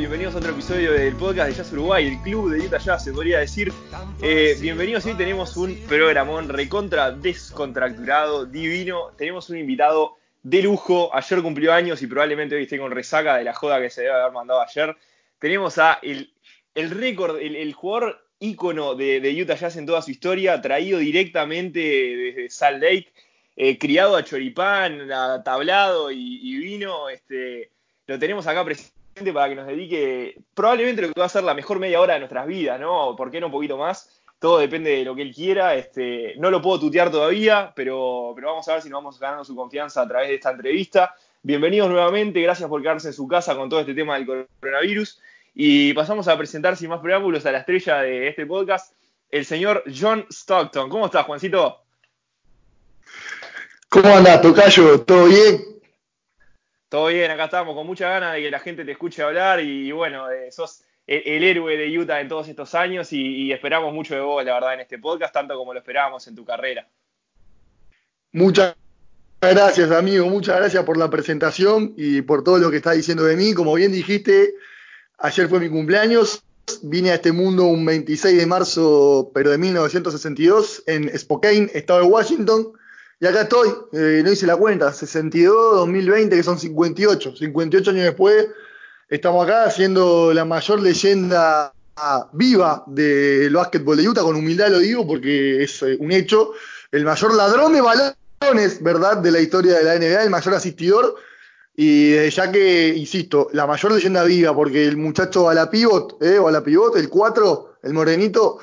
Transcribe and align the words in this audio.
Bienvenidos 0.00 0.34
a 0.34 0.38
otro 0.38 0.52
episodio 0.52 0.92
del 0.92 1.14
podcast 1.14 1.50
de 1.50 1.56
Jazz 1.56 1.72
Uruguay, 1.74 2.06
el 2.06 2.22
club 2.22 2.50
de 2.50 2.66
Utah 2.66 2.78
Jazz, 2.78 3.04
se 3.04 3.12
podría 3.12 3.40
decir. 3.40 3.70
Eh, 4.22 4.56
bienvenidos, 4.58 5.04
hoy 5.04 5.12
tenemos 5.12 5.58
un 5.58 5.76
programón 5.86 6.48
recontra 6.48 7.10
descontracturado, 7.10 8.46
divino. 8.46 9.10
Tenemos 9.18 9.50
un 9.50 9.58
invitado 9.58 10.16
de 10.42 10.62
lujo. 10.62 11.14
Ayer 11.14 11.42
cumplió 11.42 11.74
años 11.74 12.00
y 12.00 12.06
probablemente 12.06 12.56
hoy 12.56 12.62
esté 12.62 12.78
con 12.78 12.90
resaca 12.90 13.36
de 13.36 13.44
la 13.44 13.52
joda 13.52 13.78
que 13.78 13.90
se 13.90 14.00
debe 14.00 14.14
haber 14.14 14.32
mandado 14.32 14.62
ayer. 14.62 14.96
Tenemos 15.38 15.76
a 15.76 15.98
el, 16.00 16.30
récord, 16.74 17.36
el, 17.38 17.70
jugador 17.74 18.26
ícono 18.38 18.94
de, 18.94 19.38
Utah 19.42 19.56
Jazz 19.56 19.76
en 19.76 19.84
toda 19.84 20.00
su 20.00 20.12
historia, 20.12 20.62
traído 20.62 20.98
directamente 20.98 21.78
desde 21.78 22.48
Salt 22.48 22.82
Lake, 22.82 23.12
eh, 23.54 23.76
criado 23.76 24.16
a 24.16 24.24
choripán, 24.24 25.12
a 25.12 25.42
tablado 25.44 26.10
y, 26.10 26.40
y 26.42 26.56
vino. 26.56 27.10
Este, 27.10 27.70
lo 28.06 28.18
tenemos 28.18 28.46
acá 28.46 28.64
presente 28.64 28.99
para 29.32 29.48
que 29.48 29.54
nos 29.54 29.66
dedique 29.66 30.38
probablemente 30.54 31.02
lo 31.02 31.12
que 31.12 31.20
va 31.20 31.26
a 31.26 31.30
ser 31.30 31.44
la 31.44 31.54
mejor 31.54 31.78
media 31.78 32.00
hora 32.00 32.14
de 32.14 32.20
nuestras 32.20 32.46
vidas, 32.46 32.80
¿no? 32.80 33.14
¿Por 33.16 33.30
qué 33.30 33.40
no 33.40 33.46
un 33.46 33.52
poquito 33.52 33.76
más? 33.76 34.20
Todo 34.38 34.58
depende 34.58 34.90
de 34.90 35.04
lo 35.04 35.14
que 35.14 35.22
él 35.22 35.34
quiera. 35.34 35.74
Este, 35.74 36.34
no 36.38 36.50
lo 36.50 36.62
puedo 36.62 36.80
tutear 36.80 37.10
todavía, 37.10 37.72
pero, 37.76 38.32
pero 38.34 38.48
vamos 38.48 38.66
a 38.68 38.74
ver 38.74 38.82
si 38.82 38.88
nos 38.88 38.98
vamos 38.98 39.20
ganando 39.20 39.44
su 39.44 39.54
confianza 39.54 40.02
a 40.02 40.08
través 40.08 40.28
de 40.28 40.36
esta 40.36 40.50
entrevista. 40.50 41.14
Bienvenidos 41.42 41.90
nuevamente, 41.90 42.40
gracias 42.40 42.68
por 42.68 42.82
quedarse 42.82 43.08
en 43.08 43.14
su 43.14 43.28
casa 43.28 43.54
con 43.54 43.68
todo 43.68 43.80
este 43.80 43.94
tema 43.94 44.18
del 44.18 44.48
coronavirus. 44.60 45.20
Y 45.54 45.92
pasamos 45.92 46.28
a 46.28 46.38
presentar 46.38 46.76
sin 46.76 46.88
más 46.88 47.00
preámbulos 47.00 47.44
a 47.44 47.52
la 47.52 47.58
estrella 47.58 47.98
de 47.98 48.28
este 48.28 48.46
podcast, 48.46 48.94
el 49.30 49.44
señor 49.44 49.84
John 49.86 50.24
Stockton. 50.30 50.88
¿Cómo 50.88 51.06
estás, 51.06 51.26
Juancito? 51.26 51.82
¿Cómo 53.88 54.16
andas, 54.16 54.40
Tocayo? 54.40 55.00
¿Todo 55.02 55.26
bien? 55.26 55.69
Todo 56.90 57.06
bien, 57.06 57.30
acá 57.30 57.44
estamos 57.44 57.76
con 57.76 57.86
mucha 57.86 58.08
ganas 58.08 58.34
de 58.34 58.42
que 58.42 58.50
la 58.50 58.58
gente 58.58 58.84
te 58.84 58.90
escuche 58.90 59.22
hablar 59.22 59.60
y, 59.60 59.92
bueno, 59.92 60.28
eh, 60.28 60.50
sos 60.50 60.82
el, 61.06 61.44
héroe 61.44 61.76
de 61.76 61.96
Utah 61.96 62.20
en 62.20 62.26
todos 62.26 62.48
estos 62.48 62.74
años 62.74 63.12
y, 63.12 63.52
esperamos 63.52 63.94
mucho 63.94 64.16
de 64.16 64.20
vos, 64.20 64.44
la 64.44 64.54
verdad, 64.54 64.74
en 64.74 64.80
este 64.80 64.98
podcast, 64.98 65.32
tanto 65.32 65.56
como 65.56 65.72
lo 65.72 65.78
esperábamos 65.78 66.26
en 66.26 66.34
tu 66.34 66.44
carrera. 66.44 66.88
Muchas 68.32 68.74
gracias, 69.40 69.92
amigo, 69.92 70.26
muchas 70.26 70.56
gracias 70.56 70.82
por 70.82 70.96
la 70.96 71.08
presentación 71.08 71.94
y 71.96 72.22
por 72.22 72.42
todo 72.42 72.58
lo 72.58 72.72
que 72.72 72.78
estás 72.78 72.96
diciendo 72.96 73.22
de 73.22 73.36
mí. 73.36 73.54
Como 73.54 73.72
bien 73.74 73.92
dijiste, 73.92 74.54
ayer 75.18 75.48
fue 75.48 75.60
mi 75.60 75.68
cumpleaños. 75.68 76.42
Vine 76.82 77.12
a 77.12 77.14
este 77.14 77.30
mundo 77.30 77.66
un 77.66 77.86
26 77.86 78.36
de 78.36 78.46
marzo, 78.46 79.30
pero 79.32 79.50
de 79.50 79.58
1962, 79.58 80.82
en 80.86 81.16
Spokane, 81.16 81.70
estado 81.72 82.00
de 82.00 82.06
Washington. 82.06 82.72
Y 83.22 83.26
acá 83.26 83.42
estoy, 83.42 83.68
eh, 83.92 84.22
no 84.24 84.32
hice 84.32 84.46
la 84.46 84.56
cuenta, 84.56 84.92
62, 84.94 85.76
2020, 85.76 86.34
que 86.36 86.42
son 86.42 86.58
58. 86.58 87.36
58 87.36 87.90
años 87.90 88.04
después, 88.04 88.48
estamos 89.10 89.44
acá 89.44 89.64
haciendo 89.64 90.32
la 90.32 90.46
mayor 90.46 90.80
leyenda 90.80 91.74
viva 92.32 92.82
del 92.86 93.52
básquetbol 93.52 93.98
de 93.98 94.08
Utah, 94.08 94.22
con 94.22 94.36
humildad 94.36 94.70
lo 94.70 94.78
digo 94.78 95.06
porque 95.06 95.62
es 95.62 95.82
eh, 95.82 95.98
un 96.00 96.12
hecho. 96.12 96.52
El 96.90 97.04
mayor 97.04 97.34
ladrón 97.34 97.74
de 97.74 97.82
balones, 97.82 98.82
¿verdad?, 98.82 99.18
de 99.18 99.30
la 99.30 99.40
historia 99.40 99.76
de 99.76 99.84
la 99.84 99.96
NBA, 99.96 100.22
el 100.22 100.30
mayor 100.30 100.54
asistidor. 100.54 101.16
Y 101.76 102.12
desde 102.12 102.30
ya 102.30 102.50
que, 102.50 102.88
insisto, 102.96 103.48
la 103.52 103.66
mayor 103.66 103.92
leyenda 103.92 104.24
viva, 104.24 104.54
porque 104.54 104.86
el 104.86 104.96
muchacho 104.96 105.48
a 105.50 105.54
la 105.54 105.70
pivot, 105.70 106.22
¿eh? 106.22 106.38
o 106.38 106.48
a 106.48 106.52
la 106.52 106.64
pivot, 106.64 106.96
el 106.96 107.10
4, 107.10 107.76
el 107.82 107.92
morenito, 107.92 108.60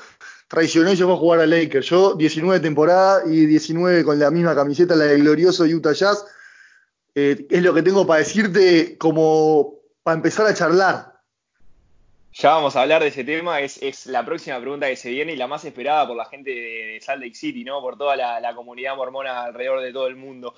traicionó 0.48 0.92
y 0.92 0.96
se 0.96 1.04
fue 1.04 1.12
a 1.12 1.16
jugar 1.16 1.40
a 1.40 1.46
Lakers. 1.46 1.86
Yo 1.86 2.14
19 2.14 2.60
temporadas 2.60 3.24
y 3.26 3.46
19 3.46 4.04
con 4.04 4.18
la 4.18 4.30
misma 4.30 4.54
camiseta, 4.54 4.96
la 4.96 5.04
del 5.04 5.22
glorioso 5.22 5.64
Utah 5.64 5.92
Jazz. 5.92 6.24
Eh, 7.14 7.46
es 7.50 7.62
lo 7.62 7.74
que 7.74 7.82
tengo 7.82 8.06
para 8.06 8.20
decirte 8.20 8.96
como 8.98 9.74
para 10.02 10.16
empezar 10.16 10.46
a 10.46 10.54
charlar. 10.54 11.18
Ya 12.32 12.50
vamos 12.50 12.76
a 12.76 12.82
hablar 12.82 13.02
de 13.02 13.08
ese 13.08 13.24
tema, 13.24 13.60
es, 13.60 14.06
la 14.06 14.24
próxima 14.24 14.60
pregunta 14.60 14.86
que 14.86 14.96
se 14.96 15.10
viene 15.10 15.32
y 15.32 15.36
la 15.36 15.46
más 15.46 15.64
esperada 15.64 16.06
por 16.06 16.16
la 16.16 16.26
gente 16.26 16.50
de, 16.50 16.98
Salt 17.00 17.22
Lake 17.22 17.34
City, 17.34 17.64
¿no? 17.64 17.80
Por 17.80 17.96
toda 17.96 18.16
la 18.16 18.54
comunidad 18.54 18.96
mormona 18.96 19.44
alrededor 19.44 19.80
de 19.80 19.92
todo 19.92 20.06
el 20.06 20.16
mundo. 20.16 20.54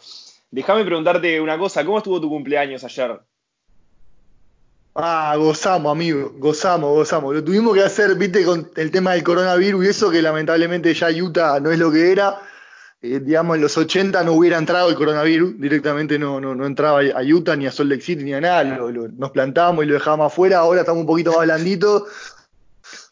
Déjame 0.51 0.85
preguntarte 0.85 1.41
una 1.41 1.57
cosa, 1.57 1.85
¿cómo 1.85 1.99
estuvo 1.99 2.21
tu 2.21 2.29
cumpleaños 2.29 2.83
ayer? 2.83 3.21
Ah, 4.95 5.37
gozamos, 5.37 5.93
amigo, 5.93 6.33
gozamos, 6.39 6.91
gozamos. 6.91 7.35
Lo 7.35 7.45
tuvimos 7.45 7.75
que 7.75 7.83
hacer, 7.83 8.17
viste, 8.17 8.45
con 8.45 8.71
el 8.75 8.91
tema 8.91 9.13
del 9.13 9.23
coronavirus 9.23 9.85
y 9.85 9.89
eso, 9.89 10.11
que 10.11 10.21
lamentablemente 10.21 10.93
ya 10.95 11.09
Utah 11.11 11.61
no 11.61 11.71
es 11.71 11.79
lo 11.79 11.93
que 11.93 12.11
era. 12.11 12.41
Eh, 13.01 13.21
digamos, 13.21 13.57
en 13.57 13.63
los 13.63 13.79
80 13.79 14.23
no 14.25 14.33
hubiera 14.33 14.59
entrado 14.59 14.91
el 14.91 14.97
coronavirus, 14.97 15.59
directamente 15.59 16.19
no, 16.19 16.41
no, 16.41 16.55
no 16.55 16.67
entraba 16.67 17.01
a 17.01 17.23
Utah, 17.23 17.57
ni 17.57 17.67
a 17.67 17.73
Salt 17.73 17.89
Lake 17.89 18.03
City, 18.03 18.25
ni 18.25 18.35
a 18.35 18.41
nada. 18.41 18.65
nos 18.65 19.31
plantábamos 19.31 19.85
y 19.85 19.87
lo 19.87 19.95
dejábamos 19.95 20.33
afuera. 20.33 20.59
Ahora 20.59 20.81
estamos 20.81 21.03
un 21.03 21.07
poquito 21.07 21.33
más 21.33 21.47
blanditos. 21.47 22.03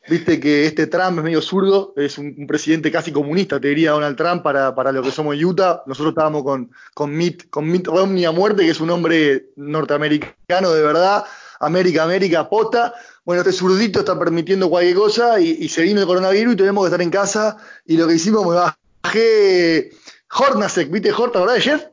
Viste 0.09 0.41
que 0.41 0.66
este 0.66 0.87
Trump 0.87 1.19
es 1.19 1.25
medio 1.25 1.43
zurdo, 1.43 1.93
es 1.97 2.19
un, 2.19 2.47
presidente 2.47 2.91
casi 2.91 3.12
comunista, 3.12 3.60
te 3.60 3.69
diría 3.69 3.91
Donald 3.91 4.16
Trump, 4.16 4.43
para, 4.43 4.75
para 4.75 4.91
lo 4.91 5.03
que 5.03 5.10
somos 5.10 5.37
Utah. 5.41 5.83
Nosotros 5.87 6.12
estábamos 6.12 6.43
con, 6.43 6.71
con, 6.95 7.15
Mitt, 7.15 7.49
con 7.50 7.71
Mitt 7.71 7.87
Romney 7.87 8.25
a 8.25 8.33
muerte, 8.33 8.65
que 8.65 8.71
es 8.71 8.81
un 8.81 8.91
hombre 8.91 9.50
norteamericano 9.56 10.72
de 10.72 10.83
verdad 10.83 11.25
América, 11.60 12.04
América, 12.04 12.48
pota. 12.48 12.94
Bueno, 13.24 13.42
este 13.42 13.52
zurdito 13.52 14.00
está 14.00 14.19
permitiendo 14.19 14.70
cualquier 14.70 14.96
cosa 14.96 15.41
y, 15.41 15.69
se 15.69 15.82
vino 15.82 16.00
el 16.00 16.06
coronavirus 16.06 16.54
y 16.54 16.56
tenemos 16.56 16.84
que 16.84 16.88
estar 16.88 17.02
en 17.02 17.10
casa. 17.10 17.56
Y 17.84 17.96
lo 17.96 18.06
que 18.06 18.14
hicimos, 18.14 18.46
me 18.46 18.54
bajé 18.54 19.91
Hornacek, 20.32 20.91
¿viste 20.91 21.12
Horta, 21.12 21.41
verdad, 21.41 21.56
Jeff? 21.60 21.84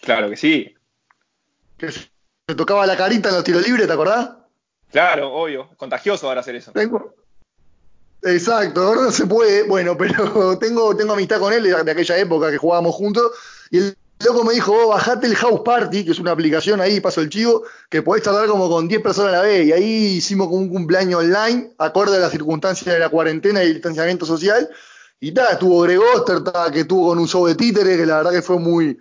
Claro 0.00 0.30
que 0.30 0.36
sí. 0.36 0.74
Que 1.78 1.90
se 1.92 2.08
tocaba 2.56 2.86
la 2.86 2.96
carita 2.96 3.28
en 3.28 3.36
los 3.36 3.44
tiros 3.44 3.66
libres, 3.66 3.86
¿te 3.86 3.92
acordás? 3.92 4.30
Claro, 4.90 5.32
obvio. 5.32 5.70
Contagioso 5.76 6.28
ahora 6.28 6.40
hacer 6.40 6.56
eso. 6.56 6.72
Tengo. 6.72 7.14
Exacto, 8.22 8.82
ahora 8.82 9.02
no 9.02 9.10
se 9.10 9.26
puede, 9.26 9.64
bueno, 9.64 9.98
pero 9.98 10.58
tengo, 10.58 10.96
tengo 10.96 11.12
amistad 11.12 11.38
con 11.38 11.52
él 11.52 11.62
de, 11.62 11.84
de 11.84 11.90
aquella 11.90 12.16
época 12.16 12.50
que 12.50 12.56
jugábamos 12.56 12.94
juntos 12.94 13.32
y 13.70 13.78
él 13.78 13.96
loco 14.20 14.44
me 14.44 14.54
dijo, 14.54 14.72
vos 14.72 14.88
bajate 14.88 15.26
el 15.26 15.36
House 15.36 15.62
Party, 15.64 16.04
que 16.04 16.12
es 16.12 16.18
una 16.18 16.32
aplicación 16.32 16.80
ahí, 16.80 17.00
paso 17.00 17.20
el 17.20 17.28
chivo, 17.28 17.64
que 17.88 18.02
podés 18.02 18.22
tardar 18.22 18.46
como 18.48 18.68
con 18.68 18.88
10 18.88 19.02
personas 19.02 19.34
a 19.34 19.36
la 19.38 19.42
vez. 19.42 19.66
Y 19.66 19.72
ahí 19.72 20.16
hicimos 20.16 20.48
como 20.48 20.60
un 20.60 20.68
cumpleaños 20.68 21.20
online, 21.20 21.72
acorde 21.78 22.16
a 22.16 22.20
las 22.20 22.30
circunstancias 22.30 22.94
de 22.94 23.00
la 23.00 23.08
cuarentena 23.08 23.62
y 23.62 23.68
el 23.68 23.74
distanciamiento 23.74 24.24
social. 24.26 24.68
Y 25.20 25.32
tal, 25.32 25.52
estuvo 25.52 25.80
Greg 25.80 25.98
Oster, 25.98 26.38
que 26.72 26.80
estuvo 26.80 27.08
con 27.08 27.18
un 27.18 27.28
show 27.28 27.46
de 27.46 27.54
títeres, 27.54 27.96
que 27.96 28.06
la 28.06 28.18
verdad 28.18 28.32
que 28.32 28.42
fue 28.42 28.58
muy, 28.58 28.98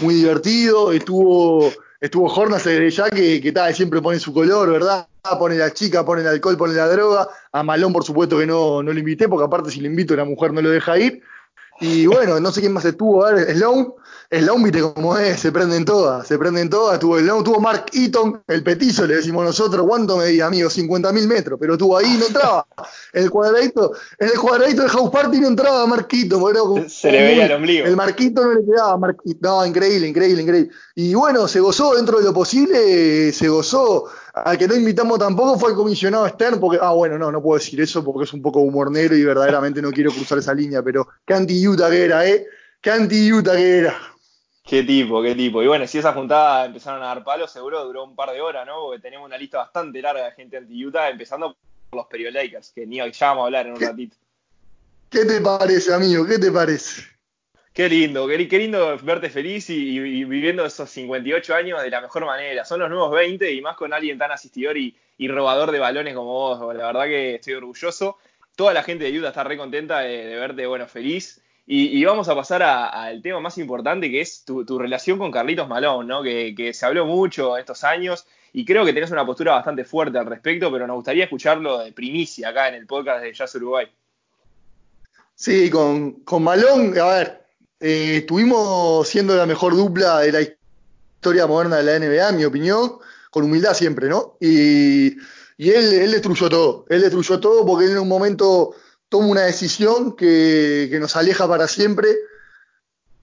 muy 0.00 0.14
divertido. 0.14 0.92
Estuvo, 0.92 1.70
estuvo 2.00 2.32
Hornas 2.32 2.64
desde 2.64 2.90
ya, 2.90 3.10
que, 3.10 3.40
que 3.40 3.74
siempre 3.74 4.00
pone 4.00 4.18
su 4.18 4.32
color, 4.32 4.70
¿verdad? 4.70 5.06
Pone 5.38 5.56
la 5.56 5.72
chica, 5.72 6.04
pone 6.04 6.22
el 6.22 6.28
alcohol, 6.28 6.56
pone 6.56 6.74
la 6.74 6.88
droga. 6.88 7.28
A 7.52 7.62
Malón, 7.62 7.92
por 7.92 8.04
supuesto, 8.04 8.38
que 8.38 8.46
no, 8.46 8.82
no 8.82 8.92
lo 8.92 8.98
invité, 8.98 9.28
porque 9.28 9.44
aparte 9.44 9.70
si 9.70 9.80
lo 9.80 9.86
invito, 9.86 10.16
la 10.16 10.24
mujer 10.24 10.52
no 10.52 10.62
lo 10.62 10.70
deja 10.70 10.98
ir. 10.98 11.22
Y 11.80 12.06
bueno, 12.06 12.38
no 12.40 12.52
sé 12.52 12.60
quién 12.60 12.74
más 12.74 12.84
estuvo, 12.84 13.24
a 13.24 13.32
ver, 13.32 13.56
Sloan, 13.56 13.88
Sloan, 14.30 14.62
viste 14.62 14.80
como 14.80 15.18
es, 15.18 15.40
se 15.40 15.50
prenden 15.50 15.84
todas, 15.84 16.26
se 16.26 16.38
prenden 16.38 16.70
todas. 16.70 17.00
Tuvo 17.00 17.18
Sloan, 17.18 17.42
tuvo 17.42 17.60
Mark 17.60 17.86
Eaton, 17.92 18.42
el 18.46 18.62
petizo, 18.62 19.04
le 19.06 19.16
decimos 19.16 19.44
nosotros, 19.44 19.84
¿cuánto 19.88 20.16
medía, 20.18 20.46
amigo? 20.46 20.68
50.000 20.70 21.26
metros, 21.26 21.58
pero 21.60 21.72
estuvo 21.72 21.96
ahí 21.96 22.16
no 22.16 22.26
entraba. 22.26 22.64
En 23.12 23.24
el 23.24 23.30
cuadradito, 23.30 23.92
en 24.18 24.28
el 24.28 24.38
cuadradito 24.38 24.82
del 24.82 24.90
House 24.90 25.10
Party 25.10 25.40
no 25.40 25.48
entraba 25.48 25.84
Mark 25.86 26.06
Eaton, 26.12 26.88
se 26.88 27.10
le 27.10 27.22
veía 27.22 27.46
el 27.46 27.52
ombligo. 27.52 27.86
El 27.86 27.96
Marquito 27.96 28.44
no 28.44 28.52
le 28.54 28.64
quedaba, 28.64 28.96
Mark 28.96 29.16
No, 29.40 29.66
increíble, 29.66 30.06
increíble, 30.06 30.42
increíble. 30.42 30.70
Y 30.94 31.14
bueno, 31.14 31.48
se 31.48 31.58
gozó 31.58 31.96
dentro 31.96 32.18
de 32.18 32.24
lo 32.24 32.32
posible, 32.32 33.32
se 33.32 33.48
gozó. 33.48 34.04
Al 34.32 34.56
que 34.56 34.68
no 34.68 34.76
invitamos 34.76 35.18
tampoco 35.18 35.58
fue 35.58 35.70
el 35.70 35.76
comisionado 35.76 36.28
Stern, 36.28 36.60
porque, 36.60 36.78
ah, 36.80 36.92
bueno, 36.92 37.18
no, 37.18 37.32
no 37.32 37.42
puedo 37.42 37.58
decir 37.58 37.80
eso 37.80 38.04
porque 38.04 38.24
es 38.24 38.32
un 38.32 38.42
poco 38.42 38.60
humor 38.60 38.92
negro 38.92 39.16
y 39.16 39.24
verdaderamente 39.24 39.82
no 39.82 39.90
quiero 39.90 40.12
cruzar 40.12 40.38
esa 40.38 40.54
línea, 40.54 40.82
pero 40.82 41.08
qué 41.26 41.34
anti-Utah 41.34 41.90
que 41.90 42.04
era, 42.04 42.26
¿eh? 42.28 42.46
Qué 42.80 42.90
anti-Utah 42.92 43.56
que 43.56 43.78
era. 43.78 43.94
Qué 44.70 44.84
tipo, 44.84 45.20
qué 45.20 45.34
tipo. 45.34 45.64
Y 45.64 45.66
bueno, 45.66 45.84
si 45.88 45.98
esa 45.98 46.12
juntada 46.12 46.66
empezaron 46.66 47.02
a 47.02 47.06
dar 47.06 47.24
palos, 47.24 47.50
seguro 47.50 47.84
duró 47.84 48.04
un 48.04 48.14
par 48.14 48.30
de 48.30 48.40
horas, 48.40 48.64
¿no? 48.64 48.82
Porque 48.82 49.00
tenemos 49.00 49.26
una 49.26 49.36
lista 49.36 49.58
bastante 49.58 50.00
larga 50.00 50.26
de 50.26 50.30
gente 50.30 50.58
anti-Utah, 50.58 51.10
empezando 51.10 51.56
por 51.90 51.96
los 51.98 52.06
Perio 52.06 52.30
Lakers, 52.30 52.70
que 52.70 52.86
ni 52.86 52.98
ya 52.98 53.26
vamos 53.26 53.42
a 53.42 53.46
hablar 53.46 53.66
en 53.66 53.72
un 53.72 53.80
ratito. 53.80 54.16
¿Qué 55.10 55.24
te 55.24 55.40
parece, 55.40 55.92
amigo? 55.92 56.24
¿Qué 56.24 56.38
te 56.38 56.52
parece? 56.52 57.02
Qué 57.72 57.88
lindo, 57.88 58.28
qué, 58.28 58.38
lindo 58.38 58.96
verte 59.02 59.28
feliz 59.28 59.68
y, 59.70 59.98
viviendo 59.98 60.64
esos 60.64 60.88
58 60.88 61.52
años 61.52 61.82
de 61.82 61.90
la 61.90 62.00
mejor 62.00 62.24
manera. 62.24 62.64
Son 62.64 62.78
los 62.78 62.88
nuevos 62.88 63.10
20 63.10 63.52
y 63.52 63.60
más 63.60 63.76
con 63.76 63.92
alguien 63.92 64.18
tan 64.18 64.30
asistidor 64.30 64.78
y, 64.78 64.94
robador 65.26 65.72
de 65.72 65.80
balones 65.80 66.14
como 66.14 66.30
vos. 66.30 66.76
La 66.76 66.86
verdad 66.86 67.06
que 67.06 67.34
estoy 67.34 67.54
orgulloso. 67.54 68.18
Toda 68.54 68.72
la 68.72 68.84
gente 68.84 69.02
de 69.02 69.18
Utah 69.18 69.30
está 69.30 69.42
re 69.42 69.56
contenta 69.56 69.98
de, 69.98 70.36
verte, 70.36 70.64
bueno, 70.64 70.86
feliz. 70.86 71.42
Y, 71.66 72.04
vamos 72.04 72.28
a 72.28 72.34
pasar 72.34 72.62
al 72.64 73.22
tema 73.22 73.38
más 73.38 73.56
importante 73.58 74.10
que 74.10 74.20
es 74.20 74.44
tu, 74.44 74.78
relación 74.78 75.18
con 75.18 75.30
Carlitos 75.30 75.68
Malón, 75.68 76.08
¿no? 76.08 76.22
Que, 76.22 76.72
se 76.74 76.86
habló 76.86 77.06
mucho 77.06 77.56
estos 77.56 77.84
años 77.84 78.26
y 78.52 78.64
creo 78.64 78.84
que 78.84 78.92
tenés 78.92 79.12
una 79.12 79.24
postura 79.24 79.52
bastante 79.52 79.84
fuerte 79.84 80.18
al 80.18 80.26
respecto, 80.26 80.72
pero 80.72 80.86
nos 80.86 80.96
gustaría 80.96 81.24
escucharlo 81.24 81.78
de 81.78 81.92
primicia 81.92 82.48
acá 82.48 82.68
en 82.68 82.74
el 82.74 82.86
podcast 82.86 83.22
de 83.22 83.32
Jazz 83.32 83.54
Uruguay. 83.54 83.86
Sí, 85.36 85.70
con, 85.70 86.24
con 86.24 86.42
Malón, 86.42 86.98
a 86.98 87.06
ver, 87.06 87.46
eh, 87.78 88.16
estuvimos 88.18 89.08
siendo 89.08 89.36
la 89.36 89.46
mejor 89.46 89.76
dupla 89.76 90.18
de 90.18 90.32
la 90.32 90.40
historia 90.40 91.46
moderna 91.46 91.76
de 91.76 91.84
la 91.84 91.98
NBA, 91.98 92.30
en 92.30 92.36
mi 92.36 92.44
opinión. 92.44 92.98
con 93.30 93.44
humildad 93.44 93.74
siempre, 93.74 94.08
¿no? 94.08 94.36
Y, 94.40 95.16
y 95.56 95.70
él, 95.70 95.92
él 95.92 96.10
destruyó 96.10 96.48
todo, 96.48 96.84
él 96.88 97.00
destruyó 97.00 97.38
todo 97.38 97.64
porque 97.64 97.84
en 97.84 97.98
un 97.98 98.08
momento 98.08 98.74
toma 99.10 99.26
una 99.26 99.42
decisión 99.42 100.16
que, 100.16 100.96
nos 100.98 101.16
aleja 101.16 101.46
para 101.46 101.68
siempre, 101.68 102.16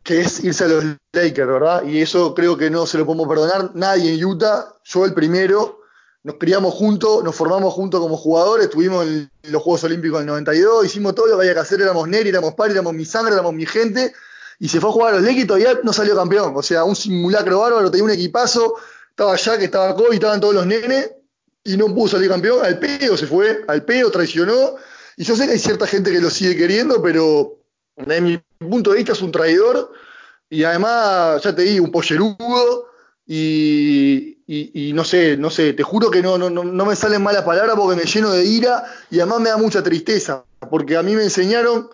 que 0.03 0.21
es 0.21 0.43
irse 0.43 0.65
a 0.65 0.67
los 0.67 0.83
Lakers, 1.13 1.47
¿verdad? 1.47 1.83
Y 1.85 2.01
eso 2.01 2.35
creo 2.35 2.57
que 2.57 2.69
no 2.69 2.85
se 2.85 2.99
lo 2.99 3.05
podemos 3.05 3.27
perdonar 3.27 3.71
nadie 3.73 4.13
en 4.13 4.23
Utah, 4.23 4.75
yo 4.83 5.05
el 5.05 5.13
primero, 5.13 5.79
nos 6.23 6.35
criamos 6.35 6.73
juntos, 6.73 7.23
nos 7.23 7.33
formamos 7.33 7.73
juntos 7.73 8.01
como 8.01 8.17
jugadores, 8.17 8.65
estuvimos 8.65 9.05
en 9.05 9.31
los 9.43 9.63
Juegos 9.63 9.85
Olímpicos 9.85 10.19
del 10.19 10.27
92, 10.27 10.85
hicimos 10.85 11.15
todo 11.15 11.27
lo 11.27 11.37
que 11.37 11.43
había 11.43 11.53
que 11.53 11.61
hacer, 11.61 11.81
éramos 11.81 12.07
Neri, 12.07 12.29
éramos 12.29 12.53
Pari, 12.53 12.73
éramos 12.73 12.93
mi 12.93 13.05
sangre, 13.05 13.33
éramos 13.33 13.53
mi 13.53 13.65
gente, 13.65 14.13
y 14.59 14.67
se 14.67 14.81
fue 14.81 14.89
a 14.89 14.93
jugar 14.93 15.13
a 15.13 15.17
los 15.17 15.25
Lakers 15.25 15.43
y 15.43 15.47
todavía 15.47 15.79
no 15.83 15.93
salió 15.93 16.15
campeón. 16.15 16.53
O 16.55 16.63
sea, 16.63 16.83
un 16.83 16.95
simulacro 16.95 17.59
bárbaro, 17.59 17.89
tenía 17.91 18.03
un 18.03 18.11
equipazo, 18.11 18.75
estaba 19.09 19.35
Jack, 19.37 19.61
estaba 19.61 19.95
Kobe, 19.95 20.15
estaban 20.15 20.41
todos 20.41 20.53
los 20.53 20.65
nenes, 20.65 21.11
y 21.63 21.77
no 21.77 21.93
pudo 21.93 22.09
salir 22.09 22.29
campeón, 22.29 22.65
al 22.65 22.77
pedo 22.79 23.15
se 23.15 23.27
fue, 23.27 23.63
al 23.67 23.83
pedo 23.83 24.11
traicionó, 24.11 24.75
y 25.17 25.23
yo 25.23 25.35
sé 25.35 25.47
que 25.47 25.53
hay 25.53 25.59
cierta 25.59 25.87
gente 25.87 26.11
que 26.11 26.21
lo 26.21 26.29
sigue 26.29 26.55
queriendo, 26.55 27.01
pero 27.01 27.57
desde 27.95 28.21
mi 28.21 28.39
punto 28.59 28.91
de 28.91 28.97
vista 28.97 29.13
es 29.13 29.21
un 29.21 29.31
traidor, 29.31 29.91
y 30.47 30.63
además, 30.63 31.41
ya 31.41 31.53
te 31.55 31.63
digo, 31.63 31.85
un 31.85 31.91
pollerudo, 31.91 32.85
y, 33.25 34.37
y, 34.45 34.89
y, 34.89 34.93
no 34.93 35.03
sé, 35.03 35.35
no 35.35 35.49
sé, 35.49 35.73
te 35.73 35.83
juro 35.83 36.09
que 36.11 36.21
no, 36.21 36.37
no, 36.37 36.49
no 36.49 36.85
me 36.85 36.95
salen 36.95 37.23
malas 37.23 37.43
palabras 37.43 37.75
porque 37.75 37.97
me 37.97 38.09
lleno 38.09 38.31
de 38.31 38.45
ira 38.45 38.85
y 39.09 39.19
además 39.19 39.41
me 39.41 39.49
da 39.49 39.57
mucha 39.57 39.83
tristeza, 39.83 40.45
porque 40.69 40.95
a 40.95 41.03
mí 41.03 41.13
me 41.13 41.23
enseñaron 41.23 41.89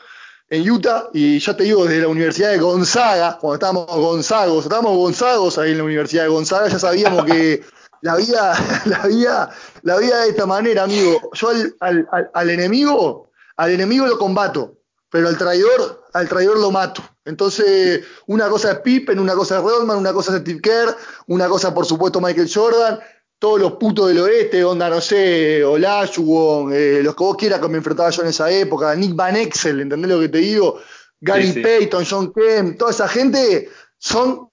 en 0.49 0.69
Utah 0.69 1.09
y 1.13 1.39
ya 1.39 1.57
te 1.57 1.63
digo, 1.63 1.85
desde 1.85 2.01
la 2.01 2.09
Universidad 2.09 2.51
de 2.51 2.59
Gonzaga, 2.59 3.39
cuando 3.39 3.55
estábamos 3.55 3.87
Gonzagos, 3.87 4.65
estábamos 4.65 4.95
Gonzagos 4.97 5.57
ahí 5.57 5.71
en 5.71 5.79
la 5.79 5.85
Universidad 5.85 6.23
de 6.23 6.29
Gonzaga, 6.29 6.67
ya 6.67 6.77
sabíamos 6.77 7.25
que 7.25 7.63
la 8.03 8.17
vida, 8.17 8.53
la 8.85 9.07
vida, 9.07 9.49
la 9.81 9.97
vida 9.97 10.21
de 10.23 10.29
esta 10.29 10.45
manera, 10.45 10.83
amigo. 10.83 11.31
Yo 11.33 11.49
al, 11.49 11.75
al, 11.79 12.31
al 12.33 12.49
enemigo, 12.49 13.31
al 13.55 13.71
enemigo 13.71 14.05
lo 14.05 14.19
combato, 14.19 14.77
pero 15.09 15.29
al 15.29 15.37
traidor, 15.37 16.05
al 16.13 16.27
traidor 16.27 16.59
lo 16.59 16.69
mato. 16.69 17.01
Entonces, 17.23 18.03
una 18.27 18.49
cosa 18.49 18.73
es 18.73 18.79
Pippen, 18.79 19.19
una 19.19 19.33
cosa 19.35 19.57
es 19.57 19.63
Rodman, 19.63 19.97
una 19.97 20.11
cosa 20.11 20.35
es 20.35 20.41
Steve 20.41 20.59
Kerr, 20.61 20.95
una 21.27 21.47
cosa, 21.47 21.73
por 21.73 21.85
supuesto, 21.85 22.19
Michael 22.19 22.51
Jordan, 22.53 22.99
todos 23.39 23.61
los 23.61 23.73
putos 23.73 24.09
del 24.09 24.19
oeste, 24.19 24.63
onda, 24.65 24.89
no 24.89 24.99
sé, 24.99 25.63
Olajuwon, 25.63 26.73
eh, 26.73 26.99
los 27.01 27.15
que 27.15 27.23
vos 27.23 27.37
quieras 27.37 27.61
que 27.61 27.69
me 27.69 27.77
enfrentaba 27.77 28.09
yo 28.09 28.23
en 28.23 28.29
esa 28.29 28.51
época, 28.51 28.93
Nick 28.95 29.15
Van 29.15 29.37
Exel, 29.37 29.79
¿entendés 29.79 30.11
lo 30.11 30.19
que 30.19 30.29
te 30.29 30.39
digo? 30.39 30.77
Gary 31.21 31.47
sí, 31.47 31.53
sí. 31.53 31.61
Payton, 31.61 32.05
John 32.09 32.33
Kemp, 32.33 32.77
toda 32.77 32.91
esa 32.91 33.07
gente 33.07 33.69
son 33.97 34.49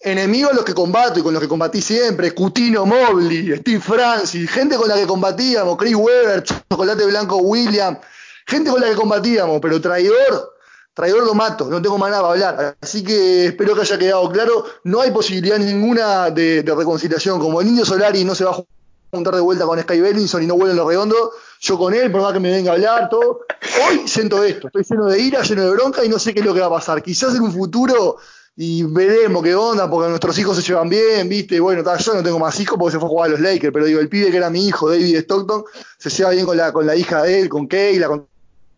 enemigos 0.00 0.54
los 0.54 0.64
que 0.64 0.74
combato 0.74 1.18
y 1.18 1.22
con 1.22 1.32
los 1.32 1.42
que 1.42 1.48
combatí 1.48 1.80
siempre, 1.80 2.32
Cutino 2.32 2.86
Mobley, 2.86 3.56
Steve 3.56 3.80
Francis, 3.80 4.50
gente 4.50 4.76
con 4.76 4.88
la 4.88 4.94
que 4.94 5.06
combatíamos, 5.06 5.76
Chris 5.76 5.94
Webber, 5.94 6.44
Chocolate 6.44 7.06
Blanco 7.06 7.36
William, 7.38 7.98
gente 8.46 8.70
con 8.70 8.80
la 8.80 8.88
que 8.88 8.94
combatíamos, 8.94 9.58
pero 9.60 9.80
traidor, 9.80 10.54
traidor 10.94 11.24
lo 11.24 11.34
mato, 11.34 11.66
no 11.66 11.82
tengo 11.82 11.98
más 11.98 12.10
nada 12.10 12.22
para 12.22 12.32
hablar. 12.32 12.76
Así 12.80 13.02
que 13.02 13.46
espero 13.46 13.74
que 13.74 13.80
haya 13.80 13.98
quedado 13.98 14.30
claro, 14.30 14.64
no 14.84 15.00
hay 15.00 15.10
posibilidad 15.10 15.58
ninguna 15.58 16.30
de, 16.30 16.62
reconciliación, 16.64 17.40
como 17.40 17.60
el 17.60 17.68
Indio 17.68 17.84
Solari 17.84 18.24
no 18.24 18.34
se 18.34 18.44
va 18.44 18.52
a 18.52 18.64
juntar 19.10 19.34
de 19.34 19.40
vuelta 19.40 19.64
con 19.64 19.80
Sky 19.80 20.00
Bellinson 20.00 20.42
y 20.44 20.46
no 20.46 20.54
vuelven 20.54 20.76
los 20.76 20.86
redondos, 20.86 21.30
yo 21.60 21.76
con 21.76 21.92
él, 21.92 22.12
por 22.12 22.22
más 22.22 22.32
que 22.32 22.40
me 22.40 22.52
venga 22.52 22.70
a 22.70 22.74
hablar, 22.74 23.08
todo. 23.08 23.40
Hoy 23.88 24.06
siento 24.06 24.44
esto, 24.44 24.68
estoy 24.68 24.84
lleno 24.88 25.06
de 25.06 25.18
ira, 25.18 25.42
lleno 25.42 25.62
de 25.62 25.70
bronca 25.70 26.04
y 26.04 26.08
no 26.08 26.20
sé 26.20 26.32
qué 26.32 26.40
es 26.40 26.46
lo 26.46 26.54
que 26.54 26.60
va 26.60 26.66
a 26.66 26.70
pasar. 26.70 27.02
Quizás 27.02 27.34
en 27.34 27.42
un 27.42 27.52
futuro 27.52 28.18
y 28.60 28.82
veremos 28.82 29.40
qué 29.44 29.54
onda, 29.54 29.88
porque 29.88 30.08
nuestros 30.08 30.36
hijos 30.36 30.56
se 30.56 30.64
llevan 30.64 30.88
bien, 30.88 31.28
¿viste? 31.28 31.60
Bueno, 31.60 31.84
yo 31.96 32.14
no 32.14 32.24
tengo 32.24 32.40
más 32.40 32.58
hijos 32.58 32.76
porque 32.76 32.94
se 32.94 32.98
fue 32.98 33.06
a 33.06 33.08
jugar 33.08 33.28
a 33.28 33.30
los 33.30 33.40
Lakers, 33.40 33.72
pero 33.72 33.86
digo, 33.86 34.00
el 34.00 34.08
pibe 34.08 34.32
que 34.32 34.36
era 34.36 34.50
mi 34.50 34.66
hijo, 34.66 34.90
David 34.90 35.18
Stockton, 35.18 35.62
se 35.96 36.10
lleva 36.10 36.30
bien 36.30 36.44
con 36.44 36.56
la, 36.56 36.72
con 36.72 36.84
la 36.84 36.96
hija 36.96 37.22
de 37.22 37.40
él, 37.40 37.48
con 37.48 37.68
Keila, 37.68 38.08
con 38.08 38.26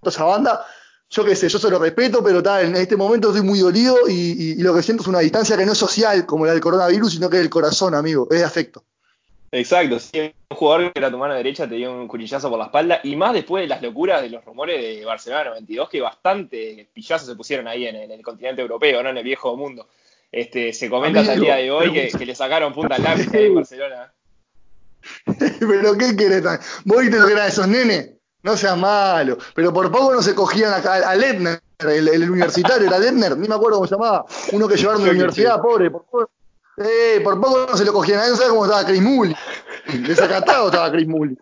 toda 0.02 0.14
esa 0.14 0.24
banda. 0.24 0.66
Yo 1.08 1.24
qué 1.24 1.34
sé, 1.34 1.48
yo 1.48 1.58
se 1.58 1.70
lo 1.70 1.78
respeto, 1.78 2.22
pero 2.22 2.42
tal, 2.42 2.66
en 2.66 2.76
este 2.76 2.94
momento 2.94 3.28
estoy 3.28 3.42
muy 3.42 3.60
dolido 3.60 4.06
y, 4.06 4.52
y, 4.52 4.54
lo 4.56 4.74
que 4.74 4.82
siento 4.82 5.02
es 5.02 5.08
una 5.08 5.20
distancia 5.20 5.56
que 5.56 5.64
no 5.64 5.72
es 5.72 5.78
social 5.78 6.26
como 6.26 6.44
la 6.44 6.52
del 6.52 6.60
coronavirus, 6.60 7.14
sino 7.14 7.30
que 7.30 7.36
es 7.36 7.42
del 7.42 7.50
corazón, 7.50 7.94
amigo, 7.94 8.28
es 8.30 8.40
de 8.40 8.44
afecto. 8.44 8.84
Exacto, 9.52 9.98
sí, 9.98 10.32
un 10.48 10.56
jugador 10.56 10.92
que 10.92 10.98
era 11.00 11.10
tu 11.10 11.18
mano 11.18 11.34
derecha 11.34 11.68
te 11.68 11.74
dio 11.74 11.92
un 11.92 12.06
cuchillazo 12.06 12.48
por 12.48 12.58
la 12.58 12.66
espalda 12.66 13.00
y 13.02 13.16
más 13.16 13.32
después 13.32 13.62
de 13.62 13.68
las 13.68 13.82
locuras 13.82 14.22
de 14.22 14.30
los 14.30 14.44
rumores 14.44 14.80
de 14.80 15.04
Barcelona 15.04 15.50
92 15.50 15.88
que 15.88 16.00
bastante 16.00 16.88
pillazos 16.94 17.26
se 17.26 17.34
pusieron 17.34 17.66
ahí 17.66 17.86
en 17.86 17.96
el, 17.96 18.02
en 18.02 18.12
el 18.12 18.22
continente 18.22 18.62
europeo, 18.62 19.02
no 19.02 19.08
en 19.08 19.18
el 19.18 19.24
viejo 19.24 19.56
mundo. 19.56 19.88
Este, 20.30 20.72
se 20.72 20.88
comenta 20.88 21.20
hasta 21.20 21.34
el 21.34 21.40
día 21.40 21.56
de 21.56 21.70
hoy 21.72 21.92
que, 21.92 22.08
que, 22.16 22.26
le 22.26 22.36
sacaron 22.36 22.72
punta 22.72 22.94
al 22.94 23.02
lápiz 23.02 23.34
ahí 23.34 23.46
en 23.46 23.54
Barcelona. 23.56 24.12
Pero 25.26 25.98
qué 25.98 26.16
querés, 26.16 26.44
vos 26.84 27.00
viste 27.00 27.18
lo 27.18 27.26
que 27.26 27.32
eran 27.32 27.48
esos 27.48 27.66
nenes, 27.66 28.10
no 28.42 28.56
seas 28.56 28.78
malo, 28.78 29.36
pero 29.54 29.72
por 29.72 29.90
poco 29.90 30.14
no 30.14 30.22
se 30.22 30.34
cogían 30.34 30.72
a, 30.72 30.92
a 30.92 31.14
Ledner, 31.14 31.60
el, 31.78 32.08
el, 32.08 32.30
universitario 32.30 32.86
era 32.86 32.98
Ledner, 32.98 33.36
ni 33.36 33.48
me 33.48 33.54
acuerdo 33.54 33.78
cómo 33.78 33.88
se 33.88 33.94
llamaba, 33.94 34.26
uno 34.52 34.68
que 34.68 34.76
llevaron 34.76 35.02
de 35.02 35.08
la 35.08 35.12
universidad, 35.12 35.60
pobre, 35.60 35.90
por 35.90 36.04
poco 36.04 36.30
eh, 36.80 37.20
por 37.22 37.40
poco 37.40 37.66
no 37.70 37.76
se 37.76 37.84
lo 37.84 37.92
cogían. 37.92 38.18
Nadie 38.18 38.30
no 38.30 38.36
sabe 38.36 38.50
cómo 38.50 38.64
estaba 38.64 38.86
Chris 38.86 39.02
Mully. 39.02 39.36
Desacatado 40.06 40.66
estaba 40.66 40.90
Chris 40.90 41.06
Mully. 41.06 41.36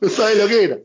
No 0.00 0.08
sabe 0.08 0.34
lo 0.36 0.48
que 0.48 0.64
era. 0.64 0.78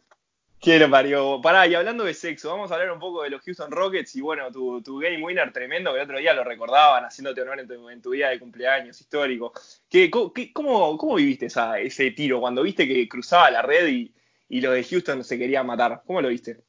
Quiero, 0.60 0.90
parió. 0.90 1.40
Pará, 1.42 1.68
y 1.68 1.76
hablando 1.76 2.04
de 2.04 2.14
sexo, 2.14 2.50
vamos 2.50 2.70
a 2.70 2.74
hablar 2.74 2.92
un 2.92 3.00
poco 3.00 3.24
de 3.24 3.30
los 3.30 3.42
Houston 3.44 3.72
Rockets 3.72 4.14
y 4.18 4.22
bueno, 4.22 4.52
tu, 4.52 4.82
tu 4.82 4.98
game 5.00 5.24
winner 5.24 5.54
tremendo, 5.54 5.92
que 5.92 6.00
el 6.00 6.04
otro 6.04 6.18
día 6.18 6.34
lo 6.34 6.44
recordaban, 6.44 7.06
haciéndote 7.06 7.42
honor 7.42 7.62
en 7.62 7.68
tu, 7.68 7.90
en 7.90 8.02
tu 8.02 8.12
día 8.12 8.28
de 8.28 8.40
cumpleaños 8.40 9.00
histórico. 9.00 9.54
¿Qué, 9.90 10.12
qué, 10.36 10.52
cómo, 10.52 10.98
¿Cómo 10.98 11.16
viviste 11.16 11.46
esa, 11.46 11.80
ese 11.80 12.12
tiro 12.12 12.42
cuando 12.42 12.64
viste 12.64 12.86
que 12.86 13.08
cruzaba 13.08 13.50
la 13.50 13.62
red 13.62 13.88
y, 13.88 14.14
y 14.50 14.60
los 14.60 14.74
de 14.74 14.84
Houston 14.84 15.24
se 15.24 15.38
querían 15.38 15.66
matar? 15.66 16.04
¿Cómo 16.06 16.22
lo 16.22 16.28
viste? 16.28 16.60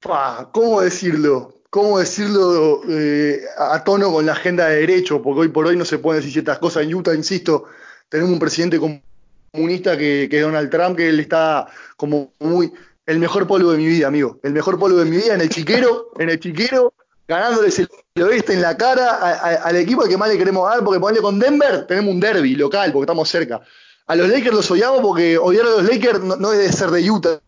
Pa, 0.00 0.48
¿Cómo 0.50 0.80
decirlo? 0.80 1.59
¿Cómo 1.70 2.00
decirlo 2.00 2.82
eh, 2.88 3.40
a 3.56 3.82
tono 3.84 4.12
con 4.12 4.26
la 4.26 4.32
agenda 4.32 4.68
de 4.68 4.80
derecho? 4.80 5.22
Porque 5.22 5.42
hoy 5.42 5.48
por 5.48 5.66
hoy 5.66 5.76
no 5.76 5.84
se 5.84 5.98
pueden 5.98 6.20
decir 6.20 6.32
ciertas 6.32 6.58
cosas. 6.58 6.82
En 6.82 6.94
Utah, 6.94 7.14
insisto, 7.14 7.64
tenemos 8.08 8.32
un 8.32 8.38
presidente 8.38 8.78
comunista 9.52 9.96
que, 9.96 10.28
que 10.30 10.40
Donald 10.40 10.68
Trump, 10.68 10.96
que 10.96 11.08
él 11.08 11.20
está 11.20 11.66
como 11.96 12.32
muy... 12.40 12.72
El 13.06 13.18
mejor 13.18 13.46
polvo 13.46 13.72
de 13.72 13.78
mi 13.78 13.86
vida, 13.86 14.06
amigo. 14.06 14.38
El 14.42 14.52
mejor 14.52 14.78
polvo 14.78 14.98
de 14.98 15.04
mi 15.04 15.16
vida 15.16 15.34
en 15.34 15.40
el 15.40 15.48
chiquero, 15.48 16.10
en 16.18 16.30
el 16.30 16.38
chiquero, 16.38 16.92
ganándoles 17.26 17.78
el 17.78 17.88
oeste 18.22 18.52
en 18.52 18.62
la 18.62 18.76
cara 18.76 19.16
al 19.64 19.76
equipo 19.76 20.02
al 20.02 20.08
que 20.08 20.16
más 20.16 20.28
le 20.28 20.38
queremos 20.38 20.68
dar, 20.68 20.84
porque 20.84 21.00
ponerle 21.00 21.22
con 21.22 21.38
Denver 21.38 21.86
tenemos 21.86 22.12
un 22.12 22.20
derby 22.20 22.54
local, 22.54 22.92
porque 22.92 23.04
estamos 23.04 23.28
cerca. 23.28 23.60
A 24.06 24.14
los 24.14 24.28
Lakers 24.28 24.54
los 24.54 24.70
odiamos 24.70 25.00
porque 25.00 25.38
odiar 25.38 25.66
a 25.66 25.70
los 25.70 25.84
Lakers 25.84 26.20
no, 26.20 26.36
no 26.36 26.52
es 26.52 26.58
de 26.58 26.72
ser 26.72 26.90
de 26.90 27.10
Utah, 27.10 27.40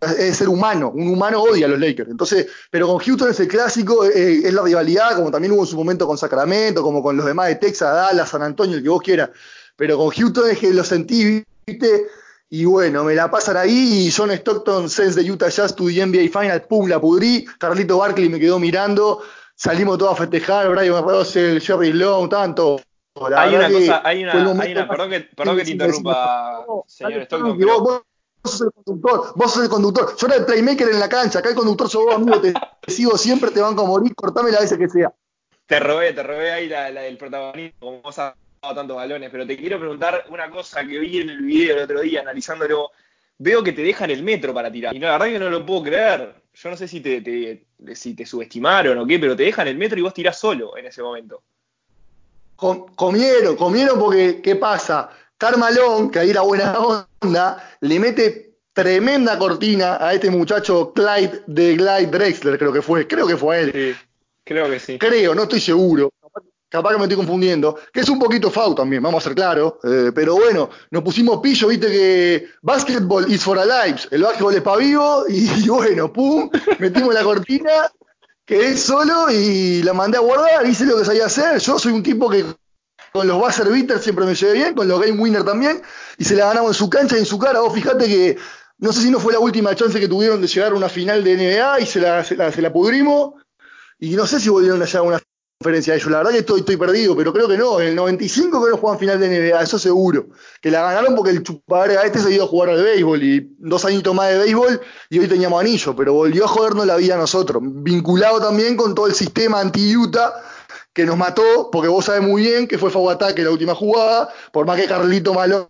es 0.00 0.36
ser 0.36 0.48
humano, 0.48 0.90
un 0.94 1.08
humano 1.08 1.42
odia 1.42 1.66
a 1.66 1.68
los 1.68 1.80
Lakers. 1.80 2.10
Entonces, 2.10 2.46
pero 2.70 2.86
con 2.86 2.98
Houston 2.98 3.30
es 3.30 3.40
el 3.40 3.48
clásico, 3.48 4.04
eh, 4.04 4.40
es 4.44 4.52
la 4.52 4.62
rivalidad, 4.62 5.16
como 5.16 5.30
también 5.30 5.52
hubo 5.52 5.62
en 5.62 5.66
su 5.66 5.76
momento 5.76 6.06
con 6.06 6.18
Sacramento, 6.18 6.82
como 6.82 7.02
con 7.02 7.16
los 7.16 7.26
demás 7.26 7.48
de 7.48 7.56
Texas, 7.56 7.92
Dallas, 7.92 8.28
San 8.28 8.42
Antonio, 8.42 8.76
el 8.76 8.82
que 8.82 8.88
vos 8.88 9.02
quieras. 9.02 9.30
Pero 9.74 9.96
con 9.96 10.10
Houston 10.10 10.50
es 10.50 10.58
que 10.58 10.72
lo 10.72 10.84
sentí, 10.84 11.42
viste, 11.66 12.06
y 12.48 12.64
bueno, 12.64 13.04
me 13.04 13.14
la 13.14 13.30
pasan 13.30 13.56
ahí 13.56 14.06
y 14.06 14.12
John 14.12 14.30
Stockton, 14.30 14.88
Sense 14.88 15.20
de 15.20 15.30
Utah 15.30 15.48
Jazz, 15.48 15.74
tu 15.74 15.88
NBA 15.88 16.28
Final, 16.30 16.62
pum, 16.62 16.88
la 16.88 17.00
pudrí, 17.00 17.44
Carlito 17.58 17.98
Barkley 17.98 18.28
me 18.28 18.38
quedó 18.38 18.58
mirando, 18.58 19.22
salimos 19.54 19.98
todos 19.98 20.12
a 20.12 20.16
festejar, 20.16 20.70
Brian 20.70 21.02
Russell, 21.02 21.60
Jerry 21.60 21.92
Long, 21.92 22.28
tanto. 22.28 22.80
hay 23.36 23.54
una 23.54 23.70
cosa, 23.70 24.02
hay 24.04 24.22
una, 24.22 24.62
hay 24.62 24.72
una, 24.72 24.88
perdón 24.88 25.10
que, 25.10 25.20
perdón 25.20 25.56
que 25.56 25.64
te 25.64 25.70
interrumpa, 25.72 26.64
señor 26.86 27.22
Stockton. 27.22 27.58
Pero... 27.58 28.04
Vos, 28.42 28.52
sos 28.52 28.60
el 28.62 28.72
conductor, 28.72 29.32
vos 29.34 29.52
sos 29.52 29.62
el 29.64 29.68
conductor. 29.68 30.16
Yo 30.16 30.26
era 30.26 30.36
el 30.36 30.44
playmaker 30.44 30.88
en 30.88 31.00
la 31.00 31.08
cancha, 31.08 31.40
acá 31.40 31.48
el 31.48 31.54
conductor 31.54 31.88
sos 31.88 32.04
vos, 32.04 32.14
amigo, 32.14 32.40
te, 32.40 32.52
te 32.52 32.92
sigo 32.92 33.16
siempre, 33.18 33.50
te 33.50 33.60
banco 33.60 33.82
a 33.82 33.86
morir, 33.86 34.14
cortame 34.14 34.50
la 34.50 34.60
veces 34.60 34.78
que 34.78 34.88
sea. 34.88 35.12
Te 35.66 35.80
robé, 35.80 36.12
te 36.12 36.22
robé 36.22 36.52
ahí 36.52 36.68
la, 36.68 36.90
la 36.90 37.02
del 37.02 37.18
protagonismo, 37.18 37.78
como 37.80 38.02
vos 38.02 38.18
has 38.18 38.34
dado 38.62 38.74
tantos 38.74 38.96
balones, 38.96 39.30
pero 39.30 39.46
te 39.46 39.56
quiero 39.56 39.78
preguntar 39.78 40.24
una 40.30 40.48
cosa 40.50 40.86
que 40.86 40.98
vi 40.98 41.18
en 41.18 41.30
el 41.30 41.42
video 41.42 41.76
el 41.76 41.82
otro 41.82 42.00
día, 42.00 42.20
analizándolo. 42.20 42.90
Veo 43.38 43.62
que 43.62 43.72
te 43.72 43.82
dejan 43.82 44.10
el 44.10 44.22
metro 44.22 44.54
para 44.54 44.72
tirar. 44.72 44.94
Y 44.94 44.98
la 44.98 45.12
verdad 45.12 45.26
que 45.26 45.38
no 45.38 45.50
lo 45.50 45.66
puedo 45.66 45.82
creer. 45.82 46.34
Yo 46.54 46.70
no 46.70 46.76
sé 46.76 46.88
si 46.88 47.00
te, 47.00 47.20
te, 47.20 47.66
si 47.94 48.14
te 48.14 48.24
subestimaron 48.24 48.96
o 48.96 49.06
qué, 49.06 49.18
pero 49.18 49.36
te 49.36 49.42
dejan 49.42 49.68
el 49.68 49.76
metro 49.76 49.98
y 49.98 50.02
vos 50.02 50.14
tirás 50.14 50.38
solo 50.38 50.76
en 50.76 50.86
ese 50.86 51.02
momento. 51.02 51.42
Comieron, 52.56 53.56
comieron 53.56 53.98
porque, 53.98 54.40
¿qué 54.40 54.56
pasa? 54.56 55.10
Carmalón, 55.38 56.10
que 56.10 56.18
ahí 56.18 56.32
la 56.32 56.42
buena 56.42 56.78
onda, 56.78 57.76
le 57.80 58.00
mete 58.00 58.46
tremenda 58.72 59.38
cortina 59.38 59.96
a 60.00 60.12
este 60.14 60.30
muchacho 60.30 60.92
Clyde 60.94 61.42
de 61.46 61.76
Clyde 61.76 62.06
Drexler, 62.06 62.58
creo 62.58 62.72
que 62.72 62.82
fue, 62.82 63.06
creo 63.06 63.26
que 63.26 63.36
fue 63.36 63.62
él. 63.62 63.72
Sí, 63.72 64.06
creo 64.44 64.70
que 64.70 64.78
sí. 64.78 64.98
Creo, 64.98 65.34
no 65.34 65.44
estoy 65.44 65.60
seguro. 65.60 66.10
Capaz 66.68 66.90
que 66.90 66.98
me 66.98 67.04
estoy 67.04 67.16
confundiendo, 67.16 67.78
que 67.92 68.00
es 68.00 68.08
un 68.08 68.18
poquito 68.18 68.50
FAU 68.50 68.74
también, 68.74 69.00
vamos 69.00 69.22
a 69.22 69.28
ser 69.28 69.36
claros, 69.36 69.74
eh, 69.84 70.10
pero 70.12 70.34
bueno, 70.34 70.68
nos 70.90 71.04
pusimos 71.04 71.40
pillo, 71.40 71.68
viste 71.68 71.86
que 71.86 72.48
basketball 72.60 73.30
is 73.32 73.44
for 73.44 73.56
a 73.56 73.64
lives, 73.64 74.08
el 74.10 74.24
básquetbol 74.24 74.54
es 74.56 74.62
para 74.62 74.78
vivo, 74.78 75.24
y, 75.28 75.48
y 75.64 75.68
bueno, 75.68 76.12
pum, 76.12 76.50
metimos 76.80 77.14
la 77.14 77.22
cortina, 77.22 77.70
quedé 78.44 78.76
solo 78.76 79.30
y 79.30 79.80
la 79.84 79.92
mandé 79.92 80.18
a 80.18 80.22
guardar, 80.22 80.66
hice 80.66 80.86
lo 80.86 80.98
que 80.98 81.04
sabía 81.04 81.26
hacer, 81.26 81.60
yo 81.60 81.78
soy 81.78 81.92
un 81.92 82.02
tipo 82.02 82.28
que 82.28 82.44
con 83.16 83.26
los 83.26 83.38
buzzer 83.38 83.68
beaters 83.68 84.02
siempre 84.02 84.24
me 84.24 84.34
llevé 84.34 84.52
bien, 84.52 84.74
con 84.74 84.86
los 84.86 85.00
game 85.00 85.20
winner 85.20 85.44
también, 85.44 85.82
y 86.18 86.24
se 86.24 86.36
la 86.36 86.46
ganamos 86.46 86.70
en 86.70 86.74
su 86.74 86.90
cancha 86.90 87.16
y 87.16 87.20
en 87.20 87.26
su 87.26 87.38
cara. 87.38 87.60
Vos 87.60 87.74
fijate 87.74 88.06
que 88.06 88.36
no 88.78 88.92
sé 88.92 89.00
si 89.00 89.10
no 89.10 89.18
fue 89.18 89.32
la 89.32 89.38
última 89.38 89.74
chance 89.74 89.98
que 89.98 90.08
tuvieron 90.08 90.40
de 90.40 90.46
llegar 90.46 90.72
a 90.72 90.74
una 90.74 90.88
final 90.88 91.24
de 91.24 91.36
NBA 91.36 91.80
y 91.80 91.86
se 91.86 92.00
la, 92.00 92.72
pudrimos. 92.72 93.34
Y 93.98 94.16
no 94.16 94.26
sé 94.26 94.38
si 94.38 94.50
volvieron 94.50 94.82
a 94.82 94.84
llegar 94.84 95.00
a 95.00 95.02
una 95.02 95.22
conferencia 95.58 95.94
de 95.94 95.98
ellos. 95.98 96.10
La 96.10 96.18
verdad 96.18 96.32
que 96.32 96.38
estoy, 96.40 96.76
perdido, 96.76 97.16
pero 97.16 97.32
creo 97.32 97.48
que 97.48 97.56
no. 97.56 97.80
En 97.80 97.88
el 97.88 97.96
95 97.96 98.60
creo 98.60 98.74
que 98.74 98.80
juegan 98.80 98.98
final 98.98 99.18
de 99.18 99.28
NBA, 99.28 99.62
eso 99.62 99.78
seguro. 99.78 100.26
Que 100.60 100.70
la 100.70 100.82
ganaron 100.82 101.14
porque 101.14 101.30
el 101.30 101.42
chupadera 101.42 102.02
este 102.02 102.18
se 102.18 102.34
iba 102.34 102.44
a 102.44 102.48
jugar 102.48 102.68
al 102.68 102.82
béisbol 102.82 103.22
y 103.22 103.56
dos 103.58 103.82
añitos 103.86 104.14
más 104.14 104.28
de 104.28 104.38
béisbol 104.40 104.80
y 105.08 105.18
hoy 105.20 105.26
teníamos 105.26 105.58
anillo, 105.58 105.96
pero 105.96 106.12
volvió 106.12 106.44
a 106.44 106.48
jodernos 106.48 106.86
la 106.86 106.96
vida 106.96 107.14
a 107.14 107.18
nosotros. 107.18 107.62
Vinculado 107.64 108.40
también 108.40 108.76
con 108.76 108.94
todo 108.94 109.06
el 109.06 109.14
sistema 109.14 109.60
anti-Utah 109.60 110.34
que 110.96 111.04
nos 111.04 111.18
mató, 111.18 111.68
porque 111.70 111.88
vos 111.88 112.06
sabés 112.06 112.22
muy 112.22 112.40
bien 112.40 112.66
que 112.66 112.78
fue 112.78 112.90
Fauataque 112.90 113.44
la 113.44 113.50
última 113.50 113.74
jugada, 113.74 114.30
por 114.50 114.64
más 114.64 114.80
que 114.80 114.86
Carlito 114.86 115.34
Malón 115.34 115.68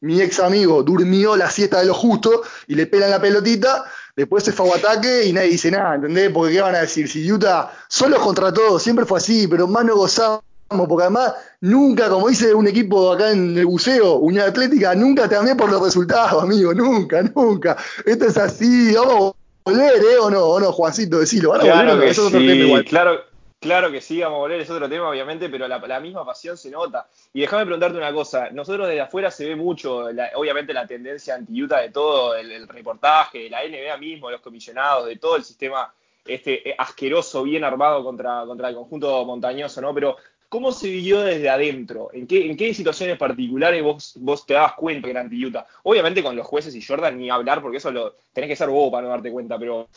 mi 0.00 0.22
ex 0.22 0.40
amigo 0.40 0.82
durmió 0.82 1.36
la 1.36 1.50
siesta 1.50 1.80
de 1.80 1.84
lo 1.84 1.92
justo 1.92 2.42
y 2.66 2.74
le 2.74 2.86
pelan 2.86 3.10
la 3.10 3.20
pelotita, 3.20 3.84
después 4.16 4.42
se 4.42 4.52
fue 4.52 4.70
a 4.70 4.76
ataque 4.76 5.26
y 5.26 5.34
nadie 5.34 5.50
dice 5.50 5.70
nada, 5.70 5.96
¿entendés? 5.96 6.30
Porque 6.32 6.54
¿qué 6.54 6.62
van 6.62 6.74
a 6.74 6.80
decir? 6.80 7.10
Si 7.10 7.30
Utah 7.30 7.70
solo 7.88 8.18
contra 8.20 8.50
todos, 8.54 8.82
siempre 8.82 9.04
fue 9.04 9.18
así, 9.18 9.46
pero 9.46 9.68
más 9.68 9.84
no 9.84 9.96
gozamos, 9.96 10.40
porque 10.66 11.02
además 11.02 11.34
nunca, 11.60 12.08
como 12.08 12.30
dice 12.30 12.54
un 12.54 12.66
equipo 12.66 13.12
acá 13.12 13.32
en 13.32 13.58
el 13.58 13.66
buceo, 13.66 14.14
Unión 14.14 14.48
Atlética, 14.48 14.94
nunca 14.94 15.28
te 15.28 15.36
amé 15.36 15.54
por 15.54 15.70
los 15.70 15.82
resultados, 15.82 16.42
amigo, 16.42 16.72
nunca, 16.72 17.22
nunca. 17.22 17.76
Esto 18.06 18.24
es 18.24 18.38
así, 18.38 18.94
vamos 18.94 19.34
a 19.66 19.70
volver, 19.70 20.02
¿eh? 20.02 20.18
¿O 20.22 20.30
no? 20.30 20.42
¿O 20.46 20.58
no, 20.58 20.72
Juancito? 20.72 21.18
Decilo, 21.18 21.50
van 21.50 21.60
a 21.60 21.64
claro 21.64 21.90
volver, 21.90 22.08
que 22.08 22.14
sí, 22.14 22.36
igual. 22.38 22.84
Claro 22.86 23.31
Claro 23.62 23.92
que 23.92 24.00
sí, 24.00 24.20
vamos 24.20 24.38
a 24.38 24.40
volver, 24.40 24.60
es 24.60 24.70
otro 24.70 24.88
tema, 24.88 25.08
obviamente, 25.08 25.48
pero 25.48 25.68
la, 25.68 26.00
misma 26.00 26.26
pasión 26.26 26.58
se 26.58 26.68
nota. 26.68 27.08
Y 27.32 27.42
déjame 27.42 27.64
preguntarte 27.64 27.96
una 27.96 28.12
cosa, 28.12 28.50
nosotros 28.50 28.88
desde 28.88 29.02
afuera 29.02 29.30
se 29.30 29.46
ve 29.46 29.54
mucho, 29.54 30.06
obviamente, 30.34 30.72
la 30.72 30.84
tendencia 30.84 31.36
anti-Utah 31.36 31.80
de 31.82 31.90
todo, 31.90 32.34
el, 32.34 32.66
reportaje, 32.66 33.44
de 33.44 33.50
la 33.50 33.60
NBA 33.62 33.96
mismo, 33.98 34.32
los 34.32 34.40
comisionados, 34.40 35.06
de 35.06 35.16
todo 35.16 35.36
el 35.36 35.44
sistema 35.44 35.94
este 36.24 36.70
eh, 36.70 36.74
asqueroso, 36.76 37.44
bien 37.44 37.62
armado 37.62 38.02
contra, 38.02 38.44
contra 38.46 38.68
el 38.68 38.74
conjunto 38.74 39.24
montañoso, 39.24 39.80
¿no? 39.80 39.94
Pero, 39.94 40.16
¿cómo 40.48 40.72
se 40.72 40.88
vivió 40.88 41.20
desde 41.20 41.48
adentro? 41.48 42.10
¿En 42.12 42.26
qué, 42.26 42.50
en 42.50 42.56
qué 42.56 42.74
situaciones 42.74 43.16
particulares 43.16 43.80
vos, 43.80 44.14
vos 44.16 44.44
te 44.44 44.54
dabas 44.54 44.72
cuenta 44.72 45.06
que 45.06 45.12
era 45.12 45.20
anti-Utah? 45.20 45.68
Obviamente 45.84 46.20
con 46.20 46.34
los 46.34 46.48
jueces 46.48 46.74
y 46.74 46.82
Jordan 46.82 47.16
ni 47.16 47.30
hablar, 47.30 47.62
porque 47.62 47.76
eso 47.76 47.92
lo 47.92 48.16
tenés 48.32 48.50
que 48.50 48.56
ser 48.56 48.70
vos 48.70 48.90
para 48.90 49.04
no 49.04 49.10
darte 49.10 49.30
cuenta, 49.30 49.56
pero... 49.56 49.88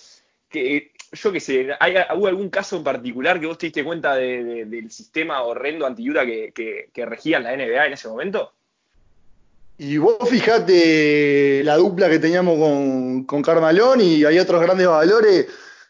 Que, 0.48 0.92
yo 1.12 1.32
qué 1.32 1.40
sé, 1.40 1.70
¿hubo 2.16 2.28
algún 2.28 2.50
caso 2.50 2.78
en 2.78 2.84
particular 2.84 3.40
que 3.40 3.48
vos 3.48 3.58
te 3.58 3.68
diste 3.68 3.84
cuenta 3.84 4.16
del 4.16 4.92
sistema 4.92 5.42
horrendo 5.44 5.86
anti 5.86 6.06
que, 6.12 6.52
que, 6.54 6.90
que, 6.94 7.06
regía 7.06 7.40
la 7.40 7.56
NBA 7.56 7.88
en 7.88 7.94
ese 7.94 8.08
momento? 8.08 8.52
Y 9.78 9.98
vos 9.98 10.18
fijate 10.30 11.62
la 11.64 11.76
dupla 11.76 12.10
que 12.10 12.20
teníamos 12.20 12.58
con, 12.58 13.24
con 13.26 13.42
Carmalón 13.42 14.00
y 14.02 14.24
hay 14.24 14.40
otros 14.40 14.62
grandes 14.62 14.88
valores. 14.88 15.48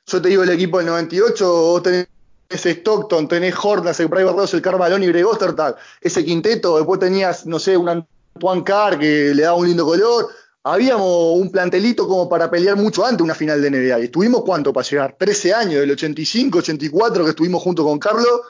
Yo 0.07 0.21
te 0.21 0.29
digo 0.29 0.43
el 0.43 0.49
equipo 0.49 0.77
del 0.77 0.87
98, 0.87 1.45
vos 1.45 1.83
tenés 1.83 2.07
Stockton, 2.49 3.27
tenés 3.27 3.55
Hornas, 3.61 3.99
el 3.99 4.09
Private 4.09 4.55
el 4.55 4.61
Carmalón 4.61 5.03
y 5.03 5.07
Greg 5.07 5.25
Ostertag, 5.25 5.75
ese 6.01 6.23
quinteto, 6.23 6.77
después 6.77 6.99
tenías, 6.99 7.45
no 7.45 7.59
sé, 7.59 7.77
un 7.77 7.89
Antoine 7.89 8.63
Carr 8.63 8.99
que 8.99 9.33
le 9.33 9.43
daba 9.43 9.57
un 9.57 9.67
lindo 9.67 9.85
color, 9.85 10.29
habíamos 10.65 11.37
un 11.37 11.51
plantelito 11.51 12.07
como 12.07 12.27
para 12.27 12.49
pelear 12.49 12.75
mucho 12.75 13.05
antes 13.05 13.23
una 13.23 13.35
final 13.35 13.61
de 13.61 13.69
NBA. 13.69 13.99
¿Y 13.99 14.03
estuvimos 14.05 14.41
cuánto 14.43 14.73
para 14.73 14.87
llegar? 14.87 15.15
13 15.17 15.53
años, 15.53 15.79
del 15.81 15.91
85, 15.91 16.57
84 16.57 17.23
que 17.23 17.29
estuvimos 17.29 17.61
junto 17.61 17.83
con 17.83 17.99
Carlos, 17.99 18.41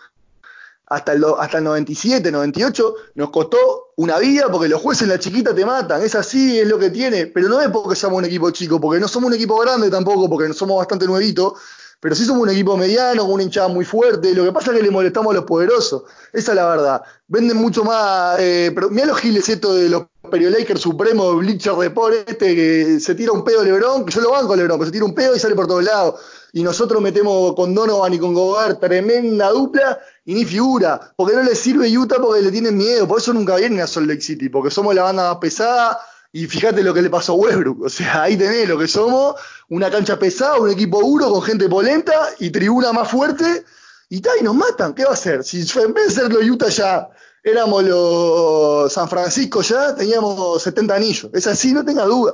hasta 0.88 1.12
el, 1.12 1.26
hasta 1.38 1.58
el 1.58 1.66
97, 1.66 2.32
98, 2.32 2.96
nos 3.16 3.32
costó 3.32 3.92
una 3.98 4.18
vida 4.20 4.50
porque 4.50 4.70
los 4.70 4.82
jueces 4.82 5.04
en 5.04 5.10
la 5.10 5.20
chiquita 5.20 5.54
te 5.54 5.66
matan. 5.66 6.02
Es 6.04 6.16
así, 6.16 6.58
es 6.58 6.68
lo 6.68 6.80
que 6.80 6.90
tiene. 6.90 7.28
Pero 7.28 7.50
no 7.50 7.60
es 7.60 7.68
porque 7.68 7.98
somos 7.98 8.20
un 8.20 8.26
equipo 8.26 8.50
chico, 8.52 8.80
porque 8.80 9.02
no 9.02 9.10
somos 9.10 9.28
un 9.28 9.34
equipo 9.34 9.60
grande 9.60 9.90
tampoco, 9.90 10.30
porque 10.30 10.48
no 10.48 10.54
somos 10.54 10.78
bastante 10.78 11.06
nuevitos. 11.06 11.54
Pero 12.00 12.16
sí 12.16 12.24
somos 12.24 12.44
un 12.44 12.50
equipo 12.50 12.78
mediano, 12.78 13.24
con 13.24 13.34
una 13.34 13.44
hinchada 13.44 13.68
muy 13.68 13.84
fuerte. 13.84 14.34
Lo 14.34 14.46
que 14.46 14.54
pasa 14.54 14.72
es 14.72 14.78
que 14.78 14.84
le 14.84 14.92
molestamos 14.92 15.32
a 15.32 15.36
los 15.36 15.46
poderosos. 15.46 16.04
Esa 16.32 16.52
es 16.52 16.56
la 16.56 16.68
verdad. 16.68 17.02
Venden 17.28 17.58
mucho 17.58 17.84
más. 17.84 18.38
Eh, 18.40 18.74
mira 18.90 19.08
los 19.08 19.18
giles 19.18 19.50
esto 19.50 19.74
de 19.74 19.90
los 19.90 20.06
Lakers 20.32 20.82
Supremo, 20.82 21.36
Bleacher 21.36 21.74
Report, 21.74 22.14
este 22.28 22.56
que 22.56 23.00
se 23.00 23.16
tira 23.16 23.32
un 23.32 23.44
pedo 23.44 23.64
Lebron, 23.64 24.06
que 24.06 24.12
yo 24.12 24.22
lo 24.22 24.32
banco 24.32 24.56
Lebron, 24.56 24.78
pero 24.78 24.88
se 24.88 24.92
tira 24.92 25.06
un 25.06 25.14
pedo 25.14 25.36
y 25.36 25.40
sale 25.40 25.56
por 25.56 25.68
todos 25.68 25.84
lados. 25.84 26.20
Y 26.54 26.64
nosotros 26.64 27.02
metemos 27.02 27.54
con 27.54 27.76
Donovan 27.76 28.14
y 28.14 28.20
con 28.20 28.34
Gobert 28.34 28.80
tremenda 28.80 29.50
dupla 29.50 30.00
y 30.24 30.36
ni 30.36 30.46
figura. 30.46 31.14
Porque 31.18 31.36
no 31.36 31.44
le 31.44 31.54
sirve 31.54 31.90
Utah 31.98 32.16
porque 32.22 32.42
le 32.42 32.52
tienen 32.52 32.78
miedo. 32.78 33.06
Por 33.08 33.20
eso 33.20 33.34
nunca 33.34 33.58
vienen 33.58 33.82
a 33.82 33.88
Salt 33.88 34.08
Lake 34.08 34.22
City, 34.22 34.48
porque 34.48 34.72
somos 34.72 34.96
la 34.96 35.04
banda 35.04 35.32
más 35.32 35.38
pesada. 35.40 36.00
Y 36.32 36.48
fíjate 36.48 36.82
lo 36.82 36.94
que 36.94 37.02
le 37.02 37.10
pasó 37.10 37.34
a 37.34 37.36
Westbrook. 37.36 37.82
O 37.84 37.90
sea, 37.90 38.24
ahí 38.24 38.38
tenés 38.38 38.70
lo 38.70 38.78
que 38.78 38.88
somos: 38.88 39.36
una 39.70 39.92
cancha 39.92 40.18
pesada, 40.18 40.58
un 40.58 40.70
equipo 40.70 41.02
duro 41.02 41.30
con 41.30 41.42
gente 41.42 41.68
polenta 41.68 42.14
y 42.40 42.50
tribuna 42.52 42.94
más 42.94 43.10
fuerte. 43.10 43.66
Y, 44.08 44.18
y 44.18 44.44
nos 44.44 44.56
matan. 44.56 44.94
¿Qué 44.94 45.04
va 45.04 45.12
a 45.12 45.14
hacer? 45.14 45.44
Si 45.44 45.60
en 45.80 45.94
vez 45.94 46.08
de 46.08 46.22
ser 46.22 46.32
los 46.32 46.42
Utah 46.42 46.70
ya 46.70 47.10
éramos 47.46 47.84
los 47.84 48.92
San 48.92 49.08
Francisco 49.08 49.62
ya, 49.62 49.96
teníamos 49.96 50.62
70 50.64 50.96
anillos. 50.96 51.30
Es 51.34 51.46
así, 51.46 51.72
no 51.74 51.86
tenga 51.86 52.04
duda. 52.04 52.34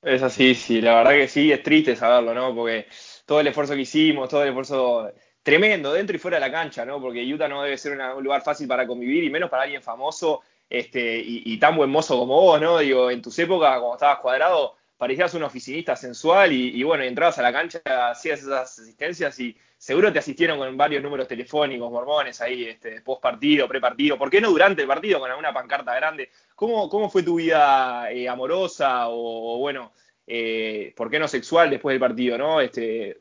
Es 0.00 0.22
así, 0.22 0.54
sí, 0.54 0.80
la 0.80 0.96
verdad 0.96 1.10
que 1.12 1.28
sí, 1.28 1.52
es 1.52 1.62
triste 1.62 1.96
saberlo, 1.96 2.32
¿no? 2.32 2.54
Porque 2.54 2.86
todo 3.26 3.40
el 3.40 3.48
esfuerzo 3.48 3.74
que 3.74 3.80
hicimos, 3.80 4.28
todo 4.28 4.42
el 4.42 4.50
esfuerzo 4.50 5.12
tremendo 5.42 5.92
dentro 5.92 6.14
y 6.14 6.20
fuera 6.20 6.36
de 6.36 6.40
la 6.40 6.52
cancha, 6.52 6.84
¿no? 6.84 7.00
Porque 7.00 7.24
Utah 7.32 7.48
no 7.48 7.62
debe 7.62 7.76
ser 7.76 7.98
un 7.98 8.22
lugar 8.22 8.42
fácil 8.42 8.68
para 8.68 8.86
convivir 8.86 9.24
y 9.24 9.30
menos 9.30 9.50
para 9.50 9.64
alguien 9.64 9.82
famoso 9.82 10.42
este, 10.70 11.20
y, 11.24 11.58
tan 11.58 11.76
buen 11.76 11.90
mozo 11.90 12.16
como 12.16 12.40
vos, 12.40 12.60
¿no? 12.60 12.78
Digo, 12.78 13.10
en 13.10 13.20
tus 13.20 13.38
épocas, 13.40 13.78
cuando 13.78 13.94
estabas 13.94 14.20
cuadrado, 14.20 14.76
parecías 14.96 15.34
un 15.34 15.42
oficinista 15.42 15.96
sensual 15.96 16.52
y, 16.52 16.80
y 16.80 16.82
bueno, 16.84 17.02
entrabas 17.04 17.38
a 17.38 17.42
la 17.42 17.52
cancha, 17.52 17.80
hacías 18.10 18.40
esas 18.40 18.78
asistencias 18.78 19.38
y 19.40 19.56
seguro 19.82 20.12
te 20.12 20.20
asistieron 20.20 20.58
con 20.58 20.76
varios 20.76 21.02
números 21.02 21.26
telefónicos, 21.26 21.90
mormones 21.90 22.40
ahí, 22.40 22.66
este, 22.66 23.00
post 23.00 23.20
partido, 23.20 23.66
pre 23.66 23.80
partido, 23.80 24.16
¿por 24.16 24.30
qué 24.30 24.40
no 24.40 24.48
durante 24.48 24.82
el 24.82 24.86
partido 24.86 25.18
con 25.18 25.28
alguna 25.28 25.52
pancarta 25.52 25.92
grande? 25.96 26.30
¿Cómo, 26.54 26.88
cómo 26.88 27.10
fue 27.10 27.24
tu 27.24 27.34
vida 27.34 28.08
eh, 28.12 28.28
amorosa 28.28 29.08
o, 29.08 29.58
bueno, 29.58 29.90
eh, 30.24 30.92
por 30.96 31.10
qué 31.10 31.18
no 31.18 31.26
sexual 31.26 31.68
después 31.68 31.94
del 31.94 32.00
partido, 32.00 32.38
¿no? 32.38 32.60
Este, 32.60 33.16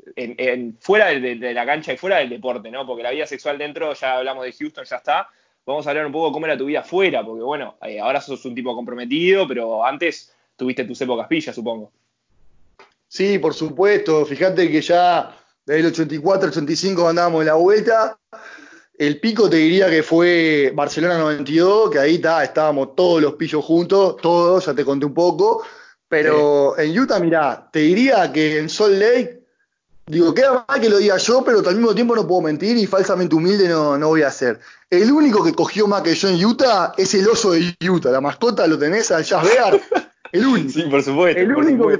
fuera 0.80 1.08
de, 1.08 1.36
la 1.51 1.65
cancha 1.65 1.94
y 1.94 1.98
fuera 1.98 2.18
del 2.18 2.30
deporte, 2.30 2.70
¿no? 2.70 2.86
Porque 2.86 3.01
la 3.01 3.10
vida 3.10 3.25
sexual 3.25 3.58
dentro, 3.58 3.96
ya 3.96 4.18
hablamos 4.18 4.46
de 4.46 4.53
Houston, 4.53 4.86
ya 4.86 4.98
está. 4.98 5.30
Vamos 5.65 5.88
a 5.88 5.89
hablar 5.89 6.06
un 6.06 6.12
poco 6.12 6.32
cómo 6.32 6.46
era 6.46 6.56
tu 6.56 6.65
vida 6.65 6.84
fuera, 6.84 7.25
porque 7.25 7.41
bueno, 7.41 7.77
eh, 7.82 8.00
ahora 8.00 8.22
sos 8.22 8.46
un 8.46 8.53
tipo 8.53 8.75
comprometido, 8.75 9.48
pero 9.48 9.84
antes 9.84 10.32
tuviste 10.56 10.84
tus 10.84 11.01
épocas 11.01 11.27
pillas, 11.27 11.56
supongo. 11.56 11.91
Sí, 13.08 13.39
por 13.39 13.56
supuesto. 13.56 14.27
Fíjate 14.27 14.70
que 14.70 14.80
ya 14.80 15.40
desde 15.65 15.80
el 15.82 15.86
84, 15.88 16.50
85 16.50 17.08
andábamos 17.08 17.41
en 17.41 17.48
la 17.48 17.53
vuelta. 17.56 18.18
El 18.98 19.20
pico 19.20 19.50
te 19.50 19.58
diría 19.58 19.89
que 19.89 20.03
fue 20.03 20.72
Barcelona 20.75 21.18
92, 21.18 21.89
que 21.89 22.00
ahí 22.00 22.15
está, 22.15 22.44
estábamos 22.44 22.96
todos 22.96 23.22
los 23.22 23.34
pillos 23.34 23.63
juntos, 23.63 24.18
todos, 24.22 24.65
ya 24.65 24.74
te 24.74 24.86
conté 24.86 25.06
un 25.06 25.13
poco. 25.13 25.63
Pero 26.08 26.77
en 26.77 27.00
Utah, 27.00 27.20
mirá, 27.20 27.70
te 27.72 27.80
diría 27.80 28.32
que 28.32 28.60
en 28.60 28.70
Salt 28.70 28.98
Lake, 28.98 29.44
digo, 30.06 30.34
queda 30.34 30.65
mal 30.68 30.82
que 30.82 30.89
lo 30.89 30.98
diga 30.98 31.18
yo, 31.18 31.41
pero 31.44 31.60
al 31.68 31.75
mismo 31.75 31.96
tiempo 31.96 32.15
no 32.15 32.27
puedo 32.27 32.41
mentir 32.41 32.75
y 32.77 32.86
falsamente 32.86 33.34
humilde 33.34 33.70
no, 33.70 33.98
no 33.98 34.10
voy 34.10 34.24
a 34.24 34.30
ser. 34.30 34.60
El 34.89 35.10
único 35.10 35.44
que 35.44 35.53
cogió 35.53 35.88
más 35.88 36.01
que 36.01 36.13
yo 36.13 36.27
en 36.27 36.44
Utah 36.44 36.94
es 36.98 37.13
el 37.13 37.27
oso 37.30 37.51
de 37.51 37.74
Utah. 37.89 38.12
La 38.12 38.20
mascota 38.20 38.68
lo 38.68 38.77
tenés 38.77 39.10
al 39.12 39.24
Jazz 39.24 39.44
Bear. 39.44 39.80
El 40.34 40.46
único. 40.46 40.70
Sí, 40.70 40.84
por 40.84 41.01
supuesto. 41.01 41.39
El 41.39 41.56
único 41.56 41.88
Que, 41.88 42.00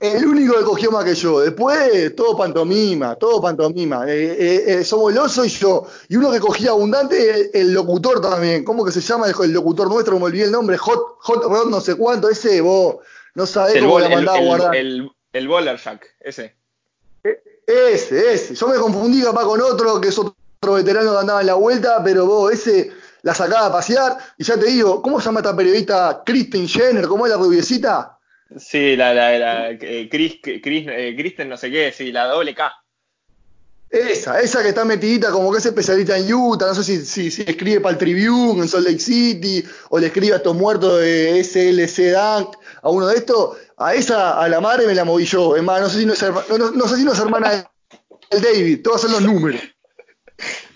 el 0.00 0.26
único 0.26 0.58
que 0.58 0.64
cogió 0.64 0.90
más 0.90 1.04
que 1.04 1.14
yo. 1.14 1.40
Después, 1.40 2.14
todo 2.16 2.36
pantomima, 2.36 3.14
todo 3.14 3.40
pantomima. 3.40 4.04
Eh, 4.08 4.36
eh, 4.38 4.64
eh, 4.66 4.84
somos 4.84 5.12
el 5.12 5.18
oso 5.18 5.44
y 5.44 5.48
yo. 5.48 5.86
Y 6.08 6.16
uno 6.16 6.30
que 6.30 6.40
cogía 6.40 6.70
abundante, 6.70 7.58
el, 7.58 7.72
locutor 7.72 8.20
también. 8.20 8.64
¿Cómo 8.64 8.84
que 8.84 8.92
se 8.92 9.00
llama 9.00 9.26
el, 9.28 9.52
locutor 9.52 9.88
nuestro? 9.88 10.18
Me 10.18 10.26
olvidé 10.26 10.44
el 10.44 10.52
nombre. 10.52 10.76
Hot, 10.76 11.16
Hot 11.20 11.44
Rod, 11.44 11.70
no 11.70 11.80
sé 11.80 11.94
cuánto. 11.94 12.28
Ese, 12.28 12.60
vos 12.60 12.96
no 13.34 13.46
sabés 13.46 13.80
cómo 13.80 14.00
la 14.00 14.08
mandaba 14.08 14.38
a 14.38 14.42
guardar. 14.42 14.76
El, 14.76 15.10
el, 15.32 15.48
Bowler 15.48 15.78
Jack, 15.78 16.06
ese. 16.20 16.54
ese, 17.66 18.34
ese. 18.34 18.54
Yo 18.54 18.68
me 18.68 18.76
confundí 18.76 19.22
capaz 19.22 19.44
con 19.44 19.60
otro, 19.60 20.00
que 20.00 20.08
es 20.08 20.18
otro 20.18 20.34
veterano 20.74 21.12
que 21.12 21.18
andaba 21.18 21.40
en 21.40 21.46
la 21.46 21.54
vuelta, 21.54 22.02
pero 22.04 22.26
vos, 22.26 22.52
ese 22.52 22.92
la 23.22 23.32
sacaba 23.32 23.66
a 23.66 23.72
pasear. 23.72 24.18
Y 24.36 24.44
ya 24.44 24.58
te 24.58 24.66
digo, 24.66 25.00
¿cómo 25.00 25.18
se 25.18 25.26
llama 25.26 25.40
esta 25.40 25.56
periodista? 25.56 26.22
Kristen 26.26 26.68
Jenner, 26.68 27.06
¿cómo 27.06 27.26
es 27.26 27.30
la 27.30 27.38
rubiecita? 27.38 28.18
Sí, 28.56 28.96
la, 28.96 29.12
la, 29.14 29.38
la 29.38 29.70
eh, 29.70 30.08
Chris, 30.10 30.38
Chris, 30.40 30.86
eh, 30.88 31.14
Kristen 31.16 31.48
no 31.48 31.56
sé 31.56 31.70
qué, 31.70 31.92
sí, 31.92 32.12
la 32.12 32.26
doble 32.26 32.54
K. 32.54 32.72
Esa, 33.90 34.40
esa 34.40 34.62
que 34.62 34.70
está 34.70 34.84
metidita 34.84 35.30
como 35.30 35.52
que 35.52 35.58
es 35.58 35.66
especialista 35.66 36.18
en 36.18 36.32
Utah, 36.32 36.66
no 36.66 36.74
sé 36.74 36.82
si, 36.82 37.30
si, 37.30 37.42
escribe 37.42 37.80
para 37.80 37.92
el 37.92 37.98
Tribune 37.98 38.62
en 38.62 38.68
Salt 38.68 38.86
Lake 38.86 38.98
City, 38.98 39.64
o 39.90 39.98
le 39.98 40.06
escribe 40.06 40.32
a 40.32 40.38
estos 40.38 40.56
muertos 40.56 41.00
de 41.00 41.44
SLC 41.44 42.12
Dunk, 42.12 42.56
a 42.82 42.90
uno 42.90 43.06
de 43.06 43.16
estos, 43.16 43.56
a 43.76 43.94
esa, 43.94 44.40
a 44.40 44.48
la 44.48 44.60
madre 44.60 44.86
me 44.86 44.94
la 44.94 45.04
moví 45.04 45.24
yo, 45.24 45.54
es 45.54 45.62
más, 45.62 45.80
no 45.80 45.88
sé 45.88 46.00
si 46.00 46.06
no 46.06 46.12
es, 46.12 46.22
no, 46.22 46.70
no 46.72 46.88
sé 46.88 46.96
si 46.96 47.04
no 47.04 47.12
es 47.12 47.18
hermana 47.20 47.70
del 48.30 48.42
David, 48.42 48.82
todos 48.82 49.02
son 49.02 49.12
los 49.12 49.22
números. 49.22 49.60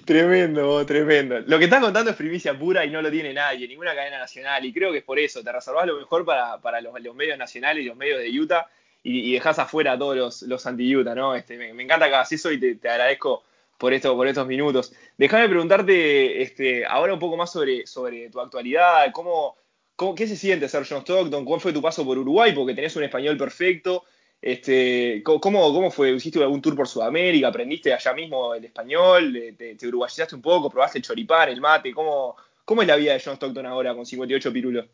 Tremendo, 0.08 0.86
tremendo. 0.86 1.40
Lo 1.40 1.58
que 1.58 1.64
estás 1.64 1.82
contando 1.82 2.10
es 2.10 2.16
primicia 2.16 2.58
pura 2.58 2.82
y 2.82 2.88
no 2.88 3.02
lo 3.02 3.10
tiene 3.10 3.34
nadie, 3.34 3.68
ninguna 3.68 3.94
cadena 3.94 4.18
nacional. 4.18 4.64
Y 4.64 4.72
creo 4.72 4.90
que 4.90 4.98
es 4.98 5.04
por 5.04 5.18
eso, 5.18 5.44
te 5.44 5.52
reservás 5.52 5.86
lo 5.86 5.98
mejor 5.98 6.24
para, 6.24 6.56
para 6.62 6.80
los, 6.80 7.14
medios 7.14 7.36
nacionales 7.36 7.84
y 7.84 7.88
los 7.88 7.94
medios 7.94 8.20
de 8.20 8.30
Utah 8.40 8.66
y, 9.02 9.28
y 9.28 9.32
dejás 9.34 9.58
afuera 9.58 9.92
a 9.92 9.98
todos 9.98 10.16
los, 10.16 10.42
los 10.44 10.66
anti-Utah, 10.66 11.14
¿no? 11.14 11.34
Este, 11.34 11.58
me, 11.58 11.82
encanta 11.82 12.08
que 12.08 12.14
hagas 12.14 12.32
eso 12.32 12.50
y 12.50 12.58
te, 12.58 12.88
agradezco 12.88 13.44
por, 13.76 13.92
esto, 13.92 14.16
por 14.16 14.26
estos 14.26 14.46
minutos. 14.46 14.94
Déjame 15.18 15.46
preguntarte 15.46 16.40
este, 16.40 16.86
ahora 16.86 17.12
un 17.12 17.20
poco 17.20 17.36
más 17.36 17.52
sobre, 17.52 17.86
sobre 17.86 18.30
tu 18.30 18.40
actualidad, 18.40 19.12
cómo, 19.12 19.58
cómo, 19.94 20.14
qué 20.14 20.26
se 20.26 20.36
siente 20.36 20.70
ser 20.70 20.86
John 20.88 21.02
Stockton, 21.02 21.44
cuál 21.44 21.60
fue 21.60 21.74
tu 21.74 21.82
paso 21.82 22.02
por 22.06 22.16
Uruguay, 22.16 22.52
porque 22.52 22.72
tenés 22.72 22.96
un 22.96 23.04
español 23.04 23.36
perfecto. 23.36 24.04
Este, 24.40 25.22
¿cómo, 25.24 25.40
¿Cómo 25.40 25.90
fue? 25.90 26.12
¿Hiciste 26.12 26.40
algún 26.40 26.62
tour 26.62 26.76
por 26.76 26.86
Sudamérica? 26.86 27.48
¿Aprendiste 27.48 27.92
allá 27.92 28.12
mismo 28.12 28.54
el 28.54 28.64
español? 28.64 29.32
¿Te, 29.56 29.74
te 29.74 29.88
uruguayizaste 29.88 30.34
un 30.34 30.42
poco? 30.42 30.70
¿Probaste 30.70 30.98
el 30.98 31.04
choripán, 31.04 31.48
el 31.48 31.60
mate? 31.60 31.92
¿Cómo, 31.92 32.36
¿Cómo 32.64 32.82
es 32.82 32.88
la 32.88 32.96
vida 32.96 33.14
de 33.14 33.22
John 33.24 33.34
Stockton 33.34 33.66
ahora 33.66 33.94
con 33.94 34.06
58 34.06 34.52
pirulos? 34.52 34.86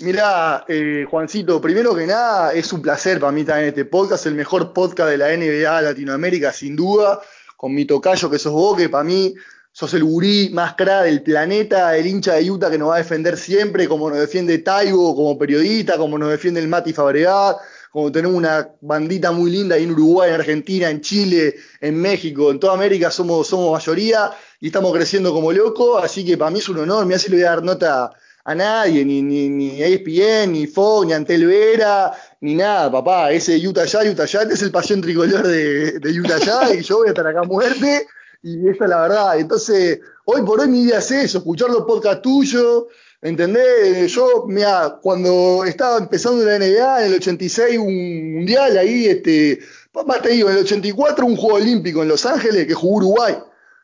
Mira, 0.00 0.64
eh, 0.66 1.06
Juancito, 1.08 1.60
primero 1.60 1.94
que 1.94 2.06
nada, 2.06 2.54
es 2.54 2.72
un 2.72 2.80
placer 2.80 3.20
para 3.20 3.32
mí 3.32 3.44
también 3.44 3.68
este 3.68 3.84
podcast, 3.84 4.24
el 4.24 4.34
mejor 4.34 4.72
podcast 4.72 5.10
de 5.10 5.18
la 5.18 5.36
NBA 5.36 5.82
Latinoamérica, 5.82 6.54
sin 6.54 6.74
duda, 6.74 7.20
con 7.58 7.74
mi 7.74 7.84
tocayo 7.84 8.30
que 8.30 8.38
sos 8.38 8.54
vos, 8.54 8.78
que 8.78 8.88
para 8.88 9.04
mí 9.04 9.34
sos 9.70 9.92
el 9.92 10.04
gurí 10.04 10.48
más 10.54 10.74
cra 10.74 11.02
del 11.02 11.22
planeta, 11.22 11.94
el 11.96 12.06
hincha 12.06 12.34
de 12.34 12.50
Utah 12.50 12.70
que 12.70 12.78
nos 12.78 12.90
va 12.90 12.94
a 12.94 12.98
defender 12.98 13.36
siempre, 13.36 13.86
como 13.86 14.08
nos 14.08 14.18
defiende 14.18 14.56
Taigo 14.58 15.14
como 15.14 15.36
periodista, 15.36 15.98
como 15.98 16.16
nos 16.16 16.30
defiende 16.30 16.60
el 16.60 16.68
Mati 16.68 16.94
Fabregat, 16.94 17.58
como 17.94 18.10
tenemos 18.10 18.36
una 18.36 18.70
bandita 18.80 19.30
muy 19.30 19.52
linda 19.52 19.76
ahí 19.76 19.84
en 19.84 19.92
Uruguay, 19.92 20.30
en 20.30 20.34
Argentina, 20.34 20.90
en 20.90 21.00
Chile, 21.00 21.54
en 21.80 21.94
México, 21.94 22.50
en 22.50 22.58
toda 22.58 22.72
América 22.72 23.08
somos, 23.08 23.46
somos 23.46 23.70
mayoría 23.70 24.32
y 24.58 24.66
estamos 24.66 24.92
creciendo 24.92 25.32
como 25.32 25.52
locos, 25.52 26.02
así 26.02 26.24
que 26.24 26.36
para 26.36 26.50
mí 26.50 26.58
es 26.58 26.68
un 26.68 26.80
honor, 26.80 27.06
me 27.06 27.14
hace 27.14 27.30
le 27.30 27.36
voy 27.36 27.44
a 27.44 27.50
dar 27.50 27.62
nota 27.62 28.10
a 28.44 28.54
nadie, 28.56 29.04
ni, 29.04 29.22
ni, 29.22 29.48
ni 29.48 29.80
ESPN, 29.80 30.50
ni 30.50 30.66
Fox, 30.66 31.06
ni 31.06 31.12
Antel 31.12 31.46
Vera, 31.46 32.10
ni 32.40 32.56
nada, 32.56 32.90
papá, 32.90 33.30
ese 33.30 33.64
Utah 33.64 33.84
ya, 33.84 34.00
Utah 34.00 34.24
ya, 34.24 34.42
este 34.42 34.54
es 34.54 34.62
el 34.62 34.72
pasión 34.72 35.00
tricolor 35.00 35.46
de, 35.46 36.00
de 36.00 36.20
Utah 36.20 36.40
ya, 36.40 36.74
y 36.74 36.82
yo 36.82 36.96
voy 36.96 37.06
a 37.06 37.10
estar 37.10 37.28
acá 37.28 37.42
a 37.42 37.44
muerte, 37.44 38.08
y 38.42 38.70
esa 38.70 38.84
es 38.86 38.90
la 38.90 39.02
verdad. 39.02 39.38
Entonces, 39.38 40.00
hoy 40.24 40.42
por 40.42 40.58
hoy 40.58 40.66
mi 40.66 40.82
vida 40.82 40.98
es 40.98 41.12
eso, 41.12 41.38
escuchar 41.38 41.70
los 41.70 41.84
podcasts 41.84 42.22
tuyos, 42.22 42.86
¿Entendés? 43.24 44.12
Yo, 44.12 44.44
mira, 44.46 44.98
cuando 45.00 45.64
estaba 45.64 45.96
empezando 45.96 46.44
la 46.44 46.58
NBA, 46.58 47.00
en 47.00 47.06
el 47.06 47.14
86 47.14 47.78
un 47.78 48.34
mundial 48.34 48.76
ahí, 48.76 49.06
este, 49.06 49.60
más 49.94 50.20
te 50.20 50.28
digo, 50.28 50.50
en 50.50 50.58
el 50.58 50.64
84 50.64 51.24
un 51.24 51.34
juego 51.34 51.56
olímpico 51.56 52.02
en 52.02 52.08
Los 52.08 52.26
Ángeles 52.26 52.66
que 52.66 52.74
jugó 52.74 52.96
Uruguay. 52.96 53.34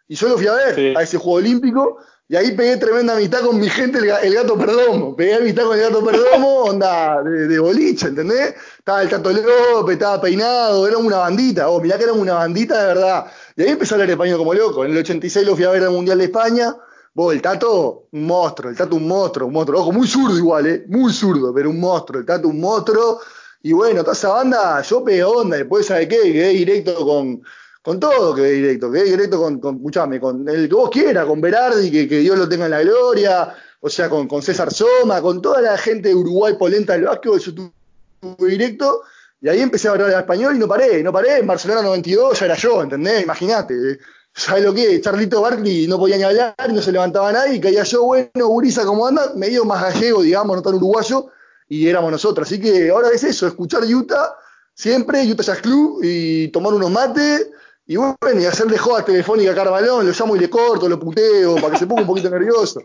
Y 0.09 0.15
yo 0.15 0.29
lo 0.29 0.37
fui 0.37 0.47
a 0.47 0.53
ver 0.53 0.95
a 0.95 1.03
ese 1.03 1.17
juego 1.17 1.39
olímpico 1.39 1.97
y 2.29 2.37
ahí 2.37 2.53
pegué 2.53 2.77
tremenda 2.77 3.15
amistad 3.17 3.41
con 3.41 3.59
mi 3.59 3.71
gente, 3.71 4.01
el, 4.01 4.35
gato 4.35 4.59
Perdomo. 4.59 5.17
Pegué 5.17 5.37
amistad 5.37 5.65
con 5.65 5.79
el 5.79 5.85
gato 5.85 6.05
Perdomo, 6.05 6.57
onda 6.65 7.23
de, 7.23 7.49
de 7.49 7.59
boliche, 7.59 8.09
¿entendés? 8.09 8.55
Estaba 8.77 9.01
el 9.01 9.09
Tato 9.09 9.33
López, 9.33 9.95
estaba 9.95 10.21
peinado, 10.21 10.87
era 10.87 10.99
una 10.99 11.17
bandita. 11.17 11.71
Oh, 11.71 11.81
mirá 11.81 11.97
que 11.97 12.05
era 12.05 12.13
una 12.13 12.35
bandita 12.35 12.79
de 12.79 12.87
verdad. 12.89 13.25
Y 13.57 13.63
ahí 13.63 13.69
empecé 13.71 13.95
a 13.95 13.97
hablar 13.97 14.11
español 14.11 14.37
como 14.37 14.53
loco. 14.53 14.85
En 14.85 14.91
el 14.91 14.99
86 14.99 15.47
lo 15.47 15.57
fui 15.57 15.65
a 15.65 15.71
ver 15.71 15.85
al 15.85 15.93
Mundial 15.93 16.19
de 16.19 16.25
España 16.25 16.77
Vos, 17.13 17.35
el 17.35 17.43
Tato, 17.43 18.09
un 18.13 18.27
monstruo, 18.27 18.71
el 18.71 18.77
Tato 18.77 18.95
un 18.97 19.09
monstruo, 19.09 19.49
un 19.49 19.53
monstruo. 19.53 19.81
Ojo, 19.81 19.93
muy 19.93 20.07
zurdo 20.07 20.37
igual, 20.37 20.67
¿eh? 20.67 20.85
Muy 20.89 21.13
zurdo, 21.13 21.53
pero 21.53 21.71
un 21.71 21.81
monstruo. 21.81 22.21
El 22.21 22.27
Tato 22.27 22.49
un 22.49 22.61
monstruo. 22.61 23.21
Y 23.63 23.73
bueno, 23.73 24.03
toda 24.03 24.13
esa 24.13 24.29
banda, 24.29 24.81
yo 24.83 25.05
pegué 25.05 25.25
onda. 25.25 25.57
Después, 25.57 25.87
¿sabe 25.87 26.07
qué? 26.07 26.21
Quedé 26.33 26.51
directo 26.51 27.05
con, 27.05 27.43
con 27.83 27.99
todo, 27.99 28.35
quedé 28.35 28.53
directo. 28.53 28.93
Quedé 28.93 29.05
directo 29.05 29.41
con, 29.41 29.59
con, 29.61 29.77
escuchame, 29.77 30.21
con 30.21 30.49
el 30.49 30.69
que 30.69 30.75
vos 30.75 30.91
quieras, 30.91 31.27
con 31.27 31.41
Berardi, 31.41 31.91
que, 31.91 32.09
que 32.09 32.19
Dios 32.19 32.39
lo 32.39 32.49
tenga 32.49 32.67
en 32.67 32.71
la 32.71 32.83
gloria. 32.83 33.55
O 33.81 33.89
sea, 33.89 34.09
con, 34.09 34.29
con 34.29 34.41
César 34.43 34.73
Soma, 34.73 35.21
con 35.21 35.43
toda 35.43 35.61
la 35.61 35.77
gente 35.77 36.11
de 36.11 36.15
Uruguay 36.15 36.55
polenta 36.57 36.93
del 36.93 37.05
básquetbol. 37.05 37.41
Yo 37.41 37.55
tuve 37.55 38.49
directo. 38.49 39.03
Y 39.43 39.49
ahí 39.49 39.61
empecé 39.61 39.89
a 39.89 39.93
hablar 39.93 40.11
español 40.11 40.55
y 40.55 40.59
no 40.59 40.69
paré, 40.69 41.03
no 41.03 41.13
paré. 41.13 41.39
En 41.39 41.47
Barcelona 41.47 41.83
92 41.83 42.39
ya 42.39 42.47
era 42.47 42.55
yo, 42.57 42.83
¿entendés? 42.83 43.23
Imagínate. 43.23 43.99
¿Sabes 44.35 44.65
lo 44.65 44.73
que? 44.73 45.01
Charlito 45.01 45.43
Barkley 45.43 45.87
no 45.87 45.99
podía 45.99 46.17
ni 46.17 46.23
hablar, 46.23 46.55
no 46.73 46.81
se 46.81 46.93
levantaba 46.93 47.33
nadie, 47.33 47.57
y 47.57 47.61
caía 47.61 47.83
yo, 47.83 48.05
bueno, 48.05 48.47
Uriza, 48.49 48.85
¿cómo 48.85 49.07
anda? 49.07 49.33
Medio 49.35 49.65
más 49.65 49.83
gallego, 49.83 50.23
digamos, 50.23 50.57
no 50.57 50.63
tan 50.63 50.75
uruguayo, 50.75 51.27
y 51.69 51.89
éramos 51.89 52.13
nosotros. 52.13 52.47
Así 52.47 52.61
que 52.61 52.91
ahora 52.91 53.09
es 53.13 53.25
eso, 53.25 53.47
escuchar 53.47 53.83
Utah, 53.85 54.35
siempre, 54.75 55.23
Utah 55.31 55.43
Jazz 55.43 55.61
Club, 55.61 56.01
y 56.03 56.49
tomar 56.49 56.73
unos 56.73 56.91
mates, 56.91 57.51
y 57.87 57.97
bueno, 57.97 58.41
y 58.41 58.45
hacerle 58.45 58.79
joda 58.79 59.05
telefónica 59.05 59.51
a 59.51 59.55
Carvalón, 59.55 60.07
lo 60.07 60.13
llamo 60.13 60.37
y 60.37 60.39
le 60.39 60.49
corto, 60.49 60.89
lo 60.89 60.99
puteo, 60.99 61.57
para 61.57 61.73
que 61.73 61.79
se 61.79 61.87
ponga 61.87 62.03
un 62.03 62.07
poquito 62.07 62.31
nervioso. 62.31 62.83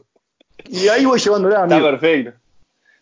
Y 0.65 0.87
ahí 0.87 1.05
voy 1.05 1.19
llevándola. 1.19 1.63
Está 1.63 1.79
perfecto. 1.79 2.33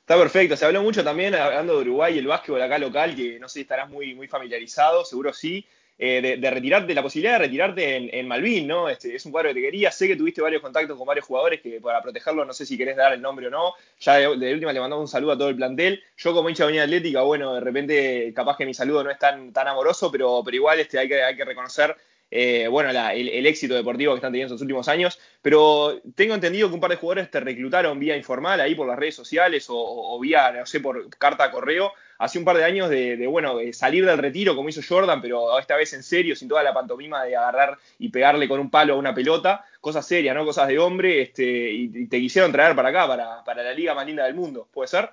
Está 0.01 0.17
perfecto. 0.17 0.57
Se 0.57 0.65
habló 0.65 0.83
mucho 0.83 1.01
también, 1.01 1.33
hablando 1.33 1.75
de 1.75 1.81
Uruguay, 1.83 2.17
el 2.17 2.27
básquetbol 2.27 2.61
acá 2.61 2.77
local, 2.77 3.15
que 3.15 3.39
no 3.39 3.47
sé 3.47 3.53
si 3.53 3.61
estarás 3.61 3.89
muy, 3.89 4.13
muy 4.15 4.27
familiarizado, 4.27 5.05
seguro 5.05 5.33
sí. 5.33 5.65
Eh, 6.05 6.37
de, 6.37 6.51
retirarte, 6.51 6.93
la 6.93 7.01
posibilidad 7.01 7.39
de 7.39 7.45
retirarte 7.45 8.19
en, 8.19 8.27
Malvin, 8.27 8.67
¿no? 8.67 8.89
Este, 8.89 9.15
es 9.15 9.25
un 9.25 9.31
cuadro 9.31 9.51
que 9.51 9.53
te 9.53 9.61
quería. 9.61 9.89
Sé 9.89 10.05
que 10.05 10.17
tuviste 10.17 10.41
varios 10.41 10.61
contactos 10.61 10.97
con 10.97 11.07
varios 11.07 11.25
jugadores 11.25 11.61
que 11.61 11.79
para 11.79 12.01
protegerlo, 12.01 12.43
no 12.43 12.51
sé 12.51 12.65
si 12.65 12.77
querés 12.77 12.97
dar 12.97 13.13
el 13.13 13.21
nombre 13.21 13.47
o 13.47 13.49
no. 13.49 13.73
Ya 14.01 14.17
de, 14.17 14.53
última 14.53 14.73
le 14.73 14.81
mandamos 14.81 15.03
un 15.03 15.07
saludo 15.07 15.31
a 15.31 15.37
todo 15.37 15.47
el 15.47 15.55
plantel. 15.55 16.03
Yo 16.17 16.33
como 16.33 16.49
hincha 16.49 16.65
de 16.65 16.71
Unidad 16.71 16.83
Atlética, 16.83 17.21
bueno, 17.21 17.53
de 17.53 17.61
repente 17.61 18.33
capaz 18.35 18.57
que 18.57 18.65
mi 18.65 18.73
saludo 18.73 19.05
no 19.05 19.11
es 19.11 19.17
tan, 19.17 19.53
tan 19.53 19.69
amoroso, 19.69 20.11
pero, 20.11 20.41
pero 20.43 20.57
igual 20.57 20.81
este, 20.81 20.99
hay, 20.99 21.07
que, 21.07 21.23
hay 21.23 21.37
que 21.37 21.45
reconocer 21.45 21.95
eh, 22.35 22.67
bueno, 22.67 22.89
el, 22.89 23.45
éxito 23.45 23.75
deportivo 23.75 24.13
que 24.13 24.17
están 24.17 24.31
teniendo 24.31 24.55
en 24.55 24.61
últimos 24.61 24.87
años, 24.87 25.19
pero 25.39 26.01
tengo 26.15 26.33
entendido 26.33 26.67
que 26.67 26.73
un 26.73 26.81
par 26.81 26.89
de 26.89 26.97
jugadores 26.97 27.29
te 27.29 27.39
reclutaron 27.39 27.99
vía 27.99 28.17
informal 28.17 28.59
ahí 28.59 28.73
por 28.73 28.87
las 28.87 28.97
redes 28.97 29.13
sociales 29.13 29.67
o, 29.69 30.19
vía, 30.19 30.51
no 30.51 30.65
sé, 30.65 30.79
por 30.79 31.11
carta 31.11 31.51
correo, 31.51 31.93
hace 32.23 32.39
un 32.39 32.45
par 32.45 32.55
de 32.55 32.63
años 32.63 32.89
de, 32.89 33.27
bueno, 33.27 33.57
salir 33.73 34.05
del 34.05 34.17
retiro 34.17 34.55
como 34.55 34.69
hizo 34.69 34.81
Jordan, 34.87 35.21
pero 35.21 35.59
esta 35.59 35.75
vez 35.75 35.91
en 35.93 36.03
serio, 36.03 36.35
sin 36.35 36.47
toda 36.47 36.63
la 36.63 36.73
pantomima 36.73 37.23
de 37.23 37.35
agarrar 37.35 37.77
y 37.99 38.09
pegarle 38.09 38.47
con 38.47 38.59
un 38.59 38.69
palo 38.69 38.93
a 38.93 38.97
una 38.97 39.13
pelota, 39.13 39.65
cosas 39.81 40.05
serias, 40.05 40.33
¿no? 40.33 40.45
Cosas 40.45 40.67
de 40.69 40.79
hombre, 40.79 41.21
este, 41.21 41.43
y, 41.43 42.07
te 42.07 42.19
quisieron 42.19 42.51
traer 42.51 42.75
para 42.75 42.89
acá, 42.89 43.07
para, 43.07 43.43
para 43.43 43.63
la 43.63 43.73
liga 43.73 43.93
más 43.93 44.05
linda 44.05 44.23
del 44.23 44.35
mundo, 44.35 44.67
¿puede 44.71 44.87
ser? 44.87 45.09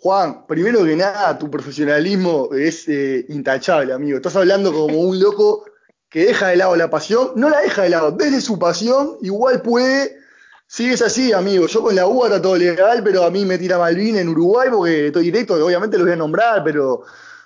Juan, 0.00 0.46
primero 0.46 0.84
que 0.84 0.96
nada, 0.96 1.38
tu 1.38 1.50
profesionalismo 1.50 2.50
es 2.54 2.88
eh, 2.88 3.26
intachable, 3.28 3.92
amigo. 3.92 4.16
Estás 4.16 4.36
hablando 4.36 4.72
como 4.72 4.98
un 4.98 5.18
loco 5.18 5.64
que 6.08 6.26
deja 6.26 6.48
de 6.48 6.56
lado 6.56 6.76
la 6.76 6.88
pasión, 6.88 7.32
no 7.36 7.50
la 7.50 7.60
deja 7.60 7.82
de 7.82 7.90
lado, 7.90 8.12
desde 8.12 8.40
su 8.40 8.58
pasión, 8.58 9.16
igual 9.22 9.62
puede. 9.62 10.18
Sí, 10.68 10.90
es 10.90 11.00
así, 11.02 11.32
amigo. 11.32 11.66
Yo 11.66 11.82
con 11.82 11.94
la 11.94 12.06
UA 12.06 12.26
está 12.26 12.42
todo 12.42 12.56
legal, 12.56 13.02
pero 13.04 13.24
a 13.24 13.30
mí 13.30 13.44
me 13.44 13.56
tira 13.58 13.78
Malvin 13.78 14.16
en 14.16 14.28
Uruguay 14.28 14.68
porque 14.70 15.06
estoy 15.06 15.24
directo, 15.26 15.54
obviamente 15.64 15.96
lo 15.96 16.04
voy 16.04 16.12
a 16.12 16.16
nombrar, 16.16 16.64
pero 16.64 17.02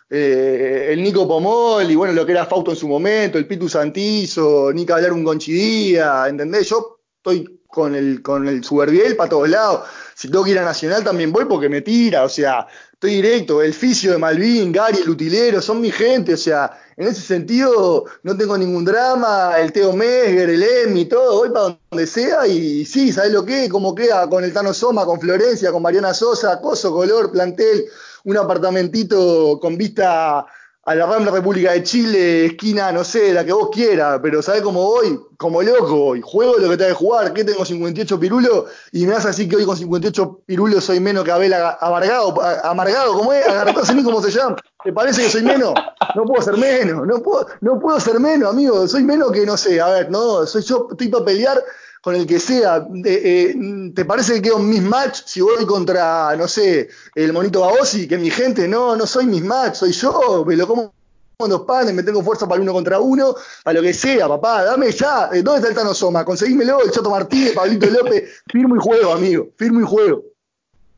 eh, 0.09 0.89
el 0.91 1.03
Nico 1.03 1.29
Pomol 1.29 1.91
y 1.91 1.95
bueno, 1.95 2.15
lo 2.15 2.25
que 2.25 2.33
era 2.33 2.47
Fausto 2.47 2.71
en 2.71 2.77
su 2.77 2.89
momento, 2.89 3.39
el 3.39 3.47
Pitu 3.47 3.69
Santizo, 3.69 4.73
Nica 4.73 4.97
Hablar 4.97 5.13
un 5.13 5.25
Gonchidía, 5.25 6.27
¿entendés? 6.29 6.69
Yo 6.69 7.01
estoy 7.19 7.60
con 7.71 7.95
el, 7.95 8.23
con 8.23 8.49
el 8.49 8.63
Suberbiel 8.65 9.17
para 9.17 9.31
todos 9.31 9.49
lados. 9.49 9.89
Si 10.15 10.29
tengo 10.29 10.45
que 10.45 10.51
ir 10.51 10.59
a 10.59 10.65
Nacional 10.65 11.05
también 11.05 11.33
voy 11.33 11.45
porque 11.47 11.69
me 11.69 11.81
tira, 11.81 12.25
o 12.25 12.29
sea, 12.29 12.67
estoy 12.93 13.17
directo. 13.17 13.63
El 13.63 13.73
Fisio 13.73 14.13
de 14.13 14.19
Malvin, 14.19 14.73
Gary, 14.73 14.99
el 15.03 15.09
Utilero, 15.09 15.63
son 15.63 15.81
mi 15.81 15.91
gente, 15.91 16.35
o 16.35 16.37
sea, 16.37 16.71
en 16.97 17.09
ese 17.09 17.23
sentido 17.23 18.05
no 18.23 18.37
tengo 18.37 18.59
ningún 18.59 18.85
drama. 18.85 19.55
El 19.59 19.73
Teo 19.73 19.93
Mesger, 19.95 20.51
el 20.51 20.63
Emi, 20.63 21.07
todo, 21.07 21.39
voy 21.39 21.51
para 21.51 21.79
donde 21.91 22.07
sea 22.07 22.47
y, 22.47 22.85
sí, 22.85 23.13
¿sabes 23.13 23.33
lo 23.33 23.45
que? 23.45 23.69
¿Cómo 23.69 23.95
queda 23.95 24.29
con 24.29 24.45
el 24.45 24.53
Tano 24.53 24.75
Soma, 24.75 25.07
con 25.07 25.21
Florencia, 25.21 25.73
con 25.73 25.83
Mariana 25.83 26.13
Sosa, 26.13 26.61
coso, 26.61 26.93
color, 26.93 27.33
plantel, 27.33 27.87
un 28.25 28.37
apartamentito 28.37 29.59
con 29.61 29.79
vista 29.79 30.45
a 30.85 30.95
la 30.95 31.07
Rambla 31.07 31.31
República 31.31 31.73
de 31.73 31.83
Chile, 31.83 32.47
esquina, 32.47 32.91
no 32.91 33.05
sé, 33.05 33.35
la 33.35 33.45
que 33.45 33.53
vos 33.53 33.69
quieras, 33.71 34.19
pero 34.23 34.41
¿sabés 34.41 34.63
cómo 34.63 34.83
voy? 34.83 35.21
Como 35.37 35.63
loco 35.63 35.97
voy. 35.97 36.21
Juego 36.23 36.57
lo 36.59 36.71
que 36.71 36.77
te 36.79 36.87
que 36.87 36.95
jugar, 36.95 37.35
que 37.35 37.45
tengo 37.45 37.65
58 37.65 38.19
pirulos 38.19 38.65
y 38.93 39.07
me 39.07 39.13
vas 39.13 39.27
a 39.27 39.29
decir 39.29 39.49
que 39.49 39.57
hoy 39.57 39.67
con 39.67 39.77
58 39.77 40.41
pirulos 40.47 40.83
soy 40.83 40.99
menos 40.99 41.25
que 41.25 41.33
Abel 41.33 41.53
amargado, 41.53 42.35
amargado, 42.65 43.13
¿cómo 43.13 43.33
es? 43.33 43.47
Agarrado, 43.47 43.95
ni 43.95 44.03
cómo 44.03 44.23
se 44.23 44.31
llama. 44.31 44.57
¿Te 44.83 44.93
parece 44.93 45.23
que 45.23 45.29
soy 45.29 45.43
menos? 45.43 45.75
No 46.15 46.25
puedo 46.25 46.43
ser 46.43 46.57
menos, 46.57 47.07
no 47.07 47.23
puedo, 47.23 47.47
no 47.61 47.79
puedo 47.79 48.01
ser 48.01 48.19
menos, 48.19 48.51
amigo. 48.51 48.89
Soy 48.89 49.05
menos 49.05 49.33
que, 49.33 49.45
no 49.45 49.59
sé, 49.59 49.81
a 49.81 49.89
ver, 49.89 50.11
no, 50.11 50.47
soy 50.47 50.63
yo, 50.63 50.89
estoy 50.91 51.09
para 51.09 51.27
pelear 51.27 51.63
con 52.01 52.15
el 52.15 52.27
que 52.27 52.39
sea. 52.39 52.87
Eh, 53.05 53.55
¿Te 53.95 54.05
parece 54.05 54.35
que 54.35 54.43
quedo 54.43 54.57
un 54.57 54.69
mismatch 54.69 55.23
si 55.27 55.41
voy 55.41 55.67
contra, 55.67 56.35
no 56.37 56.49
sé, 56.49 56.89
el 57.15 57.33
monito 57.33 57.61
Baosi, 57.61 58.09
que 58.09 58.19
mi 58.19 58.31
gente? 58.31 58.67
No, 58.67 58.97
no 58.97 59.07
soy 59.07 59.27
mismatch, 59.27 59.77
soy 59.77 59.93
yo, 59.93 60.45
me 60.47 60.57
lo 60.57 60.67
como 60.67 60.95
dos 61.39 61.63
panes, 61.63 61.95
me 61.95 62.03
tengo 62.03 62.23
fuerza 62.23 62.47
para 62.47 62.61
uno 62.61 62.73
contra 62.73 63.01
uno, 63.01 63.35
a 63.65 63.73
lo 63.73 63.81
que 63.81 63.95
sea, 63.95 64.29
papá, 64.29 64.65
dame 64.65 64.93
ya. 64.93 65.31
Eh, 65.33 65.43
¿Dónde 65.43 65.57
está 65.57 65.69
el 65.69 65.75
Tano 65.75 65.95
Soma? 65.95 66.25
Conseguímelo, 66.25 66.83
el 66.83 66.91
Chato 66.91 67.11
Martínez, 67.11 67.55
Pablito 67.55 67.87
López, 67.87 68.43
firmo 68.51 68.77
y 68.77 68.79
juego, 68.79 69.13
amigo, 69.13 69.49
firmo 69.57 69.81
y 69.81 69.85
juego. 69.85 70.25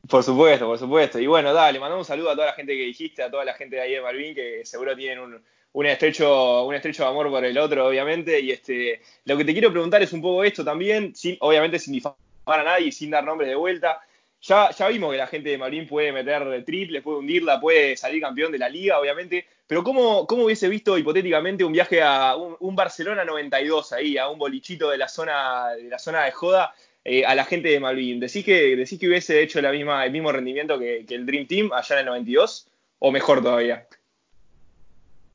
Por 0.09 0.25
supuesto, 0.25 0.67
por 0.67 0.79
supuesto. 0.79 1.21
Y 1.21 1.29
bueno, 1.29 1.55
dale, 1.55 1.79
mandamos 1.79 2.07
un 2.07 2.09
saludo 2.09 2.31
a 2.31 2.35
toda 2.35 2.47
la 2.47 2.55
gente 2.55 2.77
que 2.77 2.87
dijiste, 2.87 3.23
a 3.23 3.31
toda 3.31 3.45
la 3.45 3.55
gente 3.55 3.77
de 3.77 3.83
ahí 3.83 3.93
de 3.93 4.01
Malvin, 4.01 4.35
que 4.35 4.63
seguro 4.65 4.97
tienen 4.97 5.21
un, 5.21 5.41
un 5.73 5.87
estrecho, 5.87 6.65
un 6.65 6.75
estrecho 6.75 7.07
amor 7.07 7.31
por 7.31 7.45
el 7.45 7.57
otro, 7.59 7.87
obviamente. 7.87 8.41
Y 8.41 8.51
este, 8.51 9.01
lo 9.25 9.37
que 9.37 9.45
te 9.45 9.53
quiero 9.53 9.71
preguntar 9.71 10.03
es 10.03 10.13
un 10.13 10.23
poco 10.23 10.45
esto 10.45 10.65
también, 10.65 11.15
sin, 11.15 11.37
obviamente 11.41 11.79
sin 11.79 11.95
difamar 11.95 12.17
a 12.47 12.65
nadie 12.65 12.89
y 12.89 12.93
sin 12.93 13.11
dar 13.11 13.25
nombres 13.25 13.49
de 13.49 13.57
vuelta. 13.57 14.01
Ya, 14.43 14.71
ya 14.71 14.89
vimos 14.89 15.13
que 15.13 15.19
la 15.19 15.29
gente 15.29 15.51
de 15.51 15.59
Malvin 15.59 15.87
puede 15.87 16.13
meter 16.13 16.65
triples, 16.65 17.03
puede 17.03 17.19
hundirla, 17.19 17.61
puede 17.61 17.97
salir 17.97 18.21
campeón 18.21 18.51
de 18.51 18.59
la 18.59 18.69
liga, 18.69 18.99
obviamente. 18.99 19.47
Pero 19.67 19.85
¿cómo, 19.85 20.27
cómo 20.27 20.45
hubiese 20.45 20.69
visto 20.69 20.99
hipotéticamente 20.99 21.65
un 21.65 21.73
viaje 21.73 22.03
a 22.03 22.35
un, 22.37 22.77
Barcelona 22.77 23.25
92 23.25 23.93
ahí, 23.93 24.19
a 24.19 24.29
un 24.29 24.39
bolichito 24.39 24.91
de 24.91 24.99
la 24.99 25.09
zona 25.09 25.71
de, 25.71 25.85
la 25.85 25.99
zona 25.99 26.25
de 26.25 26.33
joda, 26.33 26.75
eh, 27.05 27.25
a 27.25 27.35
la 27.37 27.45
gente 27.45 27.69
de 27.69 27.81
Malvin? 27.81 28.19
¿Decís 28.19 28.45
que, 28.45 28.77
decís 28.77 28.99
que 28.99 29.07
hubiese 29.07 29.41
hecho 29.41 29.63
la 29.63 29.71
misma, 29.71 30.05
el 30.05 30.11
mismo 30.11 30.33
rendimiento 30.33 30.79
que, 30.79 31.07
que 31.07 31.15
el 31.15 31.25
Dream 31.25 31.47
Team 31.47 31.73
allá 31.73 31.95
en 31.95 32.01
el 32.01 32.07
92? 32.07 32.67
¿O 32.99 33.13
mejor 33.13 33.43
todavía? 33.43 33.87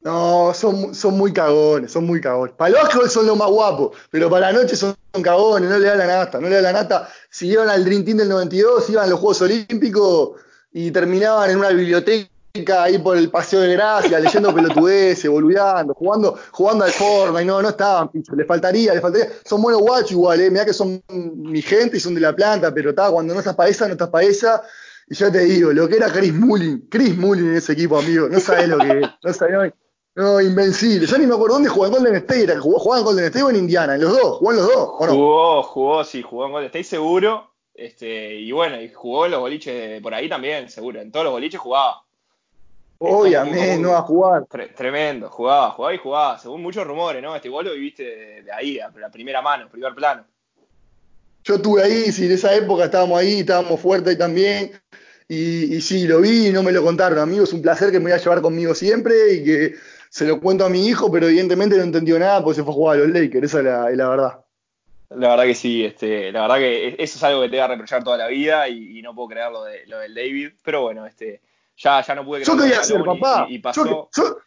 No, 0.02 0.54
son, 0.54 0.94
son 0.94 1.18
muy 1.18 1.34
cagones, 1.34 1.92
son 1.92 2.06
muy 2.06 2.22
cagones. 2.22 2.56
Para 2.56 2.70
el 2.70 2.76
básquetbol 2.76 3.10
son 3.10 3.26
los 3.26 3.38
más 3.38 3.50
guapos, 3.50 3.98
pero 4.10 4.30
para 4.30 4.52
la 4.52 4.60
noche 4.60 4.76
son 4.76 4.96
cagones, 5.24 5.70
no 5.70 5.80
le 5.80 5.88
da 5.88 5.96
la 5.96 6.08
nata, 6.08 6.40
no 6.40 6.48
le 6.48 6.56
da 6.56 6.62
la 6.62 6.74
nata. 6.74 7.10
Si 7.30 7.48
iban 7.48 7.68
al 7.70 7.84
Dream 7.84 8.06
Team 8.06 8.18
del 8.18 8.30
92, 8.30 8.90
iban 8.90 9.06
a 9.06 9.08
los 9.08 9.20
Juegos 9.20 9.42
Olímpicos 9.42 10.32
y 10.72 10.92
terminaban 10.92 11.50
en 11.50 11.58
una 11.58 11.70
biblioteca 11.70 12.30
ahí 12.80 12.98
por 12.98 13.18
el 13.18 13.30
Paseo 13.30 13.62
de 13.62 13.74
Gracia, 13.74 14.20
leyendo 14.20 14.54
pelotudeces, 14.56 15.30
boludeando, 15.30 15.94
jugando, 15.94 16.38
jugando 16.52 16.86
al 16.86 16.92
Fortnite, 16.92 17.46
no, 17.46 17.62
no 17.62 17.70
estaban, 17.70 18.10
picho, 18.10 18.36
les 18.36 18.48
faltaría, 18.48 18.94
les 18.94 19.02
faltaría. 19.02 19.30
Son 19.46 19.62
buenos 19.62 19.82
guachos 19.82 20.12
igual, 20.12 20.40
eh, 20.42 20.50
mirá 20.50 20.66
que 20.66 20.74
son 20.74 21.02
mi 21.10 21.62
gente 21.62 21.98
y 21.98 22.00
son 22.00 22.16
de 22.16 22.22
la 22.22 22.36
planta, 22.36 22.74
pero 22.74 22.92
está, 22.92 23.10
cuando 23.12 23.34
no 23.34 23.40
estás 23.40 23.56
para 23.56 23.70
esa, 23.70 23.88
no 23.88 23.94
estás 23.94 24.10
para 24.10 24.26
esa. 24.26 24.64
Y 25.10 25.16
yo 25.16 25.32
te 25.32 25.40
digo, 25.40 25.72
lo 25.72 25.88
que 25.88 25.98
era 25.98 26.12
Chris 26.12 26.34
Mullin, 26.34 26.88
Chris 26.90 27.16
Mullin 27.18 27.50
en 27.50 27.56
ese 27.56 27.74
equipo, 27.74 27.98
amigo, 27.98 28.28
no 28.28 28.40
sabés 28.40 28.68
lo 28.68 28.78
que 28.78 29.00
es, 29.00 29.08
no 29.24 29.34
sabés, 29.34 29.74
no, 30.18 30.42
invencible. 30.42 31.06
Yo 31.06 31.16
ni 31.20 31.28
me 31.28 31.36
acuerdo 31.36 31.54
dónde 31.54 31.70
jugó 31.70 31.86
en 31.86 31.92
Golden 31.92 32.16
State. 32.16 32.58
¿Jugó, 32.58 32.98
en 32.98 33.04
Golden 33.04 33.26
State 33.26 33.44
o 33.44 33.52
en 33.52 33.56
Indiana? 33.56 33.94
¿En 33.94 34.02
los 34.02 34.14
dos? 34.14 34.38
¿Jugó 34.40 34.52
en 34.52 34.58
los 34.58 34.66
dos? 34.66 34.90
¿o 34.98 35.06
no? 35.06 35.14
Jugó, 35.14 35.64
jugó, 35.64 36.04
sí, 36.04 36.24
jugó 36.24 36.48
en 36.48 36.52
Golden 36.54 36.66
State 36.66 36.86
seguro. 36.86 37.52
Este, 37.76 38.34
y 38.34 38.52
bueno, 38.52 38.82
y 38.82 38.90
jugó 38.90 39.26
en 39.26 39.34
los 39.34 39.42
boliches 39.42 40.02
por 40.02 40.16
ahí 40.16 40.28
también, 40.28 40.72
seguro. 40.72 41.02
En 41.02 41.12
todos 41.12 41.26
los 41.26 41.34
boliches 41.34 41.60
jugaba. 41.60 42.02
Obviamente, 42.98 43.78
no 43.78 43.92
va 43.92 44.00
a 44.00 44.02
jugar. 44.02 44.48
tremendo, 44.76 45.30
jugaba, 45.30 45.70
jugaba 45.70 45.94
y 45.94 46.00
jugaba. 46.00 46.40
Según 46.40 46.64
muchos 46.64 46.88
rumores, 46.88 47.22
¿no? 47.22 47.36
Este 47.36 47.50
igual 47.50 47.68
lo 47.68 47.74
viviste 47.74 48.42
de, 48.42 48.52
ahí, 48.52 48.80
a 48.80 48.90
la 48.90 49.12
primera 49.12 49.44
mano, 49.44 49.70
primer 49.70 49.94
plano. 49.94 50.26
Yo 51.44 51.56
estuve 51.58 51.84
ahí, 51.84 52.12
sí, 52.12 52.26
en 52.26 52.32
esa 52.32 52.56
época 52.56 52.86
estábamos 52.86 53.20
ahí, 53.20 53.42
estábamos 53.42 53.80
fuertes 53.80 54.14
ahí 54.14 54.18
también. 54.18 54.72
Y, 55.28 55.76
y 55.76 55.82
sí, 55.82 56.08
lo 56.08 56.22
vi 56.22 56.48
y 56.48 56.52
no 56.52 56.64
me 56.64 56.72
lo 56.72 56.84
contaron, 56.84 57.20
amigos. 57.20 57.50
Es 57.50 57.54
un 57.54 57.62
placer 57.62 57.92
que 57.92 58.00
me 58.00 58.06
voy 58.06 58.14
a 58.14 58.18
llevar 58.18 58.42
conmigo 58.42 58.74
siempre 58.74 59.34
y 59.34 59.44
que 59.44 59.76
se 60.10 60.26
lo 60.26 60.40
cuento 60.40 60.66
a 60.66 60.70
mi 60.70 60.88
hijo, 60.88 61.12
pero 61.12 61.28
evidentemente 61.28 61.78
no 61.78 61.84
entendió 61.84 62.18
nada 62.20 62.44
porque 62.44 62.56
se 62.56 62.64
fue 62.64 62.72
a 62.74 62.76
jugar 62.76 62.98
a 62.98 63.00
los 63.02 63.10
Lakers, 63.10 63.46
esa 63.46 63.90
es 63.90 63.98
la, 63.98 64.10
verdad. 64.10 64.40
La 65.10 65.30
verdad 65.30 65.46
que 65.46 65.56
sí, 65.56 65.86
este, 65.86 66.32
la 66.32 66.42
verdad 66.42 66.58
que 66.58 66.96
eso 67.00 67.18
es 67.18 67.24
algo 67.24 67.42
que 67.42 67.50
te 67.50 67.58
va 67.58 67.66
a 67.66 67.70
reprochar 67.70 68.04
toda 68.04 68.18
la 68.18 68.28
vida 68.28 68.68
y, 68.68 69.02
no 69.02 69.16
puedo 69.16 69.30
creer 69.30 69.52
lo, 69.52 69.64
de, 69.64 69.86
lo 69.88 70.00
del 70.00 70.14
David, 70.14 70.50
pero 70.64 70.82
bueno, 70.82 71.06
este, 71.06 71.42
ya, 71.78 72.02
ya 72.02 72.16
no 72.16 72.26
pude 72.26 72.42
creer. 72.42 72.58
Yo 72.58 72.64
quería 72.64 72.80
hacer, 72.80 73.04
papá. 73.04 73.48
Y, 73.50 73.60
pasó. 73.60 74.10
Yo, 74.16 74.40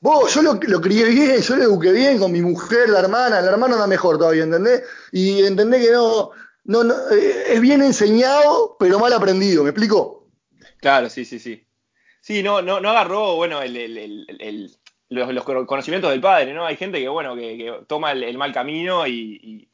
vos, 0.00 0.34
yo 0.34 0.42
lo, 0.42 0.54
lo, 0.54 0.80
crié 0.80 1.06
bien, 1.06 1.40
yo 1.40 1.56
lo 1.56 1.62
eduqué 1.64 1.92
bien 1.92 2.18
con 2.18 2.30
mi 2.30 2.40
mujer, 2.40 2.88
la 2.88 3.00
hermana, 3.00 3.40
la 3.40 3.50
hermana 3.50 3.74
anda 3.74 3.86
mejor 3.86 4.18
todavía, 4.18 4.44
¿entendés? 4.44 4.82
Y 5.10 5.42
entendés 5.42 5.86
que 5.86 5.92
no, 5.92 6.30
no, 6.64 6.84
no 6.84 6.94
eh, 7.10 7.54
es 7.54 7.60
bien 7.60 7.82
enseñado, 7.82 8.76
pero 8.78 8.98
mal 8.98 9.12
aprendido, 9.12 9.64
¿me 9.64 9.70
explico? 9.70 10.28
Claro, 10.80 11.08
sí, 11.10 11.24
sí, 11.24 11.38
sí. 11.38 11.64
Sí, 12.20 12.42
no, 12.42 12.60
no, 12.60 12.78
no 12.80 12.90
agarró, 12.90 13.36
bueno, 13.36 13.62
el, 13.62 13.76
el, 13.76 14.76
los, 15.08 15.44
conocimientos 15.44 16.10
del 16.10 16.20
padre, 16.20 16.52
¿no? 16.52 16.66
Hay 16.66 16.76
gente 16.76 17.00
que, 17.00 17.08
bueno, 17.08 17.34
que, 17.34 17.80
toma 17.86 18.12
el, 18.12 18.36
mal 18.38 18.52
camino 18.52 19.06
y, 19.06 19.68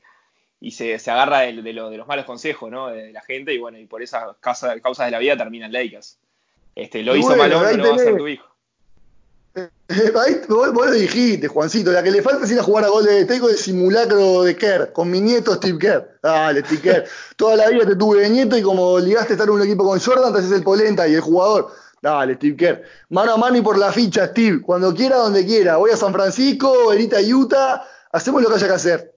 se, 0.71 0.95
agarra 1.11 1.41
de, 1.41 1.63
de, 1.63 1.73
los 1.73 2.07
malos 2.07 2.25
consejos, 2.25 2.71
¿no? 2.71 2.89
De, 2.89 3.13
la 3.13 3.23
gente 3.23 3.53
y, 3.53 3.59
bueno, 3.59 3.79
y 3.79 3.87
por 3.87 4.03
esas 4.03 4.37
causas, 4.41 4.81
causas 4.81 5.07
de 5.07 5.13
la 5.13 5.19
vida 5.19 5.37
terminan 5.37 5.73
Lakers. 5.73 6.19
Este, 6.75 7.03
lo 7.03 7.15
hizo 7.17 7.37
malo, 7.37 7.61
mal 7.61 7.79
no 7.79 7.91
va 7.91 7.95
a 7.95 7.99
ser 7.99 8.17
tu 8.17 8.27
hijo. 8.27 8.55
Ahí, 9.89 10.41
vos, 10.49 10.73
lo 10.73 10.91
dijiste, 10.91 11.47
Juancito, 11.47 11.93
la 11.93 12.03
que 12.03 12.11
le 12.11 12.23
falta 12.23 12.45
es 12.45 12.51
ir 12.51 12.59
a 12.59 12.63
jugar 12.63 12.85
a 12.85 12.89
gol 12.89 13.05
de 13.05 13.25
Teco 13.25 13.49
de 13.49 13.57
simulacro 13.57 14.43
de 14.43 14.57
Kerr, 14.57 14.93
con 14.93 15.11
mi 15.11 15.21
nieto 15.21 15.55
Steve 15.55 15.79
Kerr. 15.79 16.19
Dale, 16.23 16.65
Steve 16.65 16.81
Kerr. 16.81 17.05
Toda 17.37 17.57
la 17.57 17.69
vida 17.69 17.87
te 17.87 17.95
tuve 17.95 18.23
de 18.23 18.31
nieto 18.31 18.57
y 18.57 18.63
como 18.63 18.99
ligaste 18.99 19.33
a 19.33 19.35
estar 19.35 19.49
en 19.49 19.55
un 19.55 19.63
equipo 19.63 19.85
con 19.85 20.01
Jordan, 20.01 20.33
te 20.33 20.41
haces 20.41 20.53
el 20.53 20.65
polenta 20.65 21.07
y 21.07 21.15
el 21.15 21.21
jugador. 21.21 21.71
Dale, 22.05 22.35
Steve 22.35 22.55
Kerr. 22.55 22.83
Mano 23.09 23.33
a 23.33 23.37
mano 23.39 23.57
y 23.57 23.63
por 23.63 23.79
la 23.79 23.91
ficha, 23.91 24.27
Steve. 24.27 24.61
Cuando 24.61 24.95
quiera, 24.95 25.17
donde 25.17 25.47
quiera. 25.47 25.79
Voy 25.79 25.91
a 25.91 25.97
San 25.97 26.13
Francisco, 26.13 26.89
venite 26.91 27.17
a 27.17 27.21
Utah. 27.21 27.83
Hacemos 28.13 28.43
lo 28.43 28.51
que 28.51 28.57
haya 28.57 28.67
que 28.67 28.73
hacer. 28.75 29.15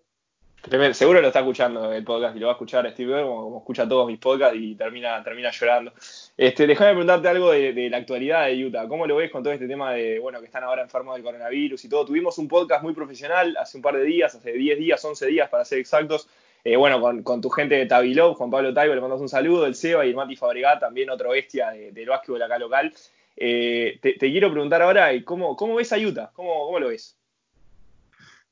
Seguro 0.93 1.19
lo 1.19 1.28
está 1.28 1.39
escuchando 1.39 1.91
el 1.91 2.06
podcast 2.06 2.38
y 2.38 2.39
lo 2.39 2.47
va 2.47 2.54
a 2.54 2.56
escuchar 2.56 2.89
Steve 2.93 3.12
Kerr, 3.12 3.26
como, 3.26 3.58
escucha 3.58 3.86
todos 3.89 4.08
mis 4.08 4.19
podcasts 4.19 4.58
y 4.58 4.76
termina, 4.76 5.21
termina 5.21 5.52
llorando. 5.52 5.91
Este, 6.38 6.65
déjame 6.65 6.91
preguntarte 6.91 7.28
algo 7.28 7.52
de, 7.52 7.89
la 7.89 7.97
actualidad 7.97 8.45
de 8.45 8.65
Utah. 8.65 8.88
¿Cómo 8.88 9.06
lo 9.06 9.17
ves 9.17 9.32
con 9.32 9.43
todo 9.43 9.52
este 9.52 9.67
tema 9.67 9.91
de, 9.91 10.19
bueno, 10.19 10.39
que 10.39 10.45
están 10.45 10.63
ahora 10.63 10.82
enfermos 10.82 11.15
del 11.15 11.26
coronavirus 11.26 11.84
y 11.84 11.89
todo? 11.89 12.06
Tuvimos 12.06 12.38
un 12.38 12.47
podcast 12.47 12.84
muy 12.84 12.93
profesional 12.93 13.58
hace 13.60 13.76
un 13.76 13.84
par 13.84 13.97
de 13.97 14.04
días, 14.06 14.34
hace 14.34 14.54
10 14.54 14.80
días, 14.80 15.04
11 15.04 15.28
días 15.28 15.50
para 15.50 15.65
ser 15.65 15.80
exactos, 15.80 16.30
eh, 16.63 16.75
bueno, 16.75 17.01
con, 17.23 17.41
tu 17.41 17.49
gente 17.49 17.75
de 17.75 17.85
Tabilov, 17.85 18.35
Juan 18.35 18.51
Pablo 18.51 18.73
Taibo, 18.73 18.93
le 18.93 19.01
mandamos 19.01 19.21
un 19.21 19.29
saludo, 19.29 19.65
el 19.65 19.75
Seba 19.75 20.05
y 20.05 20.09
el 20.09 20.15
Mati 20.15 20.35
Fabregat, 20.35 20.79
también 20.79 21.09
otro 21.09 21.31
bestia 21.31 21.71
del 21.71 22.09
básquetbol 22.09 22.41
acá 22.41 22.57
local. 22.57 22.93
Eh, 23.35 23.99
te, 24.01 24.17
quiero 24.17 24.51
preguntar 24.51 24.81
ahora, 24.81 25.09
¿cómo, 25.23 25.55
cómo 25.55 25.75
ves 25.75 25.93
a 25.93 25.97
Utah? 25.97 26.31
¿Cómo, 26.33 26.65
¿Cómo, 26.65 26.79
lo 26.79 26.89
ves? 26.89 27.15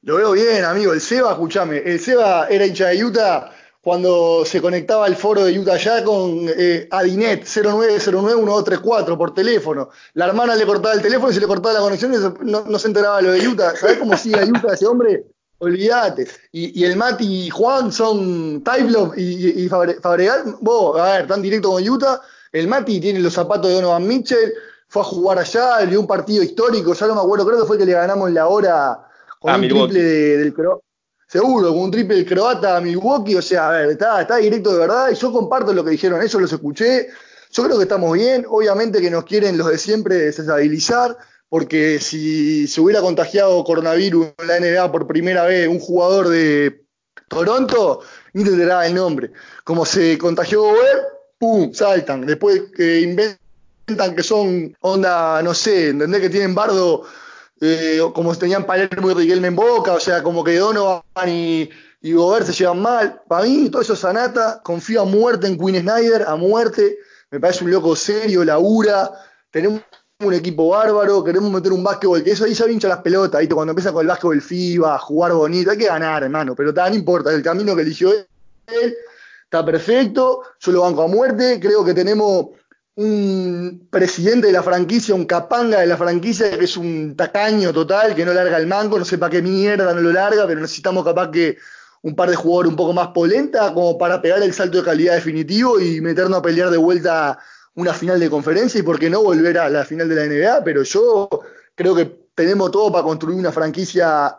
Lo 0.03 0.17
veo 0.17 0.31
bien, 0.33 0.63
amigo. 0.63 0.93
El 0.93 1.01
Seba, 1.01 1.31
escúchame, 1.31 1.77
el 1.77 1.99
Seba 1.99 2.47
era 2.49 2.65
hincha 2.65 2.89
de 2.89 3.03
Utah 3.03 3.51
cuando 3.81 4.43
se 4.45 4.61
conectaba 4.61 5.05
al 5.05 5.15
foro 5.15 5.45
de 5.45 5.59
Utah 5.59 5.77
ya 5.77 6.03
con 6.03 6.47
eh, 6.57 6.87
Adinet 6.89 7.43
09091234 7.43 9.15
por 9.15 9.33
teléfono. 9.33 9.89
La 10.13 10.25
hermana 10.25 10.55
le 10.55 10.65
cortaba 10.65 10.95
el 10.95 11.03
teléfono 11.03 11.31
y 11.31 11.35
se 11.35 11.39
le 11.39 11.45
cortaba 11.45 11.73
la 11.73 11.81
conexión 11.81 12.11
y 12.13 12.49
no, 12.49 12.79
se 12.79 12.87
enteraba 12.87 13.21
lo 13.21 13.31
de 13.33 13.47
Utah. 13.47 13.75
¿Sabés 13.75 13.97
cómo 13.97 14.17
sigue 14.17 14.39
a 14.39 14.43
Utah 14.45 14.73
ese 14.73 14.87
hombre? 14.87 15.25
Olvídate. 15.59 16.27
Y, 16.51 16.83
el 16.83 16.97
Mati 16.97 17.45
y 17.45 17.49
Juan 17.49 17.91
son 17.91 18.63
Tyblov 18.63 19.13
y, 19.17 19.63
y 19.63 19.69
Fabregat. 19.69 20.45
Vos, 20.59 20.99
a 20.99 21.17
ver, 21.17 21.27
tan 21.27 21.41
directo 21.41 21.71
con 21.71 21.87
Utah. 21.87 22.21
El 22.51 22.67
Mati 22.67 22.99
tiene 22.99 23.19
los 23.19 23.33
zapatos 23.33 23.67
de 23.67 23.75
Donovan 23.75 24.07
Mitchell. 24.07 24.53
Fue 24.87 25.01
a 25.01 25.05
jugar 25.05 25.39
allá, 25.39 25.79
le 25.81 25.87
dio 25.87 25.99
un 25.99 26.07
partido 26.07 26.43
histórico. 26.43 26.93
Ya 26.93 27.07
no 27.07 27.15
me 27.15 27.21
acuerdo, 27.21 27.45
creo 27.45 27.59
que 27.61 27.67
fue 27.67 27.77
que 27.77 27.85
le 27.85 27.93
ganamos 27.93 28.31
la 28.31 28.47
hora 28.47 28.99
con 29.39 29.53
un 29.53 29.61
triple 29.61 30.01
del 30.01 30.53
croata. 30.53 30.81
Seguro, 31.27 31.69
con 31.69 31.79
un 31.79 31.91
triple 31.91 32.15
del 32.15 32.25
croata 32.25 32.77
a 32.77 32.81
Milwaukee. 32.81 33.35
O 33.35 33.41
sea, 33.41 33.69
a 33.69 33.71
ver, 33.71 33.89
está, 33.91 34.21
está 34.21 34.37
directo 34.37 34.73
de 34.73 34.79
verdad. 34.79 35.09
Y 35.11 35.15
yo 35.15 35.31
comparto 35.31 35.73
lo 35.73 35.83
que 35.83 35.91
dijeron, 35.91 36.21
eso 36.21 36.39
los 36.39 36.51
escuché. 36.51 37.07
Yo 37.51 37.63
creo 37.63 37.77
que 37.77 37.83
estamos 37.83 38.13
bien. 38.13 38.45
Obviamente 38.47 39.01
que 39.01 39.09
nos 39.09 39.23
quieren 39.23 39.57
los 39.57 39.67
de 39.67 39.77
siempre 39.77 40.15
desestabilizar 40.15 41.17
porque 41.55 42.01
si 42.01 42.67
se 42.67 42.81
hubiera 42.81 42.99
contagiado 42.99 43.63
coronavirus 43.63 44.27
en 44.39 44.47
la 44.47 44.59
NBA 44.59 44.91
por 44.91 45.07
primera 45.07 45.45
vez 45.45 45.69
un 45.69 45.79
jugador 45.79 46.27
de 46.27 46.83
Toronto, 47.29 48.01
ni 48.33 48.43
te 48.43 48.51
el 48.51 48.93
nombre. 48.93 49.31
Como 49.63 49.85
se 49.85 50.17
contagió 50.17 50.63
Gobert, 50.63 51.03
¡pum! 51.39 51.73
saltan. 51.73 52.25
Después 52.25 52.61
que 52.75 52.99
inventan 52.99 54.17
que 54.17 54.21
son 54.21 54.75
onda, 54.81 55.41
no 55.43 55.53
sé, 55.53 55.91
¿entendés? 55.91 56.19
Que 56.19 56.29
tienen 56.29 56.53
bardo 56.55 57.03
eh, 57.61 58.01
como 58.13 58.35
tenían 58.35 58.65
Palermo 58.65 59.11
y 59.11 59.13
Riquelme 59.13 59.47
en 59.47 59.55
boca, 59.55 59.93
o 59.93 59.99
sea, 60.01 60.21
como 60.21 60.43
que 60.43 60.57
Donovan 60.57 61.29
y, 61.29 61.69
y 62.01 62.11
Gobert 62.11 62.47
se 62.47 62.51
llevan 62.51 62.81
mal. 62.81 63.21
Para 63.29 63.45
mí, 63.45 63.69
todo 63.69 63.81
eso 63.81 63.93
es 63.93 63.99
Sanata, 63.99 64.59
confío 64.61 65.03
a 65.03 65.05
muerte 65.05 65.47
en 65.47 65.57
Queen 65.57 65.79
Snyder, 65.79 66.25
a 66.27 66.35
muerte. 66.35 66.97
Me 67.31 67.39
parece 67.39 67.63
un 67.63 67.71
loco 67.71 67.95
serio, 67.95 68.43
labura. 68.43 69.09
Tenemos 69.51 69.79
un 70.19 70.33
equipo 70.33 70.69
bárbaro, 70.69 71.23
queremos 71.23 71.51
meter 71.51 71.73
un 71.73 71.83
básquetbol, 71.83 72.23
que 72.23 72.31
eso 72.31 72.45
ahí 72.45 72.53
ya 72.53 72.69
hincha 72.69 72.87
las 72.87 72.99
pelotas, 72.99 73.39
¿viste? 73.41 73.53
Cuando 73.53 73.71
empieza 73.71 73.91
con 73.91 74.01
el 74.01 74.07
básquetbol 74.07 74.41
FIBA, 74.41 74.97
jugar 74.99 75.33
bonito, 75.33 75.71
hay 75.71 75.77
que 75.77 75.87
ganar, 75.87 76.23
hermano, 76.23 76.55
pero 76.55 76.71
no 76.71 76.95
importa, 76.95 77.33
el 77.33 77.43
camino 77.43 77.75
que 77.75 77.81
eligió 77.81 78.11
él 78.11 78.95
está 79.43 79.65
perfecto, 79.65 80.41
yo 80.59 80.71
lo 80.71 80.81
banco 80.83 81.03
a 81.03 81.07
muerte, 81.07 81.59
creo 81.59 81.83
que 81.83 81.93
tenemos 81.93 82.47
un 82.95 83.87
presidente 83.89 84.47
de 84.47 84.53
la 84.53 84.63
franquicia, 84.63 85.13
un 85.13 85.25
capanga 85.25 85.81
de 85.81 85.87
la 85.87 85.97
franquicia, 85.97 86.57
que 86.57 86.63
es 86.63 86.77
un 86.77 87.15
tacaño 87.17 87.73
total, 87.73 88.15
que 88.15 88.23
no 88.23 88.33
larga 88.33 88.55
el 88.57 88.67
mango, 88.67 88.97
no 88.97 89.03
sé 89.03 89.17
para 89.17 89.31
qué 89.31 89.41
mierda 89.41 89.93
no 89.93 89.99
lo 89.99 90.13
larga, 90.13 90.47
pero 90.47 90.61
necesitamos 90.61 91.03
capaz 91.03 91.29
que 91.29 91.57
un 92.03 92.15
par 92.15 92.29
de 92.29 92.37
jugadores 92.37 92.69
un 92.69 92.77
poco 92.77 92.93
más 92.93 93.09
polenta, 93.09 93.73
como 93.73 93.97
para 93.97 94.21
pegar 94.21 94.41
el 94.41 94.53
salto 94.53 94.77
de 94.77 94.85
calidad 94.85 95.15
definitivo 95.15 95.77
y 95.77 95.99
meternos 95.99 96.39
a 96.39 96.41
pelear 96.41 96.69
de 96.69 96.77
vuelta 96.77 97.37
una 97.75 97.93
final 97.93 98.19
de 98.19 98.29
conferencia 98.29 98.79
y 98.79 98.83
por 98.83 98.99
qué 98.99 99.09
no 99.09 99.21
volver 99.21 99.57
a 99.57 99.69
la 99.69 99.85
final 99.85 100.09
de 100.09 100.15
la 100.15 100.25
NBA, 100.25 100.63
pero 100.63 100.83
yo 100.83 101.29
creo 101.75 101.95
que 101.95 102.29
tenemos 102.33 102.71
todo 102.71 102.91
para 102.91 103.03
construir 103.03 103.37
una 103.37 103.51
franquicia 103.51 104.37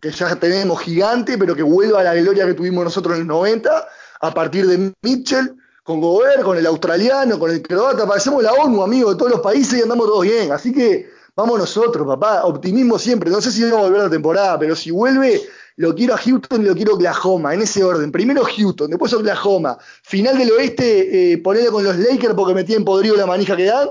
que 0.00 0.10
ya 0.10 0.36
tenemos 0.36 0.80
gigante, 0.80 1.38
pero 1.38 1.54
que 1.54 1.62
vuelva 1.62 2.00
a 2.00 2.04
la 2.04 2.14
gloria 2.14 2.46
que 2.46 2.54
tuvimos 2.54 2.84
nosotros 2.84 3.14
en 3.14 3.26
los 3.26 3.28
90, 3.28 3.88
a 4.20 4.34
partir 4.34 4.66
de 4.66 4.92
Mitchell, 5.02 5.56
con 5.82 6.00
Gobert, 6.00 6.42
con 6.42 6.58
el 6.58 6.66
australiano, 6.66 7.38
con 7.38 7.50
el 7.50 7.62
croata, 7.62 8.06
parecemos 8.06 8.42
la 8.42 8.52
ONU, 8.52 8.82
amigo, 8.82 9.12
de 9.12 9.16
todos 9.16 9.30
los 9.30 9.40
países 9.40 9.78
y 9.78 9.82
andamos 9.82 10.06
todos 10.06 10.24
bien. 10.24 10.50
Así 10.50 10.72
que 10.72 11.08
vamos 11.36 11.58
nosotros, 11.58 12.06
papá, 12.06 12.44
optimismo 12.44 12.98
siempre. 12.98 13.30
No 13.30 13.40
sé 13.40 13.52
si 13.52 13.62
va 13.62 13.78
a 13.78 13.82
volver 13.82 14.02
la 14.02 14.10
temporada, 14.10 14.58
pero 14.58 14.74
si 14.74 14.90
vuelve, 14.90 15.42
lo 15.76 15.94
quiero 15.94 16.14
a 16.14 16.18
Houston 16.18 16.62
y 16.62 16.64
lo 16.64 16.74
quiero 16.74 16.92
a 16.92 16.94
Oklahoma, 16.96 17.54
en 17.54 17.62
ese 17.62 17.84
orden. 17.84 18.10
Primero 18.10 18.44
Houston, 18.44 18.90
después 18.90 19.12
Oklahoma. 19.12 19.78
Final 20.02 20.38
del 20.38 20.50
oeste, 20.52 21.32
eh, 21.32 21.42
con 21.42 21.84
los 21.84 21.96
Lakers 21.96 22.34
porque 22.34 22.54
me 22.54 22.64
tienen 22.64 22.84
podrido 22.84 23.16
la 23.16 23.26
manija 23.26 23.56
que 23.56 23.64
dan. 23.64 23.88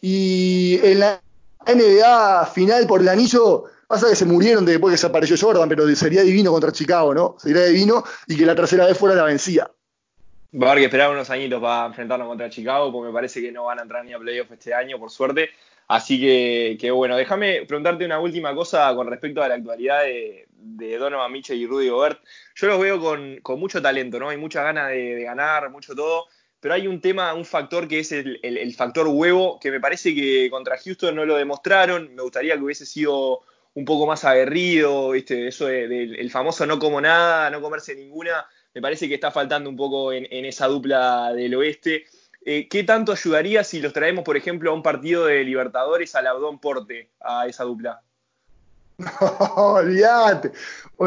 Y 0.00 0.80
en 0.82 1.00
la 1.00 1.22
NBA 1.66 2.46
final 2.46 2.86
por 2.86 3.02
el 3.02 3.08
anillo, 3.08 3.64
pasa 3.86 4.08
que 4.08 4.16
se 4.16 4.24
murieron 4.24 4.64
después 4.64 4.90
que 4.90 4.96
desapareció 4.96 5.36
Jordan, 5.38 5.68
pero 5.68 5.86
sería 5.94 6.22
divino 6.22 6.50
contra 6.50 6.72
Chicago, 6.72 7.14
¿no? 7.14 7.36
Sería 7.38 7.66
divino 7.66 8.02
y 8.26 8.36
que 8.36 8.46
la 8.46 8.54
tercera 8.54 8.86
vez 8.86 8.96
fuera 8.96 9.14
la 9.14 9.24
vencida. 9.24 9.70
Va 10.54 10.68
a 10.68 10.70
haber 10.72 10.82
que 10.82 10.86
esperar 10.86 11.10
unos 11.10 11.30
añitos 11.30 11.60
para 11.62 11.86
enfrentarnos 11.86 12.28
contra 12.28 12.50
Chicago, 12.50 12.92
porque 12.92 13.08
me 13.08 13.14
parece 13.14 13.40
que 13.40 13.52
no 13.52 13.64
van 13.64 13.78
a 13.78 13.82
entrar 13.82 14.04
ni 14.04 14.12
a 14.12 14.18
playoff 14.18 14.50
este 14.52 14.74
año, 14.74 14.98
por 14.98 15.10
suerte. 15.10 15.50
Así 15.92 16.18
que, 16.18 16.90
bueno, 16.90 17.18
déjame 17.18 17.66
preguntarte 17.66 18.06
una 18.06 18.18
última 18.18 18.54
cosa 18.54 18.94
con 18.94 19.08
respecto 19.08 19.42
a 19.42 19.48
la 19.48 19.56
actualidad 19.56 20.04
de, 20.04 20.48
Donovan 20.98 21.30
Mitchell 21.30 21.58
y 21.58 21.66
Rudy 21.66 21.90
Gobert. 21.90 22.18
Yo 22.54 22.68
los 22.68 22.80
veo 22.80 22.98
con, 22.98 23.60
mucho 23.60 23.82
talento, 23.82 24.18
¿no? 24.18 24.30
Hay 24.30 24.38
muchas 24.38 24.64
ganas 24.64 24.88
de, 24.88 25.22
ganar, 25.22 25.68
mucho 25.68 25.94
todo, 25.94 26.28
pero 26.60 26.72
hay 26.72 26.86
un 26.86 27.02
tema, 27.02 27.34
un 27.34 27.44
factor 27.44 27.86
que 27.88 27.98
es 27.98 28.10
el, 28.10 28.74
factor 28.74 29.06
huevo, 29.06 29.60
que 29.60 29.70
me 29.70 29.80
parece 29.80 30.14
que 30.14 30.48
contra 30.50 30.78
Houston 30.78 31.14
no 31.14 31.26
lo 31.26 31.36
demostraron. 31.36 32.14
Me 32.14 32.22
gustaría 32.22 32.54
que 32.54 32.62
hubiese 32.62 32.86
sido 32.86 33.40
un 33.74 33.84
poco 33.84 34.06
más 34.06 34.24
aguerrido, 34.24 35.10
¿viste? 35.10 35.48
Eso 35.48 35.66
del 35.66 36.30
famoso 36.30 36.64
no 36.64 36.78
como 36.78 37.02
nada, 37.02 37.50
no 37.50 37.60
comerse 37.60 37.94
ninguna 37.94 38.46
me 38.74 38.80
parece 38.80 39.08
que 39.08 39.14
está 39.14 39.30
faltando 39.30 39.68
un 39.68 39.76
poco 39.76 40.12
en, 40.12 40.26
esa 40.46 40.66
dupla 40.66 41.32
del 41.32 41.54
oeste. 41.54 42.04
Eh, 42.44 42.68
¿Qué 42.68 42.82
tanto 42.82 43.12
ayudaría 43.12 43.62
si 43.62 43.80
los 43.80 43.92
traemos, 43.92 44.24
por 44.24 44.36
ejemplo, 44.36 44.70
a 44.70 44.74
un 44.74 44.82
partido 44.82 45.26
de 45.26 45.44
Libertadores 45.44 46.14
al 46.14 46.26
Abdón 46.26 46.58
Porte, 46.58 47.10
a 47.20 47.46
esa 47.46 47.64
dupla? 47.64 48.02
No, 49.56 49.74
olvídate. 49.74 50.52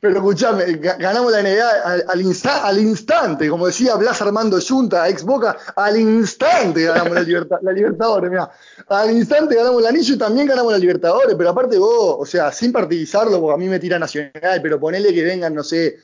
Pero 0.00 0.16
escuchame, 0.16 0.64
ganamos 0.74 1.32
la 1.32 1.42
NBA 1.42 2.04
al, 2.06 2.78
instante, 2.78 3.48
como 3.48 3.66
decía 3.66 3.96
Blas 3.96 4.22
Armando 4.22 4.58
Junta, 4.60 5.08
ex 5.08 5.24
Boca, 5.24 5.56
al 5.74 5.98
instante 5.98 6.84
ganamos 6.84 7.14
la, 7.62 7.72
Libertadores, 7.72 8.30
mira. 8.30 8.50
Al 8.88 9.10
instante 9.10 9.56
ganamos 9.56 9.80
el 9.80 9.88
anillo 9.88 10.14
y 10.14 10.18
también 10.18 10.46
ganamos 10.46 10.72
la 10.72 10.78
Libertadores, 10.78 11.34
pero 11.36 11.50
aparte 11.50 11.78
vos, 11.78 12.16
o 12.20 12.26
sea, 12.26 12.52
sin 12.52 12.72
partidizarlo, 12.72 13.40
porque 13.40 13.54
a 13.54 13.58
mí 13.58 13.68
me 13.68 13.80
tira 13.80 13.98
Nacional, 13.98 14.60
pero 14.62 14.78
ponele 14.78 15.12
que 15.12 15.24
vengan, 15.24 15.54
no 15.54 15.64
sé, 15.64 15.96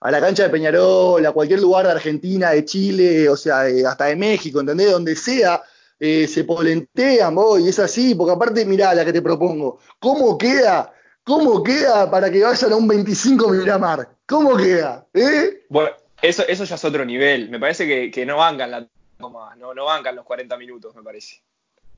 a 0.00 0.10
la 0.10 0.20
cancha 0.20 0.44
de 0.44 0.50
Peñarol, 0.50 1.24
a 1.24 1.32
cualquier 1.32 1.60
lugar 1.60 1.86
de 1.86 1.92
Argentina, 1.92 2.50
de 2.50 2.64
Chile, 2.64 3.28
o 3.28 3.36
sea, 3.36 3.62
hasta 3.88 4.06
de 4.06 4.16
México, 4.16 4.60
¿entendés? 4.60 4.92
Donde 4.92 5.16
sea, 5.16 5.62
eh, 5.98 6.28
se 6.28 6.44
polentean, 6.44 7.34
vos, 7.34 7.60
y 7.60 7.68
es 7.68 7.78
así, 7.78 8.14
porque 8.14 8.32
aparte, 8.32 8.64
mirá 8.64 8.94
la 8.94 9.04
que 9.04 9.12
te 9.12 9.22
propongo, 9.22 9.80
¿cómo 9.98 10.38
queda? 10.38 10.92
¿Cómo 11.24 11.62
queda 11.62 12.10
para 12.10 12.30
que 12.30 12.42
vayan 12.42 12.72
a 12.72 12.76
un 12.76 12.88
25 12.88 13.50
Miramar? 13.50 14.08
¿Cómo 14.24 14.56
queda? 14.56 15.06
¿Eh? 15.12 15.64
Bueno, 15.68 15.90
eso, 16.22 16.42
eso 16.46 16.64
ya 16.64 16.76
es 16.76 16.84
otro 16.84 17.04
nivel. 17.04 17.50
Me 17.50 17.58
parece 17.58 18.10
que, 18.10 18.24
no 18.26 18.38
bancan 18.38 18.70
la 18.70 18.88
toma, 19.18 19.54
no, 19.56 19.74
no 19.74 19.84
bancan 19.84 20.16
los 20.16 20.24
40 20.24 20.56
minutos, 20.56 20.94
me 20.94 21.02
parece. 21.02 21.42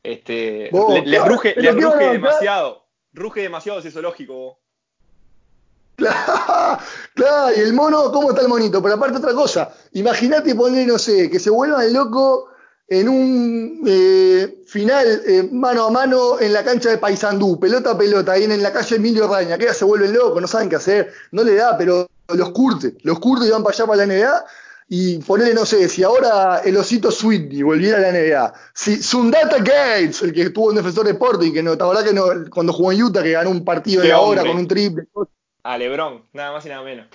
Este, 0.02 0.70
les 1.04 1.24
ruge, 1.24 1.54
demasiado. 1.54 2.86
Ruge 3.12 3.42
demasiado 3.42 3.80
ese 3.80 3.90
zoológico. 3.90 4.58
Claro, 7.14 7.54
y 7.56 7.60
el 7.60 7.72
mono, 7.72 8.10
¿cómo 8.12 8.30
está 8.30 8.42
el 8.42 8.48
monito? 8.48 8.82
Pero 8.82 8.94
aparte 8.94 9.18
otra 9.18 9.34
cosa, 9.34 9.70
imagínate 9.92 10.54
poner, 10.54 10.86
no 10.86 10.98
sé, 10.98 11.28
que 11.28 11.38
se 11.38 11.50
vuelvan 11.50 11.92
loco 11.92 12.48
en 12.90 13.08
un 13.08 13.82
eh, 13.86 14.62
final 14.66 15.22
eh, 15.26 15.48
mano 15.52 15.84
a 15.84 15.90
mano 15.90 16.40
en 16.40 16.52
la 16.52 16.64
cancha 16.64 16.90
de 16.90 16.98
Paysandú, 16.98 17.58
pelota 17.60 17.92
a 17.92 17.98
pelota, 17.98 18.32
ahí 18.32 18.44
en 18.44 18.62
la 18.62 18.72
calle 18.72 18.96
Emilio 18.96 19.28
Raña, 19.28 19.56
que 19.56 19.66
ya 19.66 19.74
se 19.74 19.84
vuelven 19.84 20.12
locos, 20.12 20.42
no 20.42 20.48
saben 20.48 20.68
qué 20.68 20.76
hacer, 20.76 21.12
no 21.30 21.44
le 21.44 21.54
da, 21.54 21.78
pero 21.78 22.08
los 22.28 22.50
curte, 22.50 22.96
los 23.02 23.20
curte 23.20 23.46
y 23.46 23.50
van 23.50 23.62
para 23.62 23.74
allá 23.76 23.86
para 23.86 24.06
la 24.06 24.12
NBA 24.12 24.44
y 24.88 25.18
ponerle, 25.18 25.54
no 25.54 25.64
sé, 25.64 25.88
si 25.88 26.02
ahora 26.02 26.62
el 26.64 26.76
osito 26.76 27.12
Sweetney 27.12 27.62
volviera 27.62 27.98
a 27.98 28.00
la 28.00 28.10
NBA, 28.10 28.54
si 28.74 29.00
Sundata 29.00 29.58
Gates, 29.58 30.22
el 30.22 30.32
que 30.32 30.42
estuvo 30.42 30.70
en 30.70 30.76
Defensor 30.76 31.04
de 31.04 31.12
Sporting, 31.12 31.52
que 31.52 31.62
no, 31.62 31.76
la 31.76 31.86
verdad 31.86 32.04
que 32.04 32.12
no, 32.12 32.24
cuando 32.52 32.72
jugó 32.72 32.90
en 32.90 33.04
Utah, 33.04 33.22
que 33.22 33.30
ganó 33.30 33.50
un 33.50 33.64
partido 33.64 34.02
de 34.02 34.10
ahora 34.10 34.42
con 34.42 34.56
un 34.56 34.66
triple, 34.66 35.06
a 35.62 35.78
LeBron, 35.78 36.24
nada 36.32 36.52
más 36.52 36.66
y 36.66 36.68
nada 36.68 36.82
menos. 36.82 37.06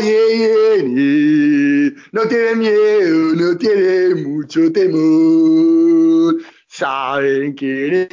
no 2.13 2.23
tiene 2.29 2.55
miedo, 2.57 3.35
no 3.35 3.57
tiene 3.59 4.15
mucho 4.15 4.73
temor. 4.73 6.37
Saben 6.81 7.55
que 7.57 8.09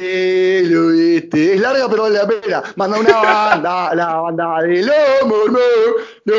el 0.58 0.76
oeste 0.76 1.54
es 1.54 1.60
larga, 1.62 1.88
pero 1.88 2.02
vale 2.02 2.18
la 2.18 2.28
pena. 2.28 2.62
Manda 2.76 2.98
una 2.98 3.16
banda, 3.16 3.94
la 3.94 4.16
banda 4.16 4.60
de 4.60 4.82
los 4.82 5.26
mormón. 5.26 5.62
No 6.26 6.34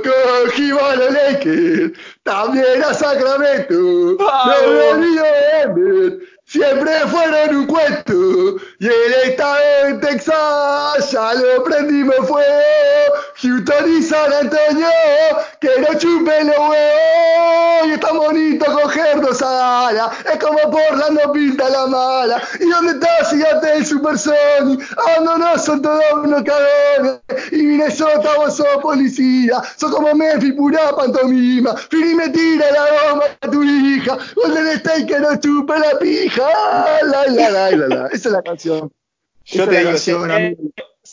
cogimos 0.00 0.80
a 0.80 0.94
los 0.94 1.12
Lakers, 1.12 1.98
también 2.22 2.84
a 2.84 2.94
Sacramento. 2.94 3.74
No 3.74 4.96
me 4.96 6.18
siempre 6.44 6.92
fueron 7.08 7.56
un 7.56 7.66
cuento. 7.66 8.58
Y 8.78 8.86
él 8.86 9.14
está 9.24 9.88
en 9.88 10.00
Texas, 10.00 11.10
ya 11.10 11.34
lo 11.34 11.64
prendimos 11.64 12.14
fuego. 12.28 13.12
Houston 13.42 13.98
y 13.98 14.02
San 14.02 14.32
Antonio, 14.32 14.86
que 15.60 15.68
no 15.80 15.98
chupen 15.98 16.46
los 16.46 16.58
huevos. 16.58 17.86
Y 17.86 17.90
es 17.90 18.00
tan 18.00 18.16
bonito 18.16 18.64
cogernos 18.64 19.42
a 19.42 19.50
gala. 19.50 20.12
Es 20.32 20.38
como 20.38 20.58
por 20.70 20.96
la 20.96 21.10
no 21.10 21.32
pinta 21.32 21.68
la 21.68 21.86
mala. 21.88 22.40
¿Y 22.60 22.70
dónde 22.70 22.92
estás, 22.92 23.30
gigante 23.30 23.66
del 23.66 23.84
Super 23.84 24.16
Sony? 24.16 24.78
Ah, 24.96 25.20
no, 25.24 25.38
no, 25.38 25.58
son 25.58 25.82
todos 25.82 26.04
unos 26.14 26.42
cagones. 26.44 27.20
Y 27.50 27.56
Minnesota, 27.64 28.30
vos 28.36 28.56
sos 28.56 28.76
policía. 28.80 29.60
Sos 29.76 29.90
como 29.90 30.14
Memphis, 30.14 30.54
pura 30.54 30.94
pantomima. 30.94 31.76
Fini 31.76 32.14
me 32.14 32.28
tira 32.28 32.70
la 32.70 33.10
goma 33.10 33.24
a 33.40 33.50
tu 33.50 33.64
hija. 33.64 34.18
Golden 34.36 34.68
State 34.68 35.06
que 35.06 35.18
no 35.18 35.34
chupa 35.40 35.78
la 35.78 35.98
pija. 35.98 36.48
La, 37.02 37.26
la, 37.26 37.50
la, 37.50 37.70
la, 37.70 37.88
la. 37.88 38.06
Esa 38.06 38.28
es 38.28 38.32
la 38.32 38.42
canción. 38.42 38.92
Yo 39.44 39.68
te 39.68 39.78
digo, 39.78 39.90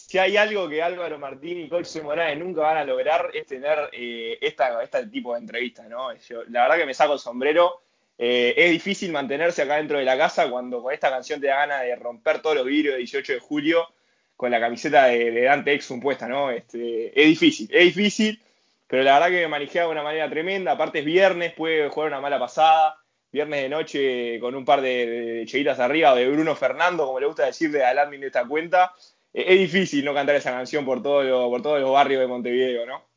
si, 0.10 0.18
hay 0.18 0.38
algo 0.38 0.68
que 0.68 0.82
Álvaro 0.82 1.20
Martín 1.20 1.60
y 1.60 1.70
Coach 1.70 1.96
Morales 2.02 2.38
nunca 2.38 2.62
van 2.62 2.78
a 2.78 2.84
lograr 2.84 3.30
es 3.34 3.46
tener 3.46 3.90
eh, 3.92 4.38
esta, 4.42 4.82
este 4.82 5.08
tipo 5.08 5.34
de 5.34 5.40
entrevistas, 5.40 5.88
¿no? 5.88 6.10
la 6.50 6.64
verdad 6.64 6.78
que 6.78 6.86
me 6.86 6.94
saco 6.94 7.14
el 7.14 7.20
sombrero. 7.20 7.82
Eh, 8.18 8.54
es 8.58 8.72
difícil 8.72 9.12
mantenerse 9.12 9.62
acá 9.62 9.78
dentro 9.78 9.98
de 9.98 10.04
la 10.04 10.18
casa 10.18 10.50
cuando 10.50 10.82
con 10.82 10.94
esta 10.94 11.10
canción 11.10 11.40
te 11.40 11.48
da 11.48 11.58
ganas 11.58 11.84
de 11.84 11.96
romper 11.96 12.42
todos 12.42 12.58
los 12.58 12.66
vidrios 12.66 12.96
de 12.96 13.00
18 13.00 13.34
de 13.34 13.40
julio 13.40 13.88
con 14.36 14.52
la 14.52 14.60
camiseta 14.60 15.06
de, 15.06 15.44
Dante 15.44 15.74
Exum 15.74 16.02
puesta, 16.02 16.28
¿no? 16.28 16.52
Este, 16.52 17.08
es 17.20 17.28
difícil, 17.28 17.70
es 17.72 17.86
difícil, 17.96 18.42
pero 18.88 19.04
la 19.04 19.14
verdad 19.14 19.30
que 19.30 19.42
me 19.42 19.48
manejea 19.48 19.84
de 19.84 19.90
una 19.90 20.04
manera 20.04 20.30
tremenda. 20.30 20.74
Aparte 20.74 21.00
es 21.00 21.06
viernes, 21.06 21.54
puede 21.54 21.88
jugar 21.90 22.10
una 22.10 22.20
mala 22.20 22.40
pasada 22.40 23.00
viernes 23.32 23.62
de 23.62 23.70
noche 23.70 24.40
con 24.40 24.56
un 24.56 24.66
par 24.66 24.82
de, 24.82 25.46
de 25.46 25.76
arriba, 25.78 26.14
o 26.14 26.16
de 26.16 26.28
Bruno 26.28 26.56
Fernando, 26.56 27.06
como 27.06 27.20
le 27.20 27.28
gusta 27.28 27.46
decirle 27.46 27.84
al 27.84 28.00
admin 28.00 28.22
de 28.22 28.28
esta 28.28 28.48
cuenta, 28.48 28.94
es 29.34 29.60
difícil 29.60 30.06
no 30.06 30.14
cantar 30.14 30.36
esa 30.36 30.52
canción 30.52 30.86
por, 30.86 31.02
todo 31.02 31.50
por 31.50 31.62
todos 31.62 31.80
los 31.82 31.92
barrios 31.92 32.22
de 32.22 32.28
Montevideo, 32.28 32.86
¿no? 32.86 33.10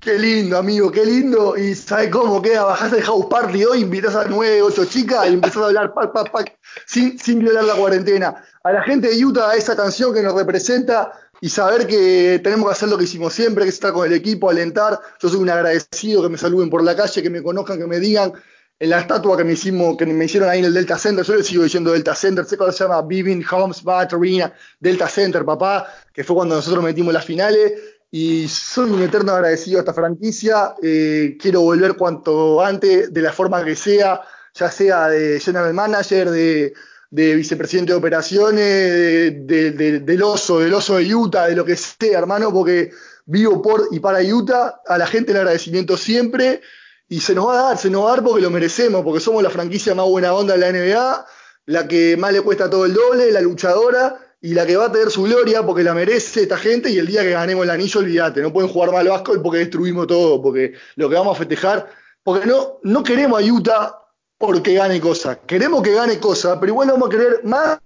Qué 0.00 0.18
lindo, 0.18 0.56
amigo, 0.56 0.90
qué 0.90 1.04
lindo. 1.04 1.58
Y 1.58 1.74
¿sabes 1.74 2.08
cómo 2.08 2.40
queda? 2.40 2.64
Bajás 2.64 2.90
el 2.94 3.02
house 3.02 3.26
party 3.26 3.64
hoy, 3.66 3.80
invitas 3.80 4.16
a 4.16 4.24
nueve, 4.24 4.62
ocho 4.62 4.86
chicas 4.86 5.26
y 5.28 5.34
empezás 5.34 5.58
a 5.58 5.66
hablar 5.66 5.92
pac, 5.92 6.10
pac, 6.12 6.30
pac, 6.30 6.58
sin, 6.86 7.38
violar 7.38 7.64
la 7.64 7.74
cuarentena. 7.74 8.42
A 8.64 8.72
la 8.72 8.82
gente 8.82 9.08
de 9.08 9.22
Utah, 9.22 9.54
esa 9.54 9.76
canción 9.76 10.14
que 10.14 10.22
nos 10.22 10.34
representa 10.34 11.12
y 11.42 11.50
saber 11.50 11.86
que 11.86 12.40
tenemos 12.42 12.68
que 12.68 12.72
hacer 12.72 12.88
lo 12.88 12.96
que 12.96 13.04
hicimos 13.04 13.34
siempre, 13.34 13.64
que 13.64 13.68
es 13.68 13.74
estar 13.74 13.92
con 13.92 14.06
el 14.06 14.14
equipo, 14.14 14.48
alentar. 14.48 14.98
Yo 15.20 15.28
soy 15.28 15.38
un 15.38 15.50
agradecido 15.50 16.22
que 16.22 16.30
me 16.30 16.38
saluden 16.38 16.70
por 16.70 16.82
la 16.82 16.96
calle, 16.96 17.22
que 17.22 17.30
me 17.30 17.42
conozcan, 17.42 17.78
que 17.78 17.86
me 17.86 18.00
digan 18.00 18.32
en 18.80 18.88
la 18.88 19.00
estatua 19.00 19.36
que 19.36 19.44
me, 19.44 19.52
hicimos, 19.52 19.94
que 19.98 20.06
me 20.06 20.24
hicieron 20.24 20.48
ahí 20.48 20.60
en 20.60 20.64
el 20.64 20.72
Delta 20.72 20.96
Center, 20.96 21.22
yo 21.22 21.34
le 21.34 21.44
sigo 21.44 21.62
diciendo 21.62 21.92
Delta 21.92 22.14
Center, 22.14 22.46
sé 22.46 22.56
cómo 22.56 22.72
se 22.72 22.82
llama, 22.82 23.02
Viving 23.02 23.44
Homes 23.50 23.82
Bat 23.84 24.14
Arena, 24.14 24.50
Delta 24.80 25.06
Center, 25.06 25.44
papá, 25.44 25.86
que 26.14 26.24
fue 26.24 26.34
cuando 26.34 26.54
nosotros 26.54 26.82
metimos 26.82 27.12
las 27.12 27.26
finales, 27.26 27.74
y 28.10 28.48
soy 28.48 28.90
un 28.90 29.02
eterno 29.02 29.32
agradecido 29.32 29.78
a 29.78 29.80
esta 29.80 29.92
franquicia, 29.92 30.74
eh, 30.82 31.36
quiero 31.38 31.60
volver 31.60 31.94
cuanto 31.94 32.64
antes, 32.64 33.12
de 33.12 33.20
la 33.20 33.34
forma 33.34 33.62
que 33.62 33.76
sea, 33.76 34.22
ya 34.54 34.70
sea 34.70 35.08
de 35.08 35.38
general 35.40 35.74
manager, 35.74 36.30
de, 36.30 36.72
vicepresidente 37.10 37.92
de 37.92 37.98
operaciones, 37.98 39.46
del 39.46 40.22
oso, 40.22 40.60
del 40.60 40.72
oso 40.72 40.96
de 40.96 41.14
Utah, 41.14 41.48
de 41.48 41.54
lo 41.54 41.66
que 41.66 41.76
sea, 41.76 42.18
hermano, 42.18 42.50
porque 42.50 42.92
vivo 43.26 43.60
por 43.60 43.88
y 43.90 44.00
para 44.00 44.22
Utah, 44.22 44.80
a 44.86 44.96
la 44.96 45.06
gente 45.06 45.32
el 45.32 45.38
agradecimiento 45.38 45.98
siempre, 45.98 46.62
y 47.10 47.18
se 47.20 47.34
nos 47.34 47.48
va 47.48 47.54
a 47.54 47.62
dar, 47.64 47.78
se 47.78 47.90
nos 47.90 48.04
va 48.04 48.12
a 48.12 48.14
dar 48.14 48.24
porque 48.24 48.40
lo 48.40 48.50
merecemos, 48.50 49.02
porque 49.02 49.18
somos 49.18 49.42
la 49.42 49.50
franquicia 49.50 49.96
más 49.96 50.06
buena 50.06 50.32
onda 50.32 50.56
de 50.56 50.60
la 50.60 50.70
NBA, 50.70 51.26
la 51.66 51.88
que 51.88 52.16
más 52.16 52.32
le 52.32 52.40
cuesta 52.40 52.70
todo 52.70 52.86
el 52.86 52.94
doble, 52.94 53.32
la 53.32 53.40
luchadora 53.40 54.16
y 54.40 54.54
la 54.54 54.64
que 54.64 54.76
va 54.76 54.86
a 54.86 54.92
tener 54.92 55.10
su 55.10 55.24
gloria 55.24 55.66
porque 55.66 55.82
la 55.82 55.92
merece 55.92 56.42
esta 56.42 56.56
gente 56.56 56.88
y 56.88 56.98
el 56.98 57.08
día 57.08 57.22
que 57.22 57.30
ganemos 57.30 57.64
el 57.64 57.70
anillo, 57.70 57.98
olvídate, 57.98 58.40
no 58.40 58.52
pueden 58.52 58.70
jugar 58.70 58.92
mal 58.92 59.08
básquet 59.08 59.42
porque 59.42 59.58
destruimos 59.58 60.06
todo, 60.06 60.40
porque 60.40 60.74
lo 60.94 61.08
que 61.08 61.16
vamos 61.16 61.34
a 61.34 61.38
festejar, 61.38 61.90
porque 62.22 62.46
no, 62.46 62.78
no 62.84 63.02
queremos 63.02 63.42
a 63.42 63.44
Utah 63.44 63.98
porque 64.38 64.74
gane 64.74 65.00
cosas, 65.00 65.38
queremos 65.48 65.82
que 65.82 65.92
gane 65.92 66.20
cosas, 66.20 66.58
pero 66.60 66.72
igual 66.72 66.92
vamos 66.92 67.08
a 67.08 67.10
querer 67.10 67.40
más 67.42 67.80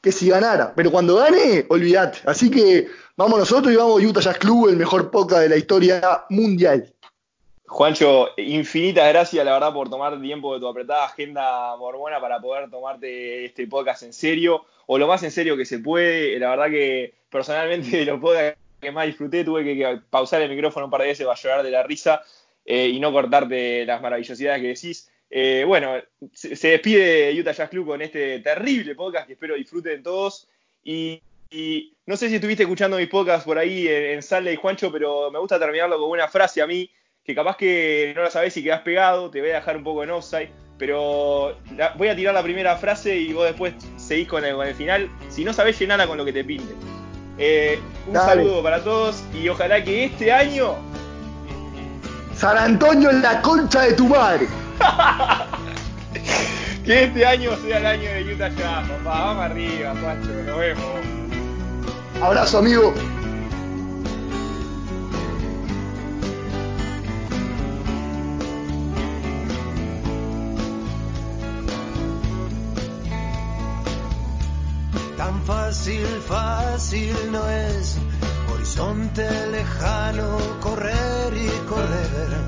que 0.00 0.10
si 0.10 0.30
ganara, 0.30 0.72
pero 0.74 0.90
cuando 0.90 1.16
gane, 1.16 1.66
olvídate. 1.68 2.20
Así 2.24 2.50
que 2.50 2.88
vamos 3.14 3.38
nosotros 3.38 3.74
y 3.74 3.76
vamos 3.76 4.02
Utah 4.02 4.20
Jazz 4.20 4.38
Club, 4.38 4.68
el 4.68 4.78
mejor 4.78 5.10
podcast 5.10 5.42
de 5.42 5.48
la 5.50 5.56
historia 5.58 6.24
mundial. 6.30 6.95
Juancho, 7.68 8.30
infinitas 8.36 9.08
gracias, 9.08 9.44
la 9.44 9.54
verdad, 9.54 9.72
por 9.72 9.90
tomar 9.90 10.20
tiempo 10.20 10.54
de 10.54 10.60
tu 10.60 10.68
apretada 10.68 11.06
agenda 11.06 11.76
mormona 11.76 12.20
para 12.20 12.40
poder 12.40 12.70
tomarte 12.70 13.44
este 13.44 13.66
podcast 13.66 14.04
en 14.04 14.12
serio, 14.12 14.64
o 14.86 14.98
lo 14.98 15.08
más 15.08 15.22
en 15.24 15.32
serio 15.32 15.56
que 15.56 15.64
se 15.64 15.80
puede. 15.80 16.38
La 16.38 16.50
verdad 16.50 16.70
que 16.70 17.14
personalmente 17.28 18.04
los 18.04 18.20
podcasts 18.20 18.58
que 18.80 18.92
más 18.92 19.06
disfruté 19.06 19.42
tuve 19.42 19.64
que, 19.64 20.00
pausar 20.08 20.42
el 20.42 20.50
micrófono 20.50 20.86
un 20.86 20.90
par 20.90 21.00
de 21.00 21.08
veces 21.08 21.26
para 21.26 21.38
llorar 21.38 21.62
de 21.64 21.70
la 21.72 21.82
risa 21.82 22.22
eh, 22.64 22.88
y 22.88 23.00
no 23.00 23.12
cortarte 23.12 23.84
las 23.84 24.00
maravillosidades 24.00 24.60
que 24.60 24.68
decís. 24.68 25.10
Eh, 25.28 25.64
bueno, 25.66 25.94
se, 26.32 26.68
despide 26.68 27.34
Utah 27.38 27.52
Jazz 27.52 27.68
Club 27.68 27.86
con 27.88 28.00
este 28.00 28.38
terrible 28.40 28.94
podcast 28.94 29.26
que 29.26 29.32
espero 29.32 29.56
disfruten 29.56 30.04
todos. 30.04 30.48
Y, 30.84 31.20
no 32.06 32.16
sé 32.16 32.28
si 32.28 32.36
estuviste 32.36 32.62
escuchando 32.62 32.96
mis 32.96 33.08
podcasts 33.08 33.44
por 33.44 33.58
ahí 33.58 33.88
en, 33.88 34.04
en 34.04 34.22
Sale 34.22 34.54
Juancho, 34.56 34.92
pero 34.92 35.30
me 35.32 35.38
gusta 35.38 35.58
terminarlo 35.58 35.98
con 35.98 36.10
una 36.10 36.28
frase 36.28 36.62
a 36.62 36.66
mí 36.66 36.88
que 37.26 37.34
capaz 37.34 37.56
que 37.56 38.12
no 38.14 38.22
la 38.22 38.30
sabes 38.30 38.54
si 38.54 38.62
quedas 38.62 38.82
pegado, 38.82 39.30
te 39.30 39.40
voy 39.40 39.50
a 39.50 39.54
dejar 39.54 39.76
un 39.76 39.82
poco 39.82 40.04
en 40.04 40.10
offside, 40.10 40.48
pero 40.78 41.56
voy 41.96 42.08
a 42.08 42.14
tirar 42.14 42.32
la 42.32 42.42
primera 42.42 42.76
frase 42.76 43.16
y 43.16 43.32
vos 43.32 43.44
después 43.44 43.74
seguís 43.96 44.28
con 44.28 44.44
el, 44.44 44.74
final. 44.74 45.10
Si 45.28 45.44
no 45.44 45.52
sabés, 45.52 45.78
llenala 45.78 46.06
con 46.06 46.18
lo 46.18 46.24
que 46.24 46.32
te 46.32 46.44
pinte. 46.44 46.72
Eh, 47.38 47.80
un 48.06 48.14
saludo 48.14 48.62
para 48.62 48.82
todos 48.82 49.24
y 49.34 49.48
ojalá 49.48 49.82
que 49.82 50.04
este 50.04 50.32
año. 50.32 50.76
San 52.36 52.56
Antonio 52.56 53.10
en 53.10 53.22
la 53.22 53.42
concha 53.42 53.82
de 53.82 53.94
tu 53.94 54.06
madre. 54.06 54.46
que 56.84 57.04
este 57.04 57.26
año 57.26 57.56
sea 57.56 57.78
el 57.78 57.86
año 57.86 58.08
de 58.08 58.34
Utah 58.34 58.50
Jazz, 58.50 58.88
papá. 58.88 59.02
Vamos 59.04 59.44
arriba, 59.46 59.94
Pacho. 59.94 60.32
Nos 60.46 60.58
vemos. 60.58 60.84
Abrazo, 62.22 62.58
amigo. 62.58 62.94
Fácil, 75.86 76.20
fácil 76.26 77.16
no 77.30 77.48
es. 77.48 77.96
Horizonte 78.52 79.46
lejano, 79.52 80.38
correr 80.60 81.32
y 81.32 81.48
correr. 81.68 82.45